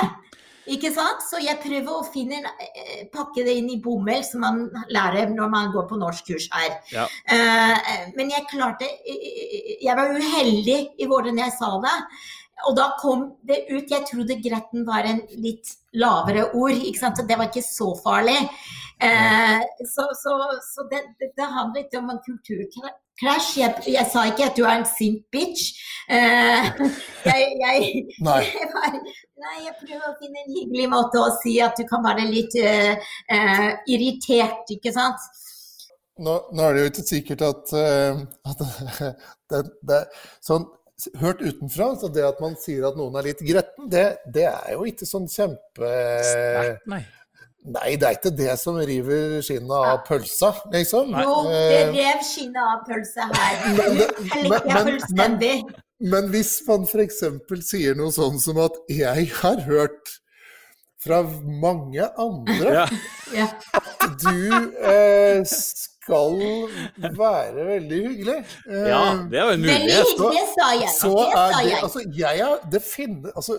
Ikke 0.72 0.94
sant? 0.96 1.26
Så 1.26 1.42
jeg 1.44 1.60
prøver 1.60 1.90
å 1.92 2.06
finne 2.08 2.38
eh, 2.40 3.02
pakke 3.12 3.44
det 3.44 3.58
inn 3.60 3.72
i 3.74 3.80
bomull, 3.84 4.22
som 4.24 4.46
man 4.46 4.62
lærer 4.94 5.34
når 5.34 5.50
man 5.52 5.74
går 5.74 5.90
på 5.90 5.98
norskkurs 6.00 6.48
her. 6.54 6.78
Ja. 6.94 7.10
Eh, 7.34 8.14
men 8.16 8.32
jeg 8.32 8.48
klarte 8.52 8.88
eh, 8.88 9.76
Jeg 9.84 9.98
var 9.98 10.14
uheldig 10.14 10.80
i 11.02 11.10
hvordan 11.10 11.42
jeg 11.44 11.58
sa 11.58 11.74
det. 11.84 11.98
Og 12.68 12.76
da 12.78 12.92
kom 13.02 13.26
det 13.48 13.66
ut 13.72 13.92
Jeg 13.92 14.06
trodde 14.08 14.40
gretten 14.42 14.86
var 14.88 15.08
en 15.10 15.22
litt 15.42 15.74
lavere 15.94 16.50
ord. 16.54 16.78
ikke 16.78 17.00
sant? 17.00 17.22
Det 17.28 17.38
var 17.38 17.50
ikke 17.50 17.66
så 17.66 17.94
farlig. 18.04 18.38
Eh, 19.04 19.62
så 19.90 20.08
så, 20.16 20.34
så 20.74 20.86
det, 20.92 21.02
det, 21.20 21.34
det 21.36 21.82
ikke 21.82 22.00
om 22.00 22.12
en 22.14 22.22
kulturkrasj. 22.28 23.50
Jeg, 23.60 23.84
jeg 23.96 24.10
sa 24.12 24.26
ikke 24.30 24.48
at 24.48 24.58
du 24.58 24.64
er 24.64 24.80
en 24.80 24.88
sint 24.88 25.24
bitch. 25.34 25.74
Eh, 26.08 26.70
jeg, 27.30 27.48
jeg, 27.64 28.04
Nei. 28.24 28.40
jeg 28.62 28.70
var, 28.74 29.00
nei, 29.44 29.56
jeg 29.66 29.76
prøver 29.82 30.10
å 30.12 30.18
finne 30.22 30.46
en 30.46 30.54
hyggelig 30.56 30.90
måte 30.94 31.22
å 31.22 31.34
si 31.42 31.58
at 31.64 31.80
du 31.80 31.88
kan 31.90 32.06
være 32.06 32.30
litt 32.30 32.56
uh, 32.62 32.94
uh, 33.34 33.72
irritert, 33.92 34.70
ikke 34.78 34.94
sant. 34.96 35.32
Nå, 36.24 36.38
nå 36.54 36.66
er 36.68 36.76
det 36.76 36.84
jo 36.84 36.94
ikke 36.94 37.08
sikkert 37.10 37.44
at, 37.50 37.76
uh, 37.76 38.24
at 38.50 38.64
det, 39.52 39.64
det, 39.90 40.04
sånn, 40.46 40.70
Hørt 41.20 41.42
utenfra, 41.42 41.88
så 42.00 42.08
det 42.14 42.24
at 42.24 42.40
man 42.40 42.54
sier 42.62 42.86
at 42.88 42.96
noen 42.96 43.16
er 43.20 43.26
litt 43.32 43.42
gretten, 43.44 43.90
det, 43.92 44.04
det 44.34 44.46
er 44.46 44.74
jo 44.76 44.86
ikke 44.88 45.08
sånn 45.10 45.26
kjempe 45.28 45.90
Sterkt, 46.24 46.86
nei. 46.88 47.02
Nei, 47.66 47.94
det 47.96 48.08
er 48.10 48.18
ikke 48.18 48.32
det 48.36 48.54
som 48.60 48.76
river 48.76 49.38
skinnet 49.42 49.72
av 49.72 50.02
pølsa, 50.08 50.50
liksom. 50.74 51.14
Jo, 51.16 51.36
det 51.48 51.62
Eh, 51.80 51.92
rev 51.96 52.24
skinnet 52.28 52.60
av 52.60 52.82
pølsa 52.88 53.30
her. 53.32 53.62
Men 53.78 53.98
det- 54.02 54.12
men, 54.50 55.00
men- 55.16 55.40
men- 55.40 55.74
Men 56.04 56.26
hvis 56.34 56.58
man 56.68 56.84
f.eks. 56.84 57.22
sier 57.64 57.96
noe 57.96 58.12
sånn 58.12 58.38
som 58.40 58.58
at 58.60 58.74
'jeg 58.90 59.30
har 59.40 59.62
hørt 59.64 60.10
fra 61.04 61.22
mange 61.62 62.06
andre 62.20 62.74
Ja. 62.74 62.86
Ja. 63.34 63.48
du 64.24 64.74
eh, 64.80 65.42
skal 65.46 66.38
være 67.18 67.66
veldig 67.68 68.00
hyggelig', 68.08 68.44
eh, 68.70 68.88
ja, 68.92 69.02
det 69.32 69.40
er 69.40 69.44
jo 69.44 69.50
en 69.56 69.62
Veldig 69.64 69.80
mulighet. 69.80 70.14
hyggelig, 70.14 70.46
sa 70.58 70.70
jeg. 70.80 70.90
så 71.00 71.12
Det 71.18 71.40
er 71.40 71.64
det. 71.70 71.78
Altså, 71.84 72.00
jeg 72.18 72.40
er 72.40 72.70
Det 72.72 72.82
finner 72.84 73.32
Altså, 73.36 73.58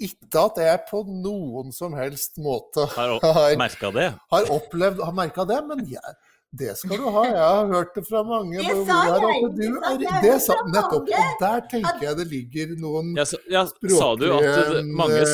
ikke 0.00 0.38
at 0.44 0.60
jeg 0.62 0.80
på 0.90 1.00
noen 1.08 1.72
som 1.72 1.92
helst 1.98 2.36
måte 2.38 2.84
Har 2.96 3.18
har, 3.22 3.56
merka 3.58 3.90
det. 3.90 4.12
har 4.32 4.42
opplevd 4.50 5.02
Har 5.04 5.12
merka 5.12 5.44
det, 5.44 5.58
men 5.66 5.86
jeg, 5.90 6.14
det 6.52 6.76
skal 6.78 6.98
du 7.00 7.08
ha. 7.10 7.22
Jeg 7.24 7.38
har 7.40 7.66
hørt 7.66 7.94
det 7.96 8.04
fra 8.06 8.20
mange. 8.22 8.58
Det 8.60 8.86
sa 8.86 8.98
jeg, 9.08 9.22
at. 9.24 9.56
Du 9.56 9.56
Det 9.56 9.72
sa 9.72 9.92
er, 9.94 10.20
det 10.22 10.42
sa, 10.42 10.54
nettopp. 10.68 11.08
Og 11.08 11.40
der 11.40 11.60
tenker 11.70 12.02
jeg 12.02 12.16
det 12.18 12.26
ligger 12.28 12.74
noen 12.78 13.16
Ja, 13.16 13.24
så, 13.24 13.38
ja, 13.50 13.64
sa 13.64 14.14
du 14.20 14.26
at 14.36 14.42
det- 14.74 14.84
mange 14.84 15.24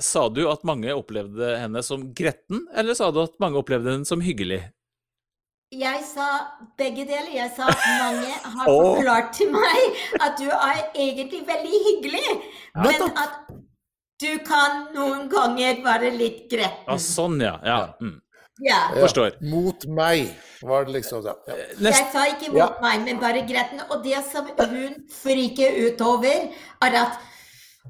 Sa 0.00 0.28
du 0.32 0.46
at 0.50 0.62
mange 0.64 0.92
opplevde 0.96 1.54
henne 1.60 1.82
som 1.84 2.06
gretten, 2.16 2.66
eller 2.74 2.96
sa 2.96 3.10
du 3.12 3.20
at 3.22 3.34
mange 3.42 3.60
opplevde 3.60 3.92
henne 3.92 4.08
som 4.08 4.22
hyggelig? 4.24 4.62
Jeg 5.70 6.00
sa 6.02 6.24
begge 6.80 7.04
deler. 7.06 7.28
Jeg 7.30 7.52
sa 7.54 7.68
at 7.70 7.82
mange 8.00 8.32
har 8.56 8.66
forklart 8.66 9.28
til 9.36 9.52
meg 9.54 10.00
at 10.18 10.40
du 10.40 10.48
er 10.50 10.80
egentlig 10.98 11.44
veldig 11.46 11.82
hyggelig, 11.84 12.24
men 12.74 12.88
Nettopp. 12.88 13.20
at 13.22 13.52
du 14.20 14.32
kan 14.44 14.88
noen 14.96 15.28
ganger 15.32 15.78
være 15.84 16.10
litt 16.16 16.50
Ja, 16.50 16.56
gretten. 16.56 16.98
sånn, 17.04 17.38
ja. 17.40 17.54
ja. 17.64 17.78
Mm. 18.02 18.16
Ja. 18.60 18.80
ja, 18.92 18.98
Forstår. 19.04 19.38
Mot 19.48 19.86
meg, 19.86 20.34
var 20.68 20.84
det 20.84 20.96
liksom 20.98 21.22
det. 21.24 21.36
Ja. 21.48 21.54
Jeg 21.86 22.10
sa 22.12 22.26
ikke 22.28 22.50
mot 22.50 22.58
Ja. 22.58 22.68
meg, 22.82 23.04
men 23.06 23.20
bare 23.22 23.46
gretten. 23.48 23.80
Og 23.90 24.02
det 24.04 24.18
som 24.32 24.50
hun 24.58 24.98
friker 25.22 25.78
utover, 25.86 26.50
er 26.82 26.98
at 27.04 27.16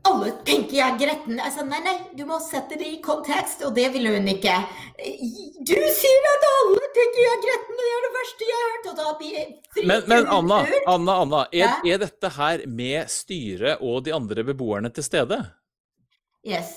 alle 0.08 0.30
tenker 0.46 0.76
jeg 0.76 0.86
er 0.94 0.98
gretten. 1.00 1.38
Jeg 1.40 1.52
sa 1.54 1.64
nei, 1.66 1.80
nei, 1.84 1.96
du 2.16 2.22
må 2.28 2.38
sette 2.42 2.78
det 2.80 2.88
i 2.88 2.98
kontekst, 3.04 3.64
og 3.66 3.74
det 3.76 3.88
ville 3.94 4.12
hun 4.14 4.28
ikke. 4.32 4.54
Du 5.66 5.76
sier 5.76 6.28
at 6.32 6.46
alle 6.50 6.90
tenker 6.96 7.20
jeg 7.20 7.32
er 7.34 7.42
gretten, 7.44 7.76
og 7.76 7.82
det 7.84 7.94
er 7.96 8.04
det 8.06 8.12
verste 8.16 8.48
jeg 8.48 8.58
har 8.60 8.70
hørt, 8.70 8.88
og 8.92 9.00
da 9.00 9.14
blir 9.20 9.40
fri, 9.74 9.86
men, 9.90 10.06
men 10.12 10.30
Anna. 10.38 10.60
Anna, 10.94 11.18
Anna 11.24 11.42
er, 11.50 11.58
Ja? 11.64 11.72
er 11.94 12.02
dette 12.04 12.32
her 12.36 12.64
med 12.66 13.10
styret 13.12 13.84
og 13.84 14.04
de 14.08 14.14
andre 14.16 14.46
beboerne 14.46 14.92
til 14.94 15.04
stede? 15.06 15.40
Yes. 16.46 16.72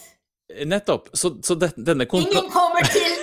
Nettopp. 0.66 1.10
Så, 1.16 1.38
så 1.44 1.56
det, 1.56 1.72
denne 1.78 2.06
kontra... 2.10 2.42
Ingen 2.42 2.52
kommer 2.52 2.92
til, 2.92 3.16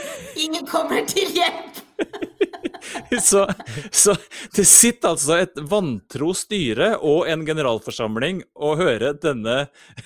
ingen 0.46 0.66
kommer 0.66 1.05
til 1.07 1.28
hjelp. 1.36 1.84
Så, 3.20 3.42
så 3.90 4.14
det 4.57 4.64
sitter 4.64 5.12
altså 5.12 5.36
et 5.42 5.59
vantro 5.68 6.30
styre 6.36 6.94
og 7.07 7.28
en 7.30 7.42
generalforsamling 7.46 8.40
og 8.57 8.80
hører 8.80 9.18
denne 9.20 9.57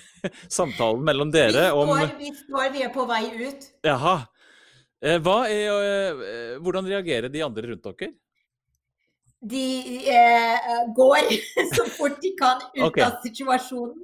samtalen 0.56 1.04
mellom 1.06 1.30
dere 1.34 1.68
om 1.76 1.92
står, 1.92 2.14
vi 2.18 2.32
står, 2.34 2.66
vi 2.74 2.84
er 2.86 2.92
på 2.94 3.06
vei 3.08 3.22
ut. 3.44 3.68
Jaha. 3.86 4.16
Eh, 5.04 5.20
er, 5.20 6.20
eh, 6.24 6.58
hvordan 6.64 6.88
reagerer 6.88 7.32
de 7.32 7.44
andre 7.44 7.70
rundt 7.70 7.90
dere? 7.92 8.14
De 9.50 9.64
eh, 10.08 10.84
går 10.96 11.26
så 11.76 11.84
fort 11.96 12.22
de 12.22 12.30
kan 12.38 12.62
ut 12.76 12.86
okay. 12.86 13.04
av 13.04 13.20
situasjonen. 13.24 13.98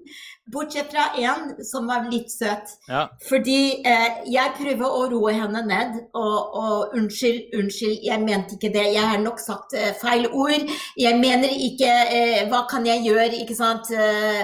Bortsett 0.50 0.90
fra 0.90 1.04
én 1.16 1.64
som 1.64 1.86
var 1.86 2.08
litt 2.10 2.30
søt. 2.32 2.72
Ja. 2.88 3.04
Fordi 3.28 3.80
eh, 3.86 4.20
jeg 4.28 4.54
prøver 4.58 4.84
å 4.84 5.04
roe 5.12 5.32
henne 5.36 5.62
ned. 5.66 6.00
Og, 6.18 6.56
og 6.62 6.96
unnskyld, 6.98 7.54
unnskyld, 7.60 8.00
jeg 8.04 8.24
mente 8.24 8.58
ikke 8.58 8.72
det. 8.74 8.86
Jeg 8.96 9.06
har 9.12 9.22
nok 9.22 9.40
sagt 9.40 9.76
eh, 9.78 9.92
feil 10.00 10.26
ord. 10.32 10.66
Jeg 10.98 11.20
mener 11.22 11.54
ikke 11.68 11.90
eh, 11.90 12.42
Hva 12.50 12.64
kan 12.70 12.88
jeg 12.88 13.06
gjøre? 13.06 13.30
Ikke 13.44 13.56
sant? 13.56 13.92
Eh, 13.94 14.42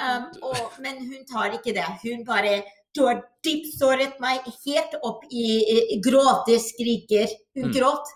um, 0.00 0.28
og, 0.50 0.78
men 0.84 1.02
hun 1.08 1.24
tar 1.30 1.56
ikke 1.56 1.74
det. 1.76 1.88
Hun 2.04 2.26
bare 2.28 2.60
Du 2.94 3.04
har 3.06 3.20
dypsåret 3.46 4.16
meg 4.18 4.42
helt 4.66 4.96
opp 5.06 5.22
i, 5.30 5.60
i 5.94 6.00
gråter, 6.02 6.58
skriker. 6.58 7.30
Hun 7.54 7.70
Mm. 7.70 7.74
gråt. 7.76 8.08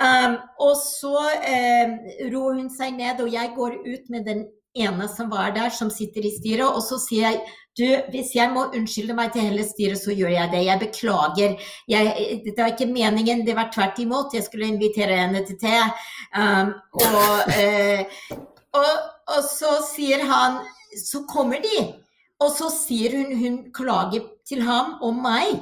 Um, 0.00 0.38
og 0.64 0.76
så 0.80 1.16
eh, 1.44 1.90
roer 2.32 2.56
hun 2.56 2.70
seg 2.72 2.94
ned, 2.96 3.20
og 3.20 3.28
jeg 3.28 3.52
går 3.56 3.74
ut 3.84 4.06
med 4.12 4.24
den 4.24 4.46
ene 4.72 5.08
som 5.12 5.28
var 5.32 5.52
der, 5.52 5.68
som 5.74 5.90
sitter 5.92 6.24
i 6.24 6.32
styret, 6.32 6.68
og 6.68 6.80
så 6.86 6.96
sier 7.02 7.26
jeg 7.26 7.40
du, 7.78 7.86
hvis 8.12 8.32
jeg 8.34 8.50
må 8.52 8.66
unnskylde 8.74 9.14
meg 9.16 9.30
til 9.32 9.46
hele 9.46 9.64
styret, 9.64 10.00
så 10.00 10.14
gjør 10.16 10.32
jeg 10.34 10.50
det. 10.52 10.62
Jeg 10.66 10.80
beklager. 10.80 11.52
Jeg, 11.88 12.40
det 12.44 12.56
var 12.58 12.72
ikke 12.72 12.88
meningen, 12.90 13.44
det 13.46 13.54
var 13.56 13.70
tvert 13.72 14.00
imot. 14.02 14.34
Jeg 14.34 14.44
skulle 14.44 14.68
invitere 14.72 15.20
henne 15.20 15.44
til 15.46 15.58
te. 15.60 15.76
Um, 16.34 16.74
og, 16.98 17.54
eh, 17.54 18.02
og, 18.76 18.90
og 19.30 19.46
så 19.46 19.78
sier 19.86 20.26
han 20.26 20.60
Så 20.98 21.22
kommer 21.30 21.62
de. 21.62 21.84
Og 22.42 22.50
så 22.58 22.68
sier 22.74 23.14
hun 23.16 23.36
Hun 23.38 23.58
klager 23.72 24.26
til 24.48 24.66
ham 24.66 24.98
om 25.06 25.22
meg. 25.22 25.60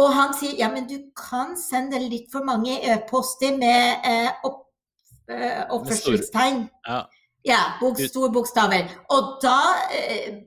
Og 0.00 0.12
han 0.16 0.32
sier 0.36 0.60
ja, 0.60 0.70
men 0.72 0.86
du 0.88 0.96
kan 1.16 1.56
sende 1.60 2.00
litt 2.00 2.30
for 2.32 2.46
mange 2.46 2.78
e-poster 2.80 3.56
med 3.58 4.06
eh, 4.08 4.30
opp, 4.48 4.62
eh, 5.28 5.64
oppførselstegn. 5.74 6.62
Ja. 6.88 7.02
Ja, 7.42 7.62
bok, 7.80 7.98
store 7.98 8.30
bokstaver. 8.30 8.86
Og 9.10 9.36
da 9.42 9.58
eh, 9.90 10.44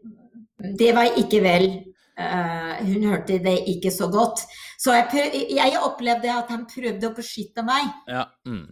Det 0.80 0.94
var 0.96 1.18
ikke 1.20 1.44
vel. 1.44 1.68
Uh, 2.16 2.80
hun 2.88 3.04
hørte 3.10 3.42
det 3.44 3.58
ikke 3.68 3.92
så 3.92 4.08
godt. 4.08 4.40
Så 4.80 4.94
jeg, 4.96 5.34
jeg 5.52 5.80
opplevde 5.84 6.32
at 6.32 6.48
han 6.50 6.64
prøvde 6.70 7.10
å 7.10 7.14
beskytte 7.14 7.66
meg. 7.68 7.92
ja. 8.08 8.24
Mm. 8.48 8.72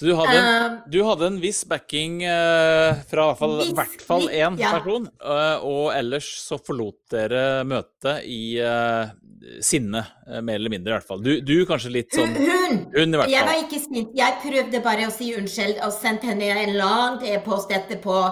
Så 0.00 0.06
du 0.06 0.14
hadde, 0.16 0.36
en, 0.40 0.76
du 0.88 1.02
hadde 1.04 1.26
en 1.28 1.34
viss 1.42 1.58
backing 1.68 2.22
uh, 2.24 2.96
fra 3.10 3.24
i 3.36 3.72
hvert 3.76 4.00
fall, 4.00 4.06
fall 4.06 4.30
én 4.32 4.54
ja. 4.56 4.70
person, 4.78 5.04
uh, 5.20 5.60
og 5.60 5.90
ellers 5.92 6.24
så 6.40 6.56
forlot 6.56 6.96
dere 7.12 7.66
møtet 7.68 8.24
i 8.24 8.56
uh, 8.64 9.12
sinne, 9.60 10.00
mer 10.40 10.56
eller 10.56 10.72
mindre 10.72 10.94
i 10.94 10.96
hvert 10.96 11.08
fall. 11.10 11.20
Du, 11.20 11.44
du 11.44 11.66
kanskje 11.68 11.92
litt 11.92 12.16
sånn 12.16 12.32
hun 12.32 12.80
Hun 12.94 13.12
i 13.12 13.20
hvert 13.20 13.34
Jeg 13.34 13.44
var 13.50 13.60
ikke 13.60 13.82
sint. 13.82 14.16
Jeg 14.16 14.38
prøvde 14.40 14.80
bare 14.88 15.04
å 15.10 15.12
si 15.12 15.34
unnskyld 15.36 15.84
og 15.84 15.92
sendte 15.92 16.32
henne 16.32 16.48
en 16.62 16.72
lang 16.80 17.20
e-post 17.34 17.68
etterpå. 17.76 18.22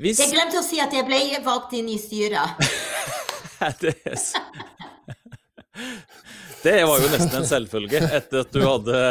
Hvis 0.00 0.24
Jeg 0.24 0.32
glemte 0.32 0.62
å 0.62 0.64
si 0.64 0.80
at 0.80 0.96
jeg 0.96 1.04
ble 1.04 1.20
valgt 1.44 1.76
inn 1.76 1.92
i 1.92 2.00
styret. 2.00 2.64
det, 3.84 3.92
det 6.64 6.74
var 6.88 7.02
jo 7.02 7.10
nesten 7.12 7.36
en 7.42 7.46
selvfølge, 7.48 8.00
etter 8.18 8.40
at 8.42 8.54
du 8.54 8.62
hadde 8.64 9.02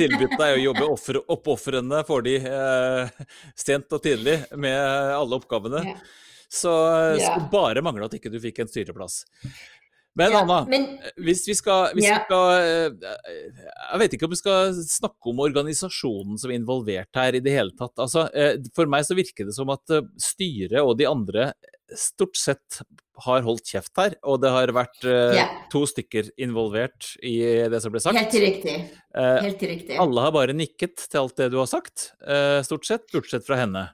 tilbudt 0.00 0.34
deg 0.40 0.56
å 0.56 0.62
jobbe 0.62 0.88
offer, 0.94 1.20
oppofrende 1.36 2.00
for 2.08 2.24
de 2.26 2.38
eh, 2.40 3.22
sent 3.58 3.92
og 3.92 4.02
tidlig 4.04 4.38
med 4.56 4.80
alle 5.16 5.38
oppgavene. 5.38 5.84
Ja. 5.92 5.96
Så 6.52 6.72
det 7.16 7.22
skulle 7.24 7.48
bare 7.52 7.80
mangle 7.84 8.04
at 8.08 8.16
ikke 8.18 8.32
du 8.32 8.36
fikk 8.42 8.58
en 8.64 8.68
styreplass. 8.68 9.22
Men 10.14 10.34
Ja, 10.34 10.42
Anna, 10.42 10.58
men 10.68 10.82
hvis 11.24 11.46
vi 11.48 11.54
skal, 11.56 11.94
hvis 11.96 12.04
Ja. 12.04 12.18
vi 12.18 12.26
skal 12.26 12.50
eh, 12.60 13.14
Jeg 13.94 14.00
vet 14.02 14.12
ikke 14.16 14.26
om 14.28 14.34
vi 14.34 14.40
skal 14.42 14.74
snakke 14.84 15.30
om 15.32 15.40
organisasjonen 15.40 16.36
som 16.36 16.52
er 16.52 16.58
involvert 16.60 17.08
her 17.16 17.38
i 17.38 17.40
det 17.40 17.54
hele 17.54 17.72
tatt. 17.78 17.94
Altså, 17.96 18.26
eh, 18.36 18.58
for 18.76 18.84
meg 18.92 19.06
så 19.08 19.16
virker 19.16 19.48
det 19.48 19.56
som 19.56 19.72
at 19.72 19.94
eh, 19.96 20.04
styret 20.20 20.82
og 20.84 20.98
de 21.00 21.08
andre 21.08 21.46
stort 21.96 22.38
sett 22.38 22.82
har 23.22 23.42
holdt 23.44 23.68
kjeft 23.74 23.92
her, 24.00 24.14
og 24.26 24.40
det 24.42 24.50
har 24.54 24.72
vært 24.74 25.04
eh, 25.04 25.36
yeah. 25.36 25.56
to 25.72 25.84
stykker 25.88 26.30
involvert 26.40 27.12
i 27.22 27.36
det 27.70 27.80
som 27.84 27.92
ble 27.94 28.00
sagt. 28.02 28.16
helt 28.18 28.36
riktig. 28.40 28.76
Eh, 29.14 29.40
Helt 29.44 29.62
riktig. 29.62 29.98
alle 30.00 30.24
har 30.24 30.34
bare 30.34 30.56
nikket 30.56 31.04
til 31.08 31.20
alt 31.24 31.36
det 31.38 31.50
du 31.52 31.58
har 31.60 31.68
sagt, 31.70 32.12
eh, 32.26 32.60
stort 32.66 32.88
sett, 32.88 33.10
bortsett 33.12 33.46
fra 33.46 33.60
henne. 33.60 33.88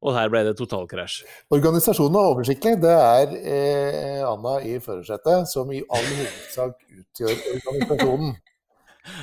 Og 0.00 0.14
her 0.16 0.30
ble 0.32 0.40
det 0.46 0.54
totalkrasj. 0.56 1.18
Organisasjonen 1.52 2.16
er 2.16 2.28
oversiktlig. 2.30 2.78
Det 2.80 2.92
er 2.94 3.34
eh, 3.36 4.22
Anna 4.24 4.54
i 4.64 4.78
førersetet 4.80 5.50
som 5.50 5.68
i 5.76 5.82
all 5.92 6.06
hovedsak 6.06 6.78
utgjør 7.02 7.34
organisasjonen. 7.56 8.38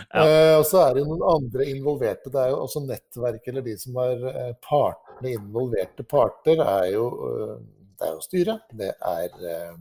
Ja. 0.09 0.24
Eh, 0.26 0.53
og 0.57 0.63
så 0.65 0.80
er 0.82 0.95
det 0.97 1.03
noen 1.05 1.22
andre 1.22 1.68
involverte. 1.70 2.32
Det 2.34 2.39
er 2.41 2.49
jo 2.49 2.63
også 2.63 2.82
nettverk, 2.82 3.43
eller 3.51 3.61
de 3.61 3.76
som 3.80 3.99
er 4.01 4.24
eh, 4.32 4.53
partene, 4.65 5.36
involverte 5.36 6.05
parter, 6.09 6.63
er 6.63 6.88
jo, 6.95 7.03
eh, 7.28 7.51
det 7.98 8.08
er 8.08 8.14
jo 8.14 8.24
styret. 8.26 8.66
Det 8.78 8.91
er 8.95 9.30
eh, 9.54 9.78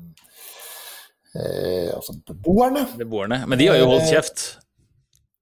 eh, 1.37 1.91
altså 1.97 2.17
beboerne. 2.27 2.87
Beboerne. 2.99 3.43
Men 3.47 3.61
de 3.61 3.69
har 3.71 3.81
jo 3.81 3.91
holdt 3.93 4.09
kjeft. 4.11 4.47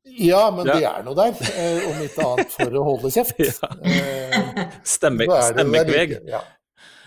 Ja, 0.05 0.51
men 0.55 0.67
Ja. 0.69 0.75
de 0.79 0.85
er 0.85 1.03
nå 1.07 1.15
der, 1.17 1.35
eh, 1.57 1.89
om 1.91 2.03
ikke 2.05 2.27
annet 2.29 2.51
for 2.53 2.71
å 2.81 2.85
holde 2.91 3.11
kjeft. 3.15 3.39
Ja. 3.45 3.71
Eh, 3.83 4.41
det 4.45 4.71
det 4.71 4.79
stemmekveg. 4.87 6.17
Ja. 6.29 6.41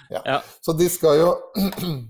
Ja. 0.10 0.22
Ja. 0.26 0.38
Så 0.64 0.74
de 0.78 0.88
skal 0.90 1.18
jo 1.20 1.34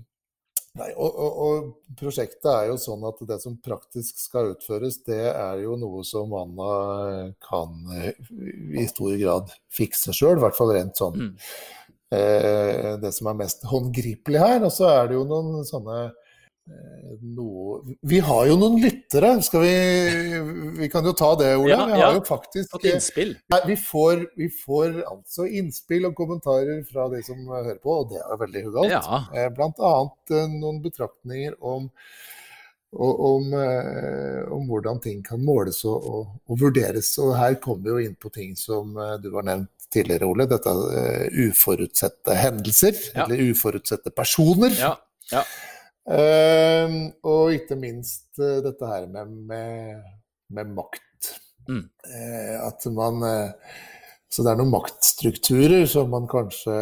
Nei, 0.78 0.92
og, 0.94 1.10
og, 1.18 1.38
og 1.42 1.94
prosjektet 1.98 2.46
er 2.52 2.68
jo 2.68 2.76
sånn 2.78 3.02
at 3.08 3.18
det 3.26 3.40
som 3.42 3.56
praktisk 3.58 4.20
skal 4.22 4.52
utføres, 4.52 5.00
det 5.08 5.32
er 5.32 5.64
jo 5.64 5.74
noe 5.80 6.04
som 6.06 6.30
Anna 6.38 7.32
kan 7.42 7.72
i 8.78 8.84
stor 8.86 9.16
grad 9.18 9.50
fikse 9.74 10.14
sjøl, 10.14 10.36
i 10.38 10.44
hvert 10.44 10.54
fall 10.54 10.70
rent 10.76 11.00
sånn. 11.00 11.16
Mm. 11.18 11.32
Eh, 12.08 12.94
det 13.02 13.10
som 13.12 13.28
er 13.28 13.42
mest 13.42 13.66
håndgripelig 13.68 14.40
her. 14.40 14.64
Og 14.64 14.72
så 14.72 14.88
er 14.94 15.10
det 15.10 15.18
jo 15.18 15.26
noen 15.28 15.66
sånne 15.68 15.98
eh, 16.08 17.10
noe 17.36 17.82
Vi 18.08 18.20
har 18.24 18.46
jo 18.48 18.56
noen 18.60 18.78
lyttere, 18.80 19.34
skal 19.44 19.64
vi 19.66 19.74
Vi 20.80 20.88
kan 20.92 21.04
jo 21.04 21.12
ta 21.16 21.34
det, 21.40 21.52
Ole. 21.58 21.74
Ja, 21.74 21.82
vi 21.84 21.98
har 21.98 22.06
ja. 22.06 22.14
jo 22.16 22.24
faktisk 22.24 22.72
Fått 22.72 22.88
innspill. 22.88 23.36
Nei, 23.52 23.60
vi, 23.68 23.76
får, 23.76 24.24
vi 24.40 24.48
får 24.64 25.02
altså 25.04 25.48
innspill 25.60 26.08
og 26.08 26.16
kommentarer 26.16 26.80
fra 26.88 27.10
de 27.12 27.20
som 27.26 27.44
hører 27.44 27.76
på, 27.82 28.00
og 28.00 28.14
det 28.14 28.24
er 28.24 28.42
veldig 28.46 28.64
huggalt. 28.70 28.96
Ja. 28.96 29.22
Eh, 29.36 29.52
Blant 29.52 29.84
annet 29.92 30.36
eh, 30.38 30.48
noen 30.56 30.80
betraktninger 30.84 31.60
om, 31.60 31.90
og, 32.96 33.24
om, 33.34 33.52
eh, 33.52 34.48
om 34.54 34.64
hvordan 34.70 35.04
ting 35.04 35.20
kan 35.26 35.44
måles 35.44 35.84
og, 35.84 36.08
og, 36.08 36.36
og 36.48 36.64
vurderes. 36.64 37.12
Og 37.20 37.36
her 37.36 37.60
kommer 37.60 37.84
vi 37.84 37.92
jo 37.92 38.08
inn 38.08 38.16
på 38.16 38.32
ting 38.32 38.56
som 38.56 38.96
eh, 38.96 39.18
du 39.20 39.28
har 39.36 39.44
nevnt 39.44 39.77
tidligere, 39.92 40.28
Ole. 40.28 40.46
Dette 40.50 40.72
uh, 40.74 41.26
uforutsette 41.48 42.36
hendelser, 42.38 42.94
Ja. 43.14 43.24
eller 43.24 43.42
uforutsette 43.50 44.12
personer. 44.14 44.74
Ja. 44.78 44.94
ja. 45.32 45.42
Uh, 46.08 47.12
og 47.28 47.52
ikke 47.56 47.76
minst 47.80 48.30
uh, 48.40 48.58
dette 48.64 48.88
her 48.88 49.06
med, 49.12 49.34
med, 49.50 50.02
med 50.56 50.72
makt. 50.76 51.34
Mm. 51.68 51.82
Eh, 52.08 52.54
at 52.64 52.86
man 52.96 53.20
Så 54.32 54.40
det 54.40 54.54
er 54.54 54.56
noen 54.56 54.70
maktstrukturer 54.72 55.82
som 55.84 56.08
man 56.08 56.24
kanskje 56.30 56.72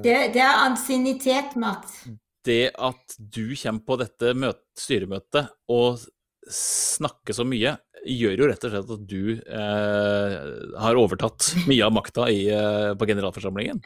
Det, 0.00 0.14
det 0.32 0.40
er 0.40 0.62
ansiennitet, 0.62 1.52
Mats. 1.60 1.98
Det 2.40 2.70
at 2.72 3.16
du 3.18 3.52
kommer 3.52 3.84
på 3.84 3.98
dette 4.00 4.32
møt, 4.32 4.62
styremøtet 4.80 5.52
og 5.68 6.00
snakker 6.48 7.36
så 7.36 7.44
mye, 7.44 7.76
gjør 8.02 8.40
jo 8.42 8.48
rett 8.50 8.64
og 8.66 8.72
slett 8.72 8.92
at 8.96 9.04
du 9.08 9.22
eh, 9.36 10.36
har 10.84 10.98
overtatt 10.98 11.52
mye 11.70 11.86
av 11.86 11.94
makta 11.94 12.28
eh, 12.30 12.92
på 12.98 13.08
generalforsamlingen. 13.08 13.82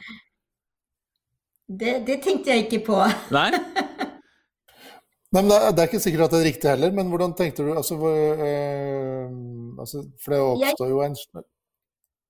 Det, 1.67 1.99
det 2.07 2.21
tenkte 2.23 2.53
jeg 2.53 2.67
ikke 2.67 2.85
på. 2.87 3.01
Nei? 3.35 3.49
Nei, 5.35 5.41
men 5.41 5.51
det 5.51 5.57
er, 5.59 5.73
det 5.75 5.83
er 5.83 5.89
ikke 5.89 5.99
sikkert 5.99 6.29
at 6.29 6.33
det 6.33 6.39
er 6.39 6.47
riktig 6.47 6.69
heller, 6.71 6.91
men 6.95 7.09
hvordan 7.11 7.33
tenkte 7.35 7.65
du 7.67 7.73
altså, 7.75 7.97
hvor, 7.99 8.15
eh, 8.15 9.25
altså, 9.75 10.05
For 10.23 10.33
det 10.33 10.39
oppstår 10.45 10.91
jo 10.93 11.01
en 11.03 11.17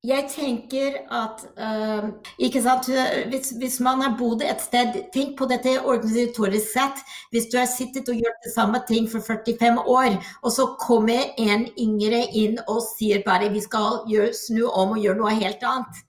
Jeg 0.06 0.28
tenker 0.30 1.00
at 1.10 1.42
eh, 1.58 2.10
Ikke 2.46 2.62
sant. 2.62 2.86
Hvis, 3.32 3.50
hvis 3.58 3.80
man 3.84 4.04
har 4.06 4.14
bodd 4.20 4.44
et 4.46 4.62
sted 4.62 4.94
Tenk 5.14 5.34
på 5.40 5.48
dette 5.50 5.74
organisatorisk 5.82 6.70
sett. 6.70 7.02
Hvis 7.34 7.50
du 7.50 7.58
har 7.58 7.66
sittet 7.72 8.10
og 8.14 8.22
gjort 8.22 8.46
det 8.46 8.54
samme 8.54 8.82
ting 8.88 9.10
for 9.10 9.26
45 9.26 9.82
år, 9.90 10.20
og 10.44 10.54
så 10.54 10.68
kommer 10.80 11.34
en 11.42 11.66
yngre 11.82 12.22
inn 12.30 12.62
og 12.68 12.84
sier 12.86 13.26
bare 13.26 13.50
vi 13.54 13.64
skal 13.66 14.04
gjøre, 14.08 14.36
snu 14.38 14.68
om 14.70 14.96
og 14.96 15.02
gjøre 15.02 15.22
noe 15.24 15.34
helt 15.42 15.66
annet. 15.66 16.04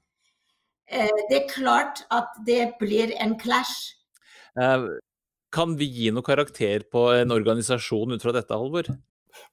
Eh, 0.88 1.20
det 1.32 1.42
er 1.42 1.50
klart 1.50 2.04
at 2.14 2.36
det 2.46 2.74
blir 2.80 3.16
en 3.20 3.38
clash. 3.40 3.96
Eh, 4.60 4.88
kan 5.52 5.76
vi 5.80 5.88
gi 5.88 6.12
noe 6.12 6.24
karakter 6.24 6.84
på 6.92 7.08
en 7.16 7.32
organisasjon 7.32 8.12
ut 8.12 8.24
fra 8.24 8.36
dette, 8.36 8.52
Halvor? 8.52 8.92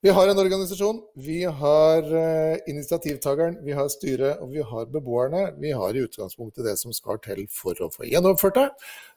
Vi 0.06 0.12
har 0.14 0.28
en 0.30 0.40
organisasjon, 0.40 1.00
vi 1.16 1.44
har 1.44 2.10
eh, 2.16 2.58
initiativtakeren, 2.70 3.58
vi 3.66 3.74
har 3.74 3.88
styret 3.90 4.42
og 4.44 4.52
vi 4.54 4.62
har 4.62 4.90
beboerne. 4.94 5.48
Vi 5.62 5.72
har 5.74 5.96
i 5.96 6.04
utgangspunktet 6.06 6.68
det 6.68 6.76
som 6.78 6.94
skal 6.94 7.18
til 7.24 7.46
for 7.50 7.80
å 7.82 7.90
få 7.94 8.06
gjennomført 8.06 8.60
det. 8.60 8.68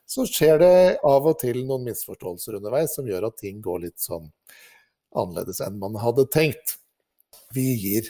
Så 0.09 0.25
skjer 0.29 0.63
det 0.63 0.75
av 1.05 1.29
og 1.29 1.37
til 1.43 1.61
noen 1.69 1.85
misforståelser 1.91 2.57
underveis 2.61 2.95
som 2.97 3.09
gjør 3.09 3.29
at 3.29 3.41
ting 3.43 3.61
går 3.65 3.85
litt 3.85 3.99
sånn 4.01 4.31
annerledes 5.17 5.61
enn 5.65 5.77
man 5.81 5.99
hadde 6.01 6.25
tenkt. 6.33 6.79
Vi 7.53 7.67
gir 7.77 8.09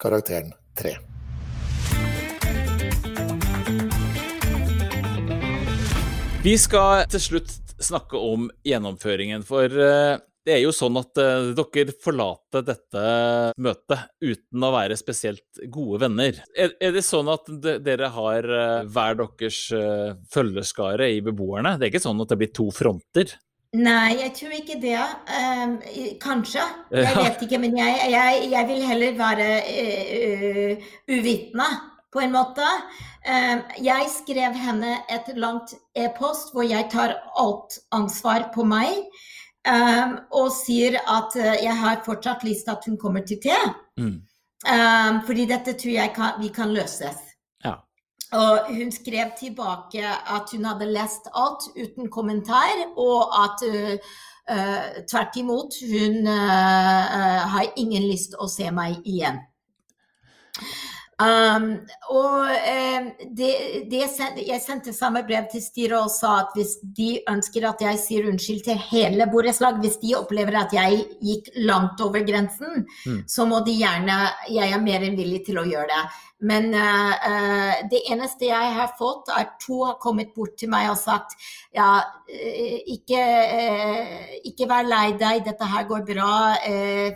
karakteren 0.00 0.52
tre. 0.76 0.98
Vi 6.44 6.54
skal 6.60 7.02
til 7.10 7.20
slutt 7.20 7.50
snakke 7.82 8.18
om 8.20 8.46
gjennomføringen, 8.66 9.42
for 9.46 9.66
eh, 9.68 10.18
det 10.48 10.54
er 10.56 10.62
jo 10.62 10.72
sånn 10.72 10.96
at 10.96 11.20
uh, 11.20 11.50
dere 11.52 11.92
forlater 12.00 12.64
dette 12.64 13.02
møtet 13.60 14.06
uten 14.24 14.64
å 14.64 14.70
være 14.72 14.96
spesielt 14.96 15.60
gode 15.68 16.00
venner. 16.06 16.38
Er, 16.56 16.72
er 16.80 16.94
det 16.96 17.04
sånn 17.04 17.28
at 17.32 17.50
de, 17.50 17.76
dere 17.84 18.08
har 18.14 18.48
uh, 18.48 18.86
hver 18.88 19.18
deres 19.20 19.60
uh, 19.76 20.16
følgeskare 20.32 21.10
i 21.12 21.20
beboerne? 21.24 21.76
Det 21.76 21.88
er 21.88 21.92
ikke 21.92 22.06
sånn 22.06 22.24
at 22.24 22.32
det 22.32 22.40
blir 22.40 22.52
to 22.56 22.70
fronter? 22.72 23.36
Nei, 23.76 24.16
jeg 24.16 24.32
tror 24.38 24.52
ikke 24.56 24.78
det. 24.80 24.96
Ehm, 25.36 25.74
kanskje. 26.22 26.64
Jeg 26.88 27.12
vet 27.18 27.42
ikke, 27.44 27.58
men 27.60 27.76
jeg, 27.76 27.98
jeg, 28.14 28.46
jeg 28.54 28.68
vil 28.70 28.86
heller 28.88 29.18
være 29.18 29.48
uh, 29.68 30.86
uvitende, 31.12 31.68
på 32.08 32.22
en 32.24 32.32
måte. 32.32 32.64
Ehm, 33.28 33.60
jeg 33.84 34.08
skrev 34.14 34.56
henne 34.56 34.94
et 35.12 35.28
langt 35.36 35.76
e-post 35.92 36.54
hvor 36.54 36.64
jeg 36.64 36.88
tar 36.94 37.18
alt 37.36 37.76
ansvar 37.92 38.48
på 38.54 38.64
meg. 38.64 39.04
Ehm, 39.66 40.14
og 40.32 40.52
sier 40.54 40.98
at 41.00 41.34
uh, 41.36 41.54
jeg 41.62 41.76
har 41.80 42.02
fortsatt 42.06 42.44
lyst 42.46 42.66
til 42.66 42.76
at 42.76 42.86
hun 42.86 42.98
kommer 42.98 43.24
til 43.26 43.40
te. 43.42 43.58
Mm. 43.98 44.20
Um, 44.68 45.20
fordi 45.26 45.46
dette 45.46 45.74
tror 45.78 45.94
jeg 45.94 46.12
kan, 46.14 46.38
vi 46.42 46.48
kan 46.54 46.72
løses. 46.74 47.18
Ja. 47.64 47.74
Og 48.32 48.72
hun 48.74 48.90
skrev 48.92 49.30
tilbake 49.38 50.02
at 50.04 50.50
hun 50.52 50.64
hadde 50.64 50.90
lest 50.92 51.30
alt 51.34 51.68
uten 51.76 52.10
kommentar, 52.10 52.74
og 52.96 53.34
at 53.44 53.66
uh, 53.68 53.94
uh, 54.50 55.04
tvert 55.10 55.36
imot, 55.36 55.78
hun 55.92 56.26
har 56.26 57.72
ingen 57.76 58.10
lyst 58.10 58.34
å 58.38 58.50
se 58.50 58.70
meg 58.74 58.98
igjen. 59.04 59.40
Um, 61.18 61.72
og 62.14 62.44
um, 62.46 63.06
det, 63.34 63.48
det 63.90 64.02
jeg 64.46 64.62
sendte 64.62 64.92
samme 64.94 65.24
brev 65.26 65.48
til 65.50 65.62
styret 65.64 65.96
og 65.98 66.12
sa 66.14 66.36
at 66.44 66.52
hvis 66.54 66.76
de 66.94 67.08
ønsker 67.26 67.64
at 67.66 67.80
jeg 67.82 67.98
sier 67.98 68.28
unnskyld 68.30 68.60
til 68.68 68.76
hele 68.92 69.26
borettslag, 69.32 69.80
hvis 69.82 69.96
de 69.98 70.12
opplever 70.14 70.54
at 70.60 70.76
jeg 70.76 71.00
gikk 71.18 71.48
langt 71.66 71.98
over 72.04 72.22
grensen, 72.22 72.84
mm. 73.02 73.24
så 73.26 73.48
må 73.50 73.58
de 73.66 73.74
gjerne 73.80 74.18
Jeg 74.54 74.70
er 74.70 74.84
mer 74.84 75.02
enn 75.02 75.18
villig 75.18 75.40
til 75.48 75.58
å 75.58 75.66
gjøre 75.66 75.88
det. 75.90 76.04
Men 76.46 76.70
uh, 76.70 77.10
uh, 77.18 77.72
det 77.90 78.04
eneste 78.12 78.46
jeg 78.52 78.74
har 78.76 78.92
fått, 78.98 79.32
er 79.34 79.48
to 79.58 79.80
har 79.88 79.96
kommet 79.98 80.30
bort 80.36 80.54
til 80.60 80.70
meg 80.70 80.86
og 80.92 81.00
sagt 81.00 81.34
ja, 81.74 81.96
uh, 81.98 82.76
ikke, 82.94 83.24
ikke 84.46 84.70
vær 84.70 84.86
lei 84.86 85.08
deg, 85.18 85.42
dette 85.50 85.72
her 85.72 85.90
går 85.90 86.06
bra. 86.06 86.30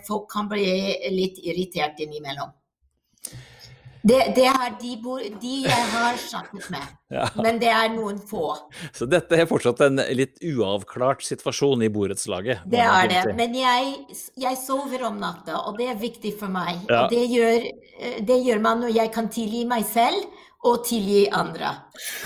folk 0.03 0.27
kan 0.33 0.51
bli 0.51 0.67
litt 1.15 1.39
irritert 1.39 2.03
innimellom. 2.03 2.51
Det, 4.03 4.19
det 4.35 4.45
er 4.51 4.73
de, 4.81 4.93
de, 5.39 5.53
jeg 5.63 5.83
har 5.93 6.17
snakket 6.19 6.65
med, 6.73 6.87
ja. 7.15 7.29
men 7.39 7.59
det 7.61 7.69
er 7.71 7.87
noen 7.93 8.17
få. 8.19 8.49
Så 8.91 9.07
dette 9.07 9.37
er 9.39 9.47
fortsatt 9.47 9.79
en 9.85 10.01
litt 10.11 10.41
uavklart 10.43 11.23
situasjon 11.23 11.85
i 11.87 11.91
borettslaget? 11.93 12.65
Det 12.67 12.81
er 12.83 13.07
det, 13.07 13.21
men 13.37 13.55
jeg, 13.55 13.93
jeg, 14.43 14.59
sover 14.59 15.07
om 15.07 15.21
natta, 15.23 15.61
og 15.69 15.79
det 15.79 15.87
er 15.93 16.01
viktig 16.01 16.33
for 16.39 16.51
meg. 16.51 16.83
Ja. 16.91 17.05
Det 17.11 17.23
gjør, 17.31 17.69
det 18.27 18.39
gjør 18.43 18.65
man 18.65 18.83
når 18.83 18.97
jeg 18.97 19.13
kan 19.15 19.31
tilgi 19.31 19.63
meg 19.71 19.87
selv 19.87 20.27
og 20.67 20.83
tilgi 20.87 21.23
andre. 21.35 21.71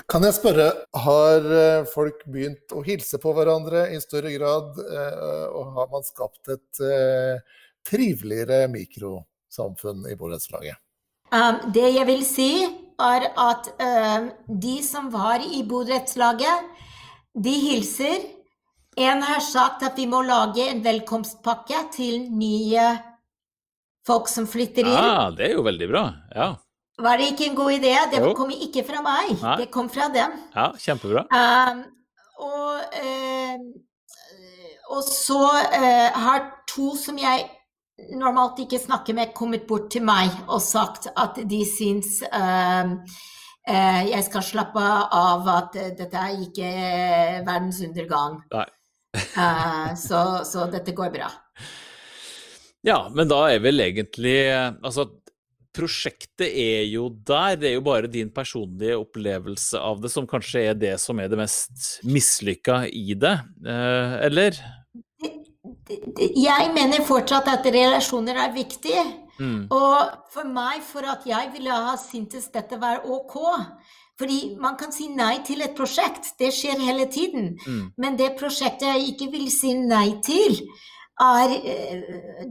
Kan 0.10 0.26
jeg 0.26 0.38
spørre, 0.38 0.68
har 1.06 1.48
eh, 1.60 1.86
folk 1.90 2.26
begynt 2.30 2.74
å 2.74 2.84
hilse 2.86 3.22
på 3.22 3.34
hverandre 3.38 3.88
i 3.94 4.02
større 4.02 4.34
grad, 4.36 4.78
eh, 4.82 5.46
og 5.54 5.78
har 5.78 5.94
man 5.94 6.06
skapt 6.06 6.54
et 6.54 6.84
eh, 6.86 7.62
triveligere 7.88 8.66
mikrosamfunn 8.74 10.06
i 10.12 10.18
borettslaget? 10.20 10.78
Um, 11.32 11.72
det 11.76 11.90
jeg 11.96 12.08
vil 12.08 12.24
si, 12.26 12.52
er 12.98 13.28
at 13.38 13.68
um, 13.84 14.30
de 14.48 14.78
som 14.86 15.10
var 15.14 15.44
i 15.44 15.62
borettslaget, 15.68 16.70
de 17.38 17.54
hilser. 17.62 18.24
En 18.98 19.22
har 19.22 19.44
sagt 19.46 19.84
at 19.86 19.98
vi 20.00 20.08
må 20.10 20.24
lage 20.26 20.64
en 20.72 20.80
velkomstpakke 20.82 21.84
til 21.94 22.24
nye 22.34 22.88
folk 24.08 24.32
som 24.32 24.48
flytter 24.50 24.88
inn. 24.88 24.96
Ah, 24.96 25.28
det 25.36 25.52
er 25.52 25.60
jo 25.60 25.66
veldig 25.68 25.90
bra. 25.92 26.06
Ja. 26.34 26.48
Var 26.98 27.20
det 27.20 27.28
ikke 27.34 27.52
en 27.52 27.58
god 27.60 27.76
idé? 27.76 27.94
Det 28.10 28.24
kom 28.40 28.54
ikke 28.56 28.82
fra 28.88 29.04
meg, 29.06 29.36
Nei. 29.38 29.58
det 29.62 29.68
kom 29.74 29.90
fra 29.94 30.08
dem. 30.14 30.34
Ja, 30.56 30.72
kjempebra. 30.82 31.28
Um, 31.30 31.84
og, 32.42 32.96
uh, 33.04 33.60
og, 34.96 35.04
så 35.06 35.44
uh, 35.46 36.18
har 36.26 36.48
to 36.72 36.96
som 36.98 37.20
jeg 37.22 37.46
normalt 38.18 38.60
ikke 38.62 38.80
snakker 38.82 39.16
med, 39.18 39.34
kommet 39.36 39.66
bort 39.70 39.90
til 39.94 40.06
meg 40.06 40.30
og 40.48 40.62
sagt 40.64 41.10
at 41.18 41.40
de 41.50 41.62
syns 41.66 42.22
uh, 42.30 42.94
uh, 42.94 44.02
jeg 44.08 44.24
skal 44.28 44.46
slappe 44.46 44.84
av 45.18 45.50
at 45.56 45.80
dette 45.98 46.24
er 46.24 46.42
ikke 46.46 46.72
verdens 47.48 47.82
undergang. 47.88 48.42
uh, 48.54 49.92
så, 50.08 50.24
så, 50.46 50.68
dette 50.72 50.96
går 50.98 51.14
bra. 51.16 51.32
Ja, 52.86 53.08
men 53.12 53.28
da 53.28 53.48
er 53.50 53.60
vel 53.60 53.82
egentlig 53.84 54.38
Altså, 54.54 55.10
prosjektet 55.78 56.50
er 56.50 56.86
jo 56.90 57.10
der. 57.28 57.58
Det 57.60 57.70
er 57.70 57.76
jo 57.78 57.86
bare 57.86 58.10
din 58.12 58.30
personlige 58.34 58.98
opplevelse 58.98 59.80
av 59.82 60.02
det 60.04 60.12
som 60.14 60.28
kanskje 60.30 60.68
er 60.72 60.78
det 60.78 60.96
som 61.02 61.20
er 61.22 61.30
det 61.32 61.40
mest 61.40 62.00
mislykka 62.08 62.84
i 62.90 63.18
det, 63.20 63.36
eh, 63.66 64.18
eller? 64.28 64.58
Jeg 65.88 66.72
mener 66.76 67.06
fortsatt 67.08 67.48
at 67.52 67.68
relasjoner 67.72 68.40
er 68.44 68.54
viktig. 68.56 68.98
Mm. 69.40 69.68
Og 69.72 69.98
for 70.34 70.50
meg, 70.50 70.82
for 70.84 71.06
at 71.08 71.28
jeg 71.30 71.52
ville 71.54 71.72
ha 71.72 71.94
syntes 72.02 72.48
dette 72.50 72.80
var 72.82 73.04
ok 73.06 73.36
Fordi 74.18 74.56
man 74.58 74.74
kan 74.80 74.90
si 74.90 75.12
nei 75.14 75.44
til 75.46 75.62
et 75.62 75.76
prosjekt, 75.78 76.32
det 76.40 76.50
skjer 76.56 76.80
hele 76.82 77.06
tiden. 77.06 77.52
Mm. 77.68 77.84
Men 78.02 78.18
det 78.18 78.34
prosjektet 78.40 78.90
jeg 78.90 79.12
ikke 79.14 79.28
vil 79.36 79.52
si 79.54 79.76
nei 79.78 80.18
til, 80.26 80.58
er 81.22 81.54
eh, 81.54 82.02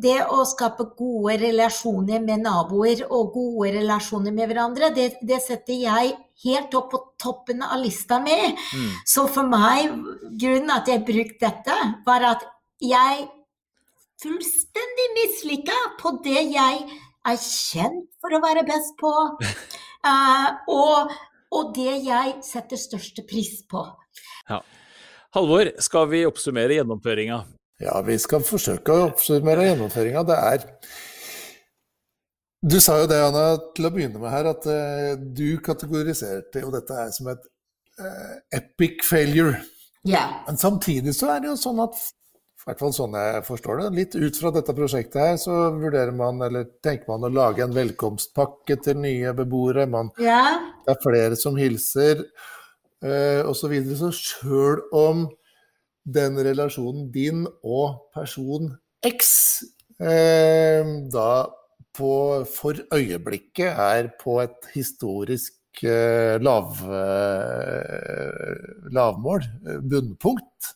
det 0.03 0.21
å 0.31 0.45
skape 0.47 0.89
gode 0.99 1.37
relasjoner 1.43 2.23
med 2.23 2.43
naboer 2.47 3.05
og 3.07 3.35
gode 3.35 3.73
relasjoner 3.81 4.35
med 4.35 4.51
hverandre. 4.51 4.91
Det, 4.95 5.09
det 5.27 5.41
setter 5.43 5.75
jeg 5.75 6.15
helt 6.45 6.75
opp 6.79 6.91
på 6.93 7.03
toppen 7.19 7.63
av 7.67 7.79
lista 7.83 8.19
med. 8.23 8.55
Mm. 8.55 8.91
Så 9.07 9.27
for 9.31 9.47
meg, 9.51 9.91
grunnen 10.39 10.75
at 10.75 10.91
jeg 10.91 11.07
brukte 11.07 11.49
dette, 11.49 11.79
var 12.07 12.31
at 12.35 12.47
jeg 12.83 13.27
fullstendig 14.23 15.07
mislykka 15.17 15.77
på 16.01 16.17
det 16.25 16.43
jeg 16.55 16.85
er 17.27 17.39
kjent 17.41 18.07
for 18.23 18.37
å 18.37 18.43
være 18.43 18.65
best 18.69 18.95
på, 19.01 19.13
uh, 19.13 20.49
og, 20.79 21.13
og, 21.51 21.73
det 21.77 21.99
jeg 22.07 22.37
setter 22.47 22.81
største 22.81 23.27
pris 23.29 23.61
på. 23.69 23.83
Ja. 24.51 24.63
Halvor, 25.37 25.73
skal 25.83 26.09
vi 26.13 26.25
oppsummere 26.29 26.79
gjennomføringa? 26.79 27.43
Ja, 27.83 27.99
vi 28.07 28.17
skal 28.23 28.45
forsøke 28.47 28.95
å 28.95 29.11
oppsummere 29.11 29.67
gjennomføringa. 29.69 30.23
Det 30.25 30.39
er 30.53 30.71
Du 32.67 32.79
sa 32.81 32.97
jo 33.03 33.07
det, 33.11 33.19
Anna, 33.21 33.59
til 33.77 33.87
å 33.87 33.91
begynne 33.95 34.19
med 34.19 34.33
her, 34.33 34.49
at 34.55 34.65
uh, 34.71 35.13
du 35.17 35.59
kategoriserte 35.63 36.65
jo 36.65 36.73
dette 36.73 36.95
her 36.97 37.13
som 37.15 37.29
et 37.35 37.43
uh, 38.01 38.39
epic 38.57 39.05
failure. 39.07 39.61
Yeah. 40.07 40.41
Men 40.47 40.59
samtidig 40.59 41.15
så 41.19 41.35
er 41.35 41.43
det 41.43 41.51
jo 41.51 41.59
sånn 41.61 41.83
at 41.85 41.99
i 42.67 42.73
hvert 42.73 42.81
fall 42.83 42.95
sånn 42.97 43.13
jeg 43.15 43.43
forstår 43.47 43.79
det. 43.79 43.85
Litt 43.95 44.15
ut 44.19 44.39
fra 44.41 44.51
dette 44.51 44.75
prosjektet 44.75 45.21
her, 45.23 45.37
så 45.39 45.55
vurderer 45.79 46.11
man, 46.11 46.41
eller 46.43 46.65
tenker 46.83 47.13
man 47.13 47.23
å 47.23 47.31
lage 47.31 47.63
en 47.63 47.75
velkomstpakke 47.77 48.75
til 48.83 48.97
nye 49.05 49.31
beboere. 49.39 49.85
Man, 49.87 50.09
ja. 50.19 50.41
Det 50.83 50.97
er 50.97 51.05
flere 51.05 51.37
som 51.39 51.55
hilser, 51.61 52.25
eh, 53.07 53.47
osv. 53.47 53.61
Så, 53.61 53.71
videre. 53.71 53.99
så 54.01 54.11
sjøl 54.11 54.83
om 54.99 55.23
den 56.03 56.41
relasjonen 56.43 57.07
din 57.15 57.47
og 57.63 58.11
person 58.17 58.73
X 59.07 59.31
eh, 60.03 60.83
da 61.15 61.31
på, 61.95 62.11
for 62.51 62.83
øyeblikket 62.99 63.79
er 63.79 64.11
på 64.19 64.41
et 64.43 64.73
historisk 64.75 65.87
eh, 65.87 66.35
lav, 66.43 66.83
lavmål, 68.91 69.47
bunnpunkt, 69.87 70.75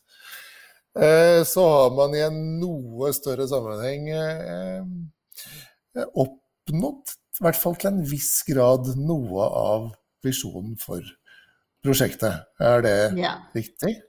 så 1.47 1.63
har 1.69 1.95
man 1.95 2.15
i 2.15 2.23
en 2.25 2.37
noe 2.59 3.13
større 3.15 3.47
sammenheng 3.47 4.09
eh, 4.11 4.83
oppnådd, 6.11 7.13
i 7.39 7.43
hvert 7.45 7.59
fall 7.59 7.77
til 7.79 7.93
en 7.93 8.01
viss 8.07 8.41
grad, 8.47 8.91
noe 8.99 9.47
av 9.47 9.89
visjonen 10.25 10.75
for 10.81 11.05
prosjektet. 11.81 12.43
Er 12.59 12.83
det 12.83 12.97
ja. 13.21 13.37
riktig? 13.55 14.01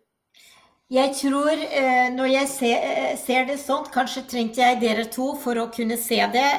Jeg 0.92 1.14
tror, 1.16 1.54
eh, 1.54 2.10
når 2.12 2.32
jeg 2.34 2.48
ser, 3.22 3.46
det 3.48 3.56
sånn, 3.62 3.86
kanskje 3.94 4.26
trengte 4.28 4.60
jeg 4.60 4.80
dere 4.82 5.06
to 5.08 5.30
for 5.40 5.56
å 5.62 5.70
kunne 5.72 5.96
se 5.96 6.18
det. 6.34 6.50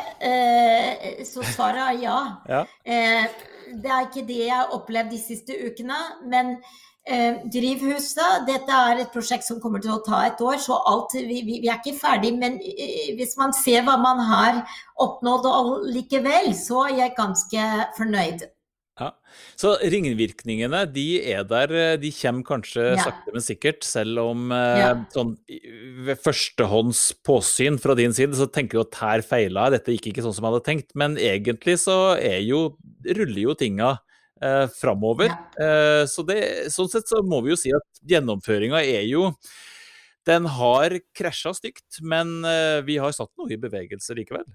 så 1.30 1.44
svaret 1.52 1.84
er 1.84 2.00
ja. 2.02 2.18
ja. 2.50 2.64
det 2.82 3.92
er 3.92 4.08
ikke 4.08 4.26
det 4.26 4.40
jeg 4.40 4.56
har 4.56 4.74
opplevd 4.74 5.14
de 5.14 5.22
siste 5.22 5.60
ukene. 5.68 6.00
Men 6.32 6.56
Eh, 7.04 7.42
drivhuset, 7.52 8.46
dette 8.48 8.72
er 8.72 9.02
et 9.04 9.10
prosjekt 9.12 9.44
som 9.44 9.58
kommer 9.60 9.82
til 9.84 9.92
å 9.92 10.00
ta 10.06 10.22
et 10.24 10.40
år, 10.40 10.56
så 10.64 10.78
alt, 10.88 11.12
vi, 11.18 11.42
vi, 11.44 11.58
vi, 11.60 11.68
er 11.68 11.82
ikke 11.82 11.98
ferdig. 12.00 12.32
Men 12.40 12.56
eh, 12.64 13.12
hvis 13.18 13.36
man 13.40 13.52
ser 13.58 13.84
hva 13.84 13.98
man 14.00 14.22
har 14.24 14.62
oppnådd 15.04 15.48
og 15.50 15.72
likevel, 15.92 16.54
så 16.56 16.86
er 16.88 17.02
jeg 17.02 17.18
ganske 17.18 17.66
fornøyd. 17.98 18.46
Ja. 19.02 19.10
Så 19.58 19.74
ringvirkningene 19.90 20.84
de 20.94 21.08
er 21.34 21.44
der, 21.50 21.74
de 22.00 22.12
kommer 22.16 22.46
kanskje 22.48 22.86
ja. 22.94 23.02
sakte, 23.02 23.36
men 23.36 23.44
sikkert. 23.44 23.84
Selv 23.84 24.24
om 24.24 24.56
eh, 24.56 24.80
ja. 24.86 24.94
sånn, 25.12 25.36
ved 26.08 26.24
førstehånds 26.24 27.04
påsyn 27.28 27.82
fra 27.84 27.98
din 28.00 28.16
side 28.16 28.40
så 28.40 28.48
tenker 28.48 28.80
du 28.80 28.86
at 28.86 29.02
her 29.04 29.28
feila 29.28 29.68
jeg, 29.68 29.76
dette 29.76 29.98
gikk 29.98 30.14
ikke 30.14 30.24
sånn 30.30 30.40
som 30.40 30.48
jeg 30.48 30.56
hadde 30.56 30.68
tenkt. 30.72 30.96
Men 30.96 31.20
egentlig 31.20 31.82
så 31.84 32.16
er 32.16 32.40
jo, 32.48 32.70
ruller 33.12 33.44
jo 33.50 33.60
tinga 33.60 33.98
eh, 34.44 34.66
framover. 34.76 35.32
Ja. 35.32 35.66
Eh, 35.66 36.02
så 36.10 36.26
det, 36.28 36.40
sånn 36.74 36.92
sett 36.92 37.10
så 37.10 37.24
må 37.26 37.42
vi 37.46 37.54
jo 37.54 37.60
si 37.60 37.74
at 37.76 38.04
gjennomføringa 38.16 38.84
er 38.84 39.08
jo 39.10 39.32
Den 40.24 40.46
har 40.48 40.94
krasja 41.12 41.52
stygt, 41.52 42.00
men 42.00 42.46
eh, 42.48 42.80
vi 42.88 42.96
har 42.96 43.12
satt 43.12 43.34
noe 43.36 43.52
i 43.52 43.60
bevegelse 43.60 44.16
likevel. 44.16 44.46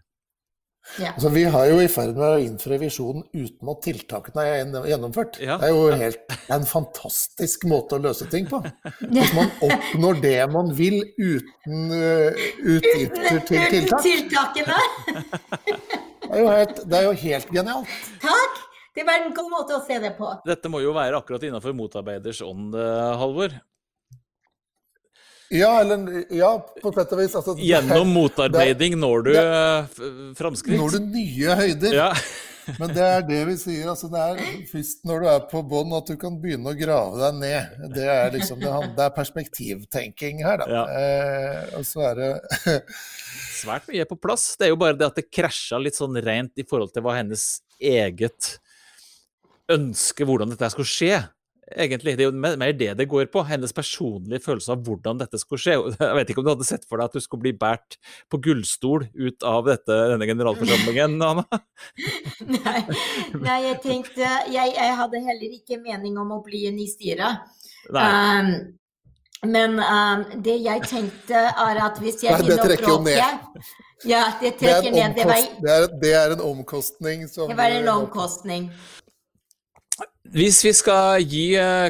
Ja. 0.97 1.13
Altså, 1.13 1.29
vi 1.29 1.43
har 1.45 1.67
jo 1.69 1.81
i 1.83 1.89
ferd 1.93 2.17
med 2.17 2.25
å 2.25 2.39
innføre 2.41 2.79
visjonen 2.81 3.25
uten 3.37 3.71
at 3.71 3.83
tiltakene 3.85 4.45
er 4.49 4.87
gjennomført. 4.89 5.37
Ja. 5.43 5.59
Det 5.61 5.69
er 5.69 5.75
jo 5.75 5.99
helt, 6.01 6.37
en 6.55 6.65
fantastisk 6.67 7.67
måte 7.69 7.99
å 7.99 8.03
løse 8.07 8.29
ting 8.33 8.49
på. 8.49 8.63
Hvis 9.03 9.35
man 9.37 9.53
oppnår 9.69 10.23
det 10.25 10.39
man 10.55 10.73
vil 10.79 11.03
uten 11.19 11.93
uh, 11.93 12.47
utgifter 12.65 13.43
til 13.51 13.67
tiltak. 13.75 14.07
Tiltakene. 14.07 14.81
Det 16.25 16.41
er, 16.41 16.49
helt, 16.49 16.83
det 16.89 16.99
er 17.03 17.07
jo 17.11 17.13
helt 17.27 17.53
genialt. 17.61 18.01
Takk! 18.25 18.65
Det 18.97 19.05
var 19.07 19.21
en 19.23 19.35
god 19.35 19.51
måte 19.53 19.77
å 19.77 19.83
se 19.87 19.99
det 20.03 20.15
på. 20.19 20.31
Dette 20.49 20.71
må 20.73 20.81
jo 20.83 20.95
være 20.97 21.21
akkurat 21.21 21.45
innenfor 21.47 21.77
motarbeiders 21.77 22.41
ånd, 22.43 22.75
eh, 22.75 23.13
Halvor? 23.21 23.55
Ja, 25.51 25.81
eller 25.81 26.27
Ja, 26.35 26.51
på 26.83 26.93
sett 26.93 27.13
og 27.13 27.23
vis. 27.23 27.35
Altså, 27.35 27.55
Gjennom 27.57 28.11
motarbeiding 28.13 28.99
når 29.01 29.25
du 29.25 29.33
det, 29.33 29.47
eh, 29.47 30.05
framskritt? 30.37 30.77
Når 30.81 30.99
du 30.99 31.07
nye 31.07 31.57
høyder. 31.57 31.95
Ja. 31.95 32.13
Men 32.79 32.93
det 32.93 33.01
er 33.05 33.23
det 33.25 33.39
vi 33.49 33.55
sier. 33.57 33.89
altså 33.89 34.11
Det 34.13 34.21
er 34.21 34.41
først 34.69 35.07
når 35.09 35.23
du 35.23 35.29
er 35.33 35.47
på 35.49 35.63
bånn 35.65 35.95
at 35.97 36.11
du 36.11 36.19
kan 36.21 36.37
begynne 36.43 36.69
å 36.69 36.77
grave 36.77 37.17
deg 37.23 37.39
ned. 37.41 37.79
Det 37.95 38.05
er 38.13 38.31
liksom, 38.35 38.61
det, 38.61 38.73
det 38.99 39.07
er 39.07 39.15
perspektivtenking 39.17 40.45
her, 40.45 40.61
da. 40.61 40.69
Ja. 40.69 40.85
Eh, 40.93 41.79
og 41.79 41.87
så 41.89 42.11
er 42.11 42.21
det 42.21 42.83
Svært 43.59 43.89
mye 43.89 44.05
på 44.07 44.21
plass. 44.21 44.51
Det 44.59 44.69
er 44.69 44.75
jo 44.75 44.81
bare 44.81 44.99
det 44.99 45.09
at 45.09 45.17
det 45.17 45.31
krasja 45.33 45.81
litt 45.81 45.97
sånn 45.97 46.19
rent 46.23 46.61
i 46.61 46.67
forhold 46.69 46.93
til 46.93 47.03
hva 47.07 47.17
hennes 47.17 47.47
eget 47.81 48.59
ønske, 49.73 50.27
hvordan 50.29 50.53
dette 50.53 50.71
skulle 50.73 50.89
skje. 50.89 51.19
Egentlig, 51.77 52.17
Det 52.17 52.25
er 52.25 52.31
jo 52.31 52.57
mer 52.57 52.73
det 52.73 52.97
det 52.97 53.09
går 53.09 53.27
på. 53.29 53.43
Hennes 53.45 53.73
personlige 53.73 54.41
følelse 54.41 54.73
av 54.73 54.85
hvordan 54.87 55.19
dette 55.21 55.39
skulle 55.39 55.61
skje. 55.61 55.77
Jeg 56.01 56.17
vet 56.17 56.31
ikke 56.31 56.41
om 56.41 56.47
du 56.47 56.53
hadde 56.55 56.69
sett 56.69 56.87
for 56.89 56.97
deg 56.97 57.11
at 57.11 57.19
du 57.19 57.21
skulle 57.21 57.45
bli 57.45 57.53
båret 57.53 57.99
på 58.33 58.41
gullstol 58.41 59.05
ut 59.13 59.45
av 59.45 59.69
dette, 59.69 59.99
denne 60.15 60.29
generalforsamlingen, 60.31 61.21
Anna? 61.29 61.45
Nei, 62.49 62.81
nei 63.37 63.59
jeg 63.67 63.81
tenkte 63.85 64.25
jeg, 64.25 64.73
jeg 64.73 64.97
hadde 65.03 65.23
heller 65.27 65.57
ikke 65.61 65.81
mening 65.83 66.17
om 66.21 66.39
å 66.39 66.43
bli 66.45 66.65
en 66.71 66.81
i 66.81 66.89
styret. 66.89 67.45
Nei. 67.93 68.09
Um, 68.09 68.55
men 69.47 69.77
um, 69.79 70.25
det 70.43 70.57
jeg 70.65 70.83
tenkte 70.89 71.45
er 71.53 71.79
at 71.85 72.01
hvis 72.03 72.25
jeg 72.25 72.35
Nei, 72.35 72.49
det 72.49 72.57
å 72.57 72.65
trekker 72.65 72.89
jo 72.89 72.97
ned. 73.05 73.21
bråke 73.21 74.09
Ja, 74.09 74.25
det 74.41 74.55
er, 74.55 74.57
trekker 74.59 74.89
det 74.89 74.95
ned. 74.97 75.15
Det 75.15 75.27
var, 75.29 75.45
det, 75.63 75.75
er, 75.77 75.87
det 76.01 76.15
er 76.17 76.35
en 76.35 76.43
omkostning 76.49 77.29
som 77.31 77.51
det 77.51 77.59
var 77.59 77.77
en 77.77 77.93
omkostning. 77.93 78.67
Hvis 80.35 80.61
vi 80.65 80.73
skal 80.77 81.23
gi 81.25 81.45
eh, 81.57 81.89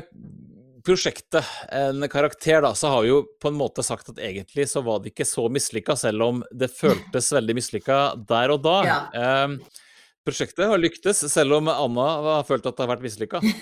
prosjektet 0.86 1.44
en 1.74 2.04
karakter, 2.08 2.60
da, 2.62 2.70
så 2.74 2.92
har 2.92 3.02
vi 3.02 3.10
jo 3.10 3.22
på 3.42 3.50
en 3.50 3.58
måte 3.58 3.82
sagt 3.82 4.12
at 4.12 4.20
egentlig 4.22 4.68
så 4.70 4.82
var 4.86 5.02
det 5.02 5.12
ikke 5.12 5.26
så 5.26 5.48
mislykka, 5.50 5.96
selv 5.98 6.22
om 6.26 6.44
det 6.54 6.70
føltes 6.82 7.32
veldig 7.34 7.58
mislykka 7.58 7.98
der 8.28 8.54
og 8.54 8.62
da. 8.66 8.76
Ja. 8.86 9.00
Eh, 9.12 9.82
prosjektet 10.26 10.70
har 10.70 10.78
lyktes, 10.78 11.24
selv 11.32 11.58
om 11.58 11.70
Anna 11.72 12.08
har 12.38 12.46
følt 12.48 12.66
at 12.68 12.76
det 12.76 12.86
har 12.86 12.92
vært 12.94 13.06
mislykka. 13.06 13.42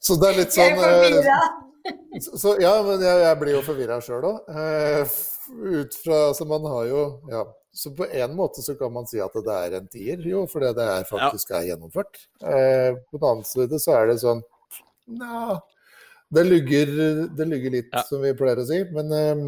Så 0.00 0.16
det 0.16 0.30
er 0.30 0.38
litt 0.38 0.54
sånn 0.56 0.78
eh, 0.80 1.18
så, 2.24 2.38
så, 2.40 2.52
Ja, 2.56 2.78
men 2.86 3.02
jeg, 3.04 3.18
jeg 3.20 3.36
blir 3.42 3.52
jo 3.58 3.64
forvirra 3.66 3.98
sjøl 4.00 4.24
òg. 4.30 4.46
Eh, 4.48 5.18
ut 5.80 5.96
fra 6.00 6.20
Altså, 6.30 6.46
man 6.48 6.64
har 6.72 6.86
jo 6.88 7.02
Ja. 7.28 7.42
Så 7.72 7.92
på 7.94 8.06
en 8.06 8.32
måte 8.34 8.64
så 8.64 8.74
kan 8.78 8.92
man 8.92 9.06
si 9.06 9.20
at 9.22 9.34
det 9.46 9.56
er 9.56 9.76
en 9.78 9.90
tier, 9.90 10.22
jo, 10.26 10.44
fordi 10.50 10.72
det 10.74 10.86
er 10.96 11.04
faktisk 11.06 11.52
er 11.54 11.68
gjennomført. 11.68 12.24
Eh, 12.42 12.96
på 13.10 13.20
den 13.20 13.28
annen 13.28 13.46
side 13.46 13.78
så 13.82 13.94
er 14.00 14.10
det 14.10 14.22
sånn 14.24 14.42
Nja 15.10 15.60
det 16.30 16.44
det 17.34 17.46
lugger 17.46 17.70
litt, 17.70 17.88
Ja. 17.92 18.02
som 18.02 18.22
vi 18.22 18.32
pleier 18.34 18.60
å 18.62 18.66
si. 18.66 18.84
Men 18.94 19.12
eh, 19.12 19.42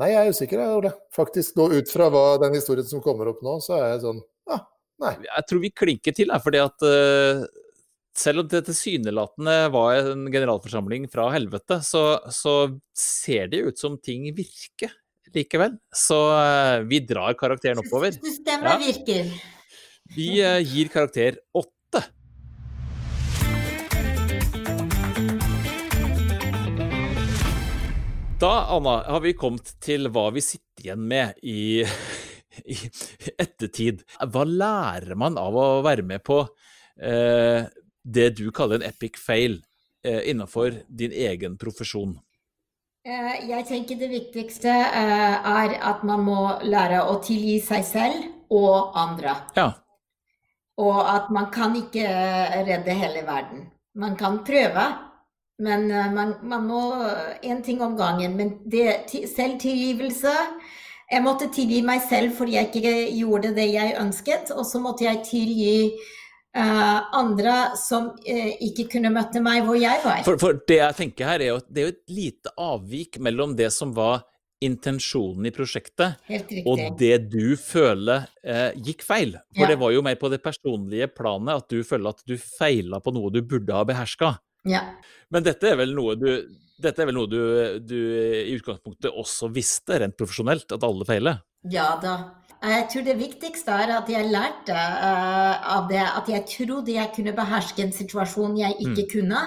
nei, 0.00 0.10
jeg 0.12 0.22
er 0.22 0.32
usikker, 0.32 0.62
jeg, 0.62 0.78
Ole. 0.78 0.92
Faktisk, 1.12 1.56
nå 1.56 1.68
ut 1.76 1.92
fra 1.92 2.08
hva, 2.08 2.38
den 2.40 2.56
historien 2.56 2.88
som 2.88 3.02
kommer 3.04 3.28
opp 3.28 3.42
nå, 3.44 3.58
så 3.60 3.76
er 3.76 3.86
jeg 3.92 4.02
sånn 4.06 4.22
ah, 4.48 4.64
Nei. 5.04 5.12
Jeg 5.26 5.48
tror 5.48 5.60
vi 5.60 5.70
klinker 5.76 6.16
til, 6.16 6.32
fordi 6.40 6.62
at 6.62 6.86
uh, 6.88 7.44
selv 8.16 8.40
om 8.40 8.48
det 8.48 8.62
tilsynelatende 8.64 9.56
var 9.74 9.98
en 9.98 10.24
generalforsamling 10.32 11.04
fra 11.12 11.28
helvete, 11.34 11.82
så, 11.84 12.16
så 12.32 12.54
ser 12.96 13.52
det 13.52 13.60
ut 13.66 13.78
som 13.78 13.98
ting 14.00 14.30
virker 14.32 14.94
likevel. 15.36 15.76
Så 15.94 16.18
eh, 16.40 16.80
vi 16.90 17.00
drar 17.06 17.36
karakteren 17.38 17.82
oppover. 17.84 18.16
Systemet 18.24 18.72
Ja. 18.72 18.78
virker. 18.82 19.30
Vi 20.16 20.28
eh, 20.40 20.60
gir 20.62 20.88
karakter 20.92 21.40
åtte. 21.54 22.02
Da, 28.40 28.66
Anna, 28.76 29.02
har 29.08 29.20
vi 29.24 29.32
kommet 29.32 29.70
til 29.80 30.10
hva 30.12 30.26
vi 30.34 30.42
sitter 30.44 30.84
igjen 30.84 31.04
med 31.08 31.38
i, 31.42 31.80
i 32.74 32.76
ettertid. 33.40 34.02
Hva 34.28 34.44
lærer 34.44 35.16
man 35.18 35.38
av 35.40 35.56
å 35.56 35.66
være 35.86 36.04
med 36.04 36.20
på 36.26 36.42
eh, 37.00 37.64
det 38.04 38.28
du 38.36 38.50
kaller 38.54 38.82
en 38.82 38.88
epic 38.90 39.16
fail 39.20 39.56
eh, 40.04 40.20
innenfor 40.30 40.82
din 40.88 41.16
egen 41.16 41.56
profesjon? 41.60 42.18
Eh, 43.06 43.48
Jeg 43.48 43.66
tenker 43.68 43.98
det 44.00 44.08
viktigste 44.10 44.72
eh, 44.72 45.34
er 45.46 45.74
at 45.90 46.02
man 46.06 46.24
må 46.26 46.40
lære 46.66 47.04
å 47.06 47.20
tilgi 47.22 47.60
seg 47.62 47.84
selv 47.86 48.24
og 48.50 48.96
andre. 48.98 49.36
Ja. 49.54 49.68
Og 50.82 50.98
at 51.06 51.30
man 51.30 51.52
kan 51.54 51.76
ikke 51.78 52.02
eh, 52.02 52.56
redde 52.66 52.96
hele 52.98 53.22
verden. 53.28 53.68
Man 53.94 54.16
kan 54.18 54.40
prøve, 54.44 54.88
men 55.62 55.86
man, 55.88 56.34
man 56.42 56.66
må 56.68 56.80
én 57.46 57.62
ting 57.64 57.78
om 57.80 57.94
gangen. 57.96 58.34
Men 58.36 58.58
det, 58.66 59.06
selvtilgivelse 59.36 60.34
Jeg 61.06 61.22
måtte 61.22 61.46
tilgi 61.54 61.84
meg 61.86 62.00
selv 62.02 62.34
fordi 62.34 62.56
jeg 62.56 62.66
ikke 62.74 62.92
gjorde 63.14 63.54
det 63.54 63.68
jeg 63.70 63.94
ønsket, 64.00 64.50
og 64.50 64.66
så 64.66 64.80
måtte 64.82 65.04
jeg 65.06 65.22
tilgi 65.22 65.92
eh, 66.56 67.16
andre 67.20 67.56
som 67.80 68.08
uh, 68.14 68.52
ikke 68.64 68.88
kunne 68.96 69.12
møte 69.14 69.42
meg 69.44 69.66
hvor 69.66 69.78
jeg 69.78 70.00
var. 70.04 70.22
For, 70.26 70.40
for 70.40 70.62
det 70.68 70.80
jeg 70.80 70.98
tenker 71.02 71.28
her, 71.30 71.44
er 71.44 71.52
jo 71.52 71.58
at 71.60 71.68
det 71.68 71.82
er 71.82 71.86
jo 71.86 71.94
et 71.94 72.16
lite 72.16 72.54
avvik 72.56 73.20
mellom 73.22 73.54
det 73.58 73.70
som 73.74 73.92
var 73.96 74.24
intensjonen 74.64 75.50
i 75.50 75.52
prosjektet, 75.52 76.16
og 76.64 76.80
det 76.96 77.16
du 77.28 77.58
føler 77.60 78.24
uh, 78.40 78.70
gikk 78.80 79.04
feil. 79.04 79.36
For 79.52 79.66
Ja. 79.66 79.72
det 79.74 79.80
var 79.82 79.92
jo 79.92 80.04
mer 80.06 80.16
på 80.16 80.30
det 80.32 80.40
personlige 80.44 81.10
planet 81.12 81.60
at 81.60 81.68
du 81.68 81.84
føler 81.84 82.16
at 82.16 82.24
du 82.24 82.38
feila 82.40 83.02
på 83.04 83.12
noe 83.12 83.32
du 83.34 83.42
burde 83.44 83.76
ha 83.76 83.84
beherska. 83.84 84.38
Ja. 84.66 84.80
Men 85.30 85.44
dette 85.46 85.68
er 85.70 85.76
vel 85.78 85.92
noe 85.94 86.16
du 86.18 86.30
dette 86.76 87.02
er 87.02 87.08
vel 87.08 87.16
noe 87.16 87.28
du, 87.30 87.38
du 87.80 87.96
i 87.96 88.52
utgangspunktet 88.56 89.08
også 89.08 89.48
visste, 89.54 89.96
rent 90.02 90.16
profesjonelt, 90.18 90.68
at 90.76 90.84
alle 90.84 91.06
feiler? 91.08 91.38
Ja 91.72 91.94
da. 92.02 92.16
Jeg 92.62 92.86
tror 92.92 93.04
det 93.06 93.16
viktigste 93.18 93.74
er 93.84 93.92
at 93.98 94.08
jeg 94.10 94.30
lærte 94.32 94.74
uh, 94.74 95.54
av 95.76 95.90
det 95.90 96.02
at 96.02 96.30
jeg 96.30 96.46
trodde 96.50 96.94
jeg 96.94 97.12
kunne 97.14 97.34
beherske 97.36 97.84
en 97.84 97.92
situasjon 97.94 98.56
jeg 98.58 98.78
ikke 98.82 99.06
kunne. 99.18 99.42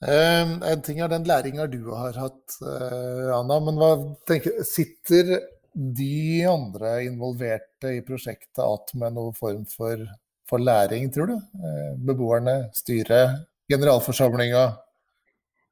Um, 0.00 0.56
en 0.64 0.82
ting 0.82 1.00
er 1.00 1.10
den 1.12 1.26
læringa 1.28 1.66
du 1.70 1.92
har 1.92 2.16
hatt, 2.16 2.56
uh, 2.64 3.30
Anna, 3.36 3.60
men 3.62 3.80
hva 3.80 3.90
tenker 4.28 4.62
Sitter 4.66 5.36
de 5.74 6.42
andre 6.48 7.04
involverte 7.04 7.94
i 7.94 8.02
prosjektet 8.02 8.64
att 8.64 8.94
med 8.94 9.14
noen 9.14 9.34
form 9.36 9.66
for, 9.70 10.00
for 10.48 10.58
læring, 10.58 11.10
tror 11.12 11.30
du? 11.30 11.36
Uh, 11.36 11.92
beboerne, 12.08 12.70
styret, 12.74 13.44
generalforsamlinga? 13.70 14.64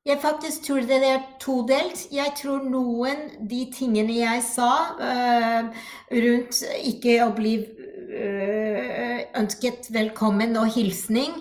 Jeg 0.09 0.23
faktisk 0.23 0.63
tror 0.65 0.87
det 0.89 0.99
er 1.05 1.25
todelt. 1.41 2.07
Jeg 2.13 2.33
tror 2.39 2.63
noen 2.65 3.27
de 3.51 3.67
tingene 3.75 4.15
jeg 4.17 4.41
sa 4.47 4.71
eh, 5.05 5.69
rundt 6.25 6.63
ikke 6.89 7.19
å 7.27 7.33
bli 7.37 7.59
eh, 8.17 9.27
ønsket 9.37 9.91
velkommen 9.93 10.57
og 10.57 10.73
hilsning, 10.73 11.35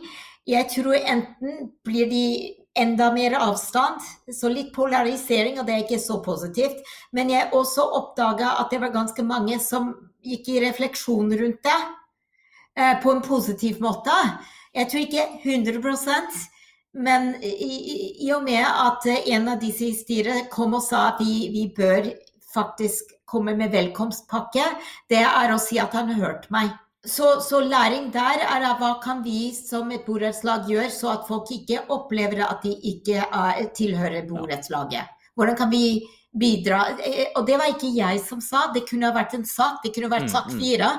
jeg 0.47 0.68
tror 0.72 0.95
enten 0.95 1.72
blir 1.84 2.07
de 2.11 2.26
enda 2.78 3.09
mer 3.11 3.36
avstand, 3.39 4.03
så 4.32 4.51
litt 4.51 4.70
polarisering, 4.76 5.57
og 5.59 5.68
det 5.68 5.74
er 5.74 5.86
ikke 5.86 5.99
så 5.99 6.22
positivt. 6.24 6.84
Men 7.11 7.32
jeg 7.34 7.49
også 7.57 7.84
oppdaga 7.99 8.53
at 8.61 8.72
det 8.72 8.80
var 8.84 8.93
ganske 8.93 9.26
mange 9.28 9.57
som 9.63 9.89
gikk 10.24 10.51
i 10.53 10.61
refleksjon 10.63 11.32
rundt 11.39 11.63
det 11.68 11.80
eh, 12.76 12.95
på 13.03 13.15
en 13.15 13.24
positiv 13.26 13.82
måte. 13.84 14.15
Jeg 14.76 14.91
tror 14.91 15.03
ikke 15.07 15.26
100 15.43 15.82
men 16.98 17.36
i, 17.43 17.50
i, 17.50 17.95
i 18.26 18.32
og 18.34 18.43
med 18.48 18.64
at 18.66 19.06
en 19.20 19.52
av 19.54 19.62
disse 19.62 19.86
i 19.86 19.95
styret 19.95 20.50
kom 20.54 20.76
og 20.78 20.84
sa 20.86 21.12
at 21.12 21.22
vi, 21.22 21.48
vi 21.54 21.68
bør 21.78 22.10
faktisk 22.54 23.14
komme 23.28 23.54
med 23.60 23.74
velkomstpakke, 23.76 24.66
det 25.12 25.22
er 25.22 25.54
å 25.54 25.60
si 25.62 25.80
at 25.82 25.95
han 25.98 26.14
hørte 26.18 26.50
meg. 26.54 26.72
Så, 27.08 27.38
så 27.43 27.62
læring 27.64 28.10
der 28.12 28.41
er 28.43 28.66
at 28.68 28.82
hva 28.82 28.98
kan 29.04 29.22
vi 29.24 29.52
som 29.56 29.91
et 29.95 30.04
borettslag 30.08 30.68
gjøre, 30.68 30.89
så 30.91 31.14
at 31.14 31.28
folk 31.30 31.52
ikke 31.56 31.86
opplever 31.93 32.41
at 32.48 32.66
de 32.66 32.74
ikke 32.91 33.22
er, 33.24 33.62
tilhører 33.78 34.26
borettslaget. 34.28 35.14
Hvordan 35.38 35.60
kan 35.60 35.72
vi 35.72 36.02
bidra? 36.34 36.82
Eh, 36.98 37.30
Og 37.38 37.45
det 37.48 37.60
var 37.62 37.72
ikke 37.72 37.93
jeg 37.95 38.20
som 38.26 38.41
sa, 38.43 38.68
det 38.74 38.88
kunne 38.89 39.08
ha 39.08 39.16
vært 39.16 39.38
en 39.38 39.45
sak, 39.48 39.80
det 39.86 39.93
kunne 39.95 40.10
ha 40.10 40.18
vært 40.18 40.34
sak 40.34 40.50
sak 40.50 40.52
mm. 40.52 40.60
fire. 40.60 40.91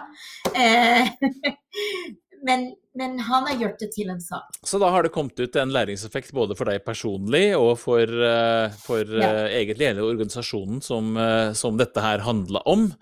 Men, 2.46 2.74
men 2.94 3.18
han 3.26 3.46
har 3.48 3.56
gjort 3.60 3.78
det 3.80 3.88
til 3.94 4.10
en 4.12 4.20
sak. 4.20 4.58
Så 4.66 4.78
da 4.78 4.90
har 4.94 5.02
det 5.02 5.12
kommet 5.14 5.38
ut 5.40 5.56
en 5.56 5.72
læringseffekt 5.74 6.30
både 6.36 6.54
for 6.58 6.70
deg 6.70 6.84
personlig 6.86 7.56
og 7.58 7.72
for, 7.80 8.02
eh, 8.04 8.70
for 8.84 9.02
Ja. 9.04 9.30
eh, 9.48 9.56
egentlig 9.62 9.88
hele 9.90 10.04
organisasjonen 10.06 10.82
som, 10.82 11.16
eh, 11.16 11.52
som 11.58 11.76
dette 11.80 12.00
her 12.04 12.18
handla 12.26 12.62
om. 12.66 12.92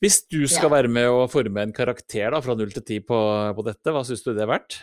Hvis 0.00 0.22
du 0.32 0.46
skal 0.48 0.70
Ja. 0.70 0.76
være 0.78 0.88
med 0.88 1.08
å 1.12 1.28
forme 1.28 1.60
en 1.60 1.72
karakter 1.76 2.30
da, 2.32 2.40
fra 2.40 2.54
0 2.56 2.70
til 2.72 2.82
10 2.82 3.00
på, 3.04 3.20
på 3.56 3.64
dette, 3.66 3.92
hva 3.92 4.00
syns 4.04 4.22
du 4.24 4.32
det 4.32 4.42
er 4.46 4.52
verdt? 4.54 4.78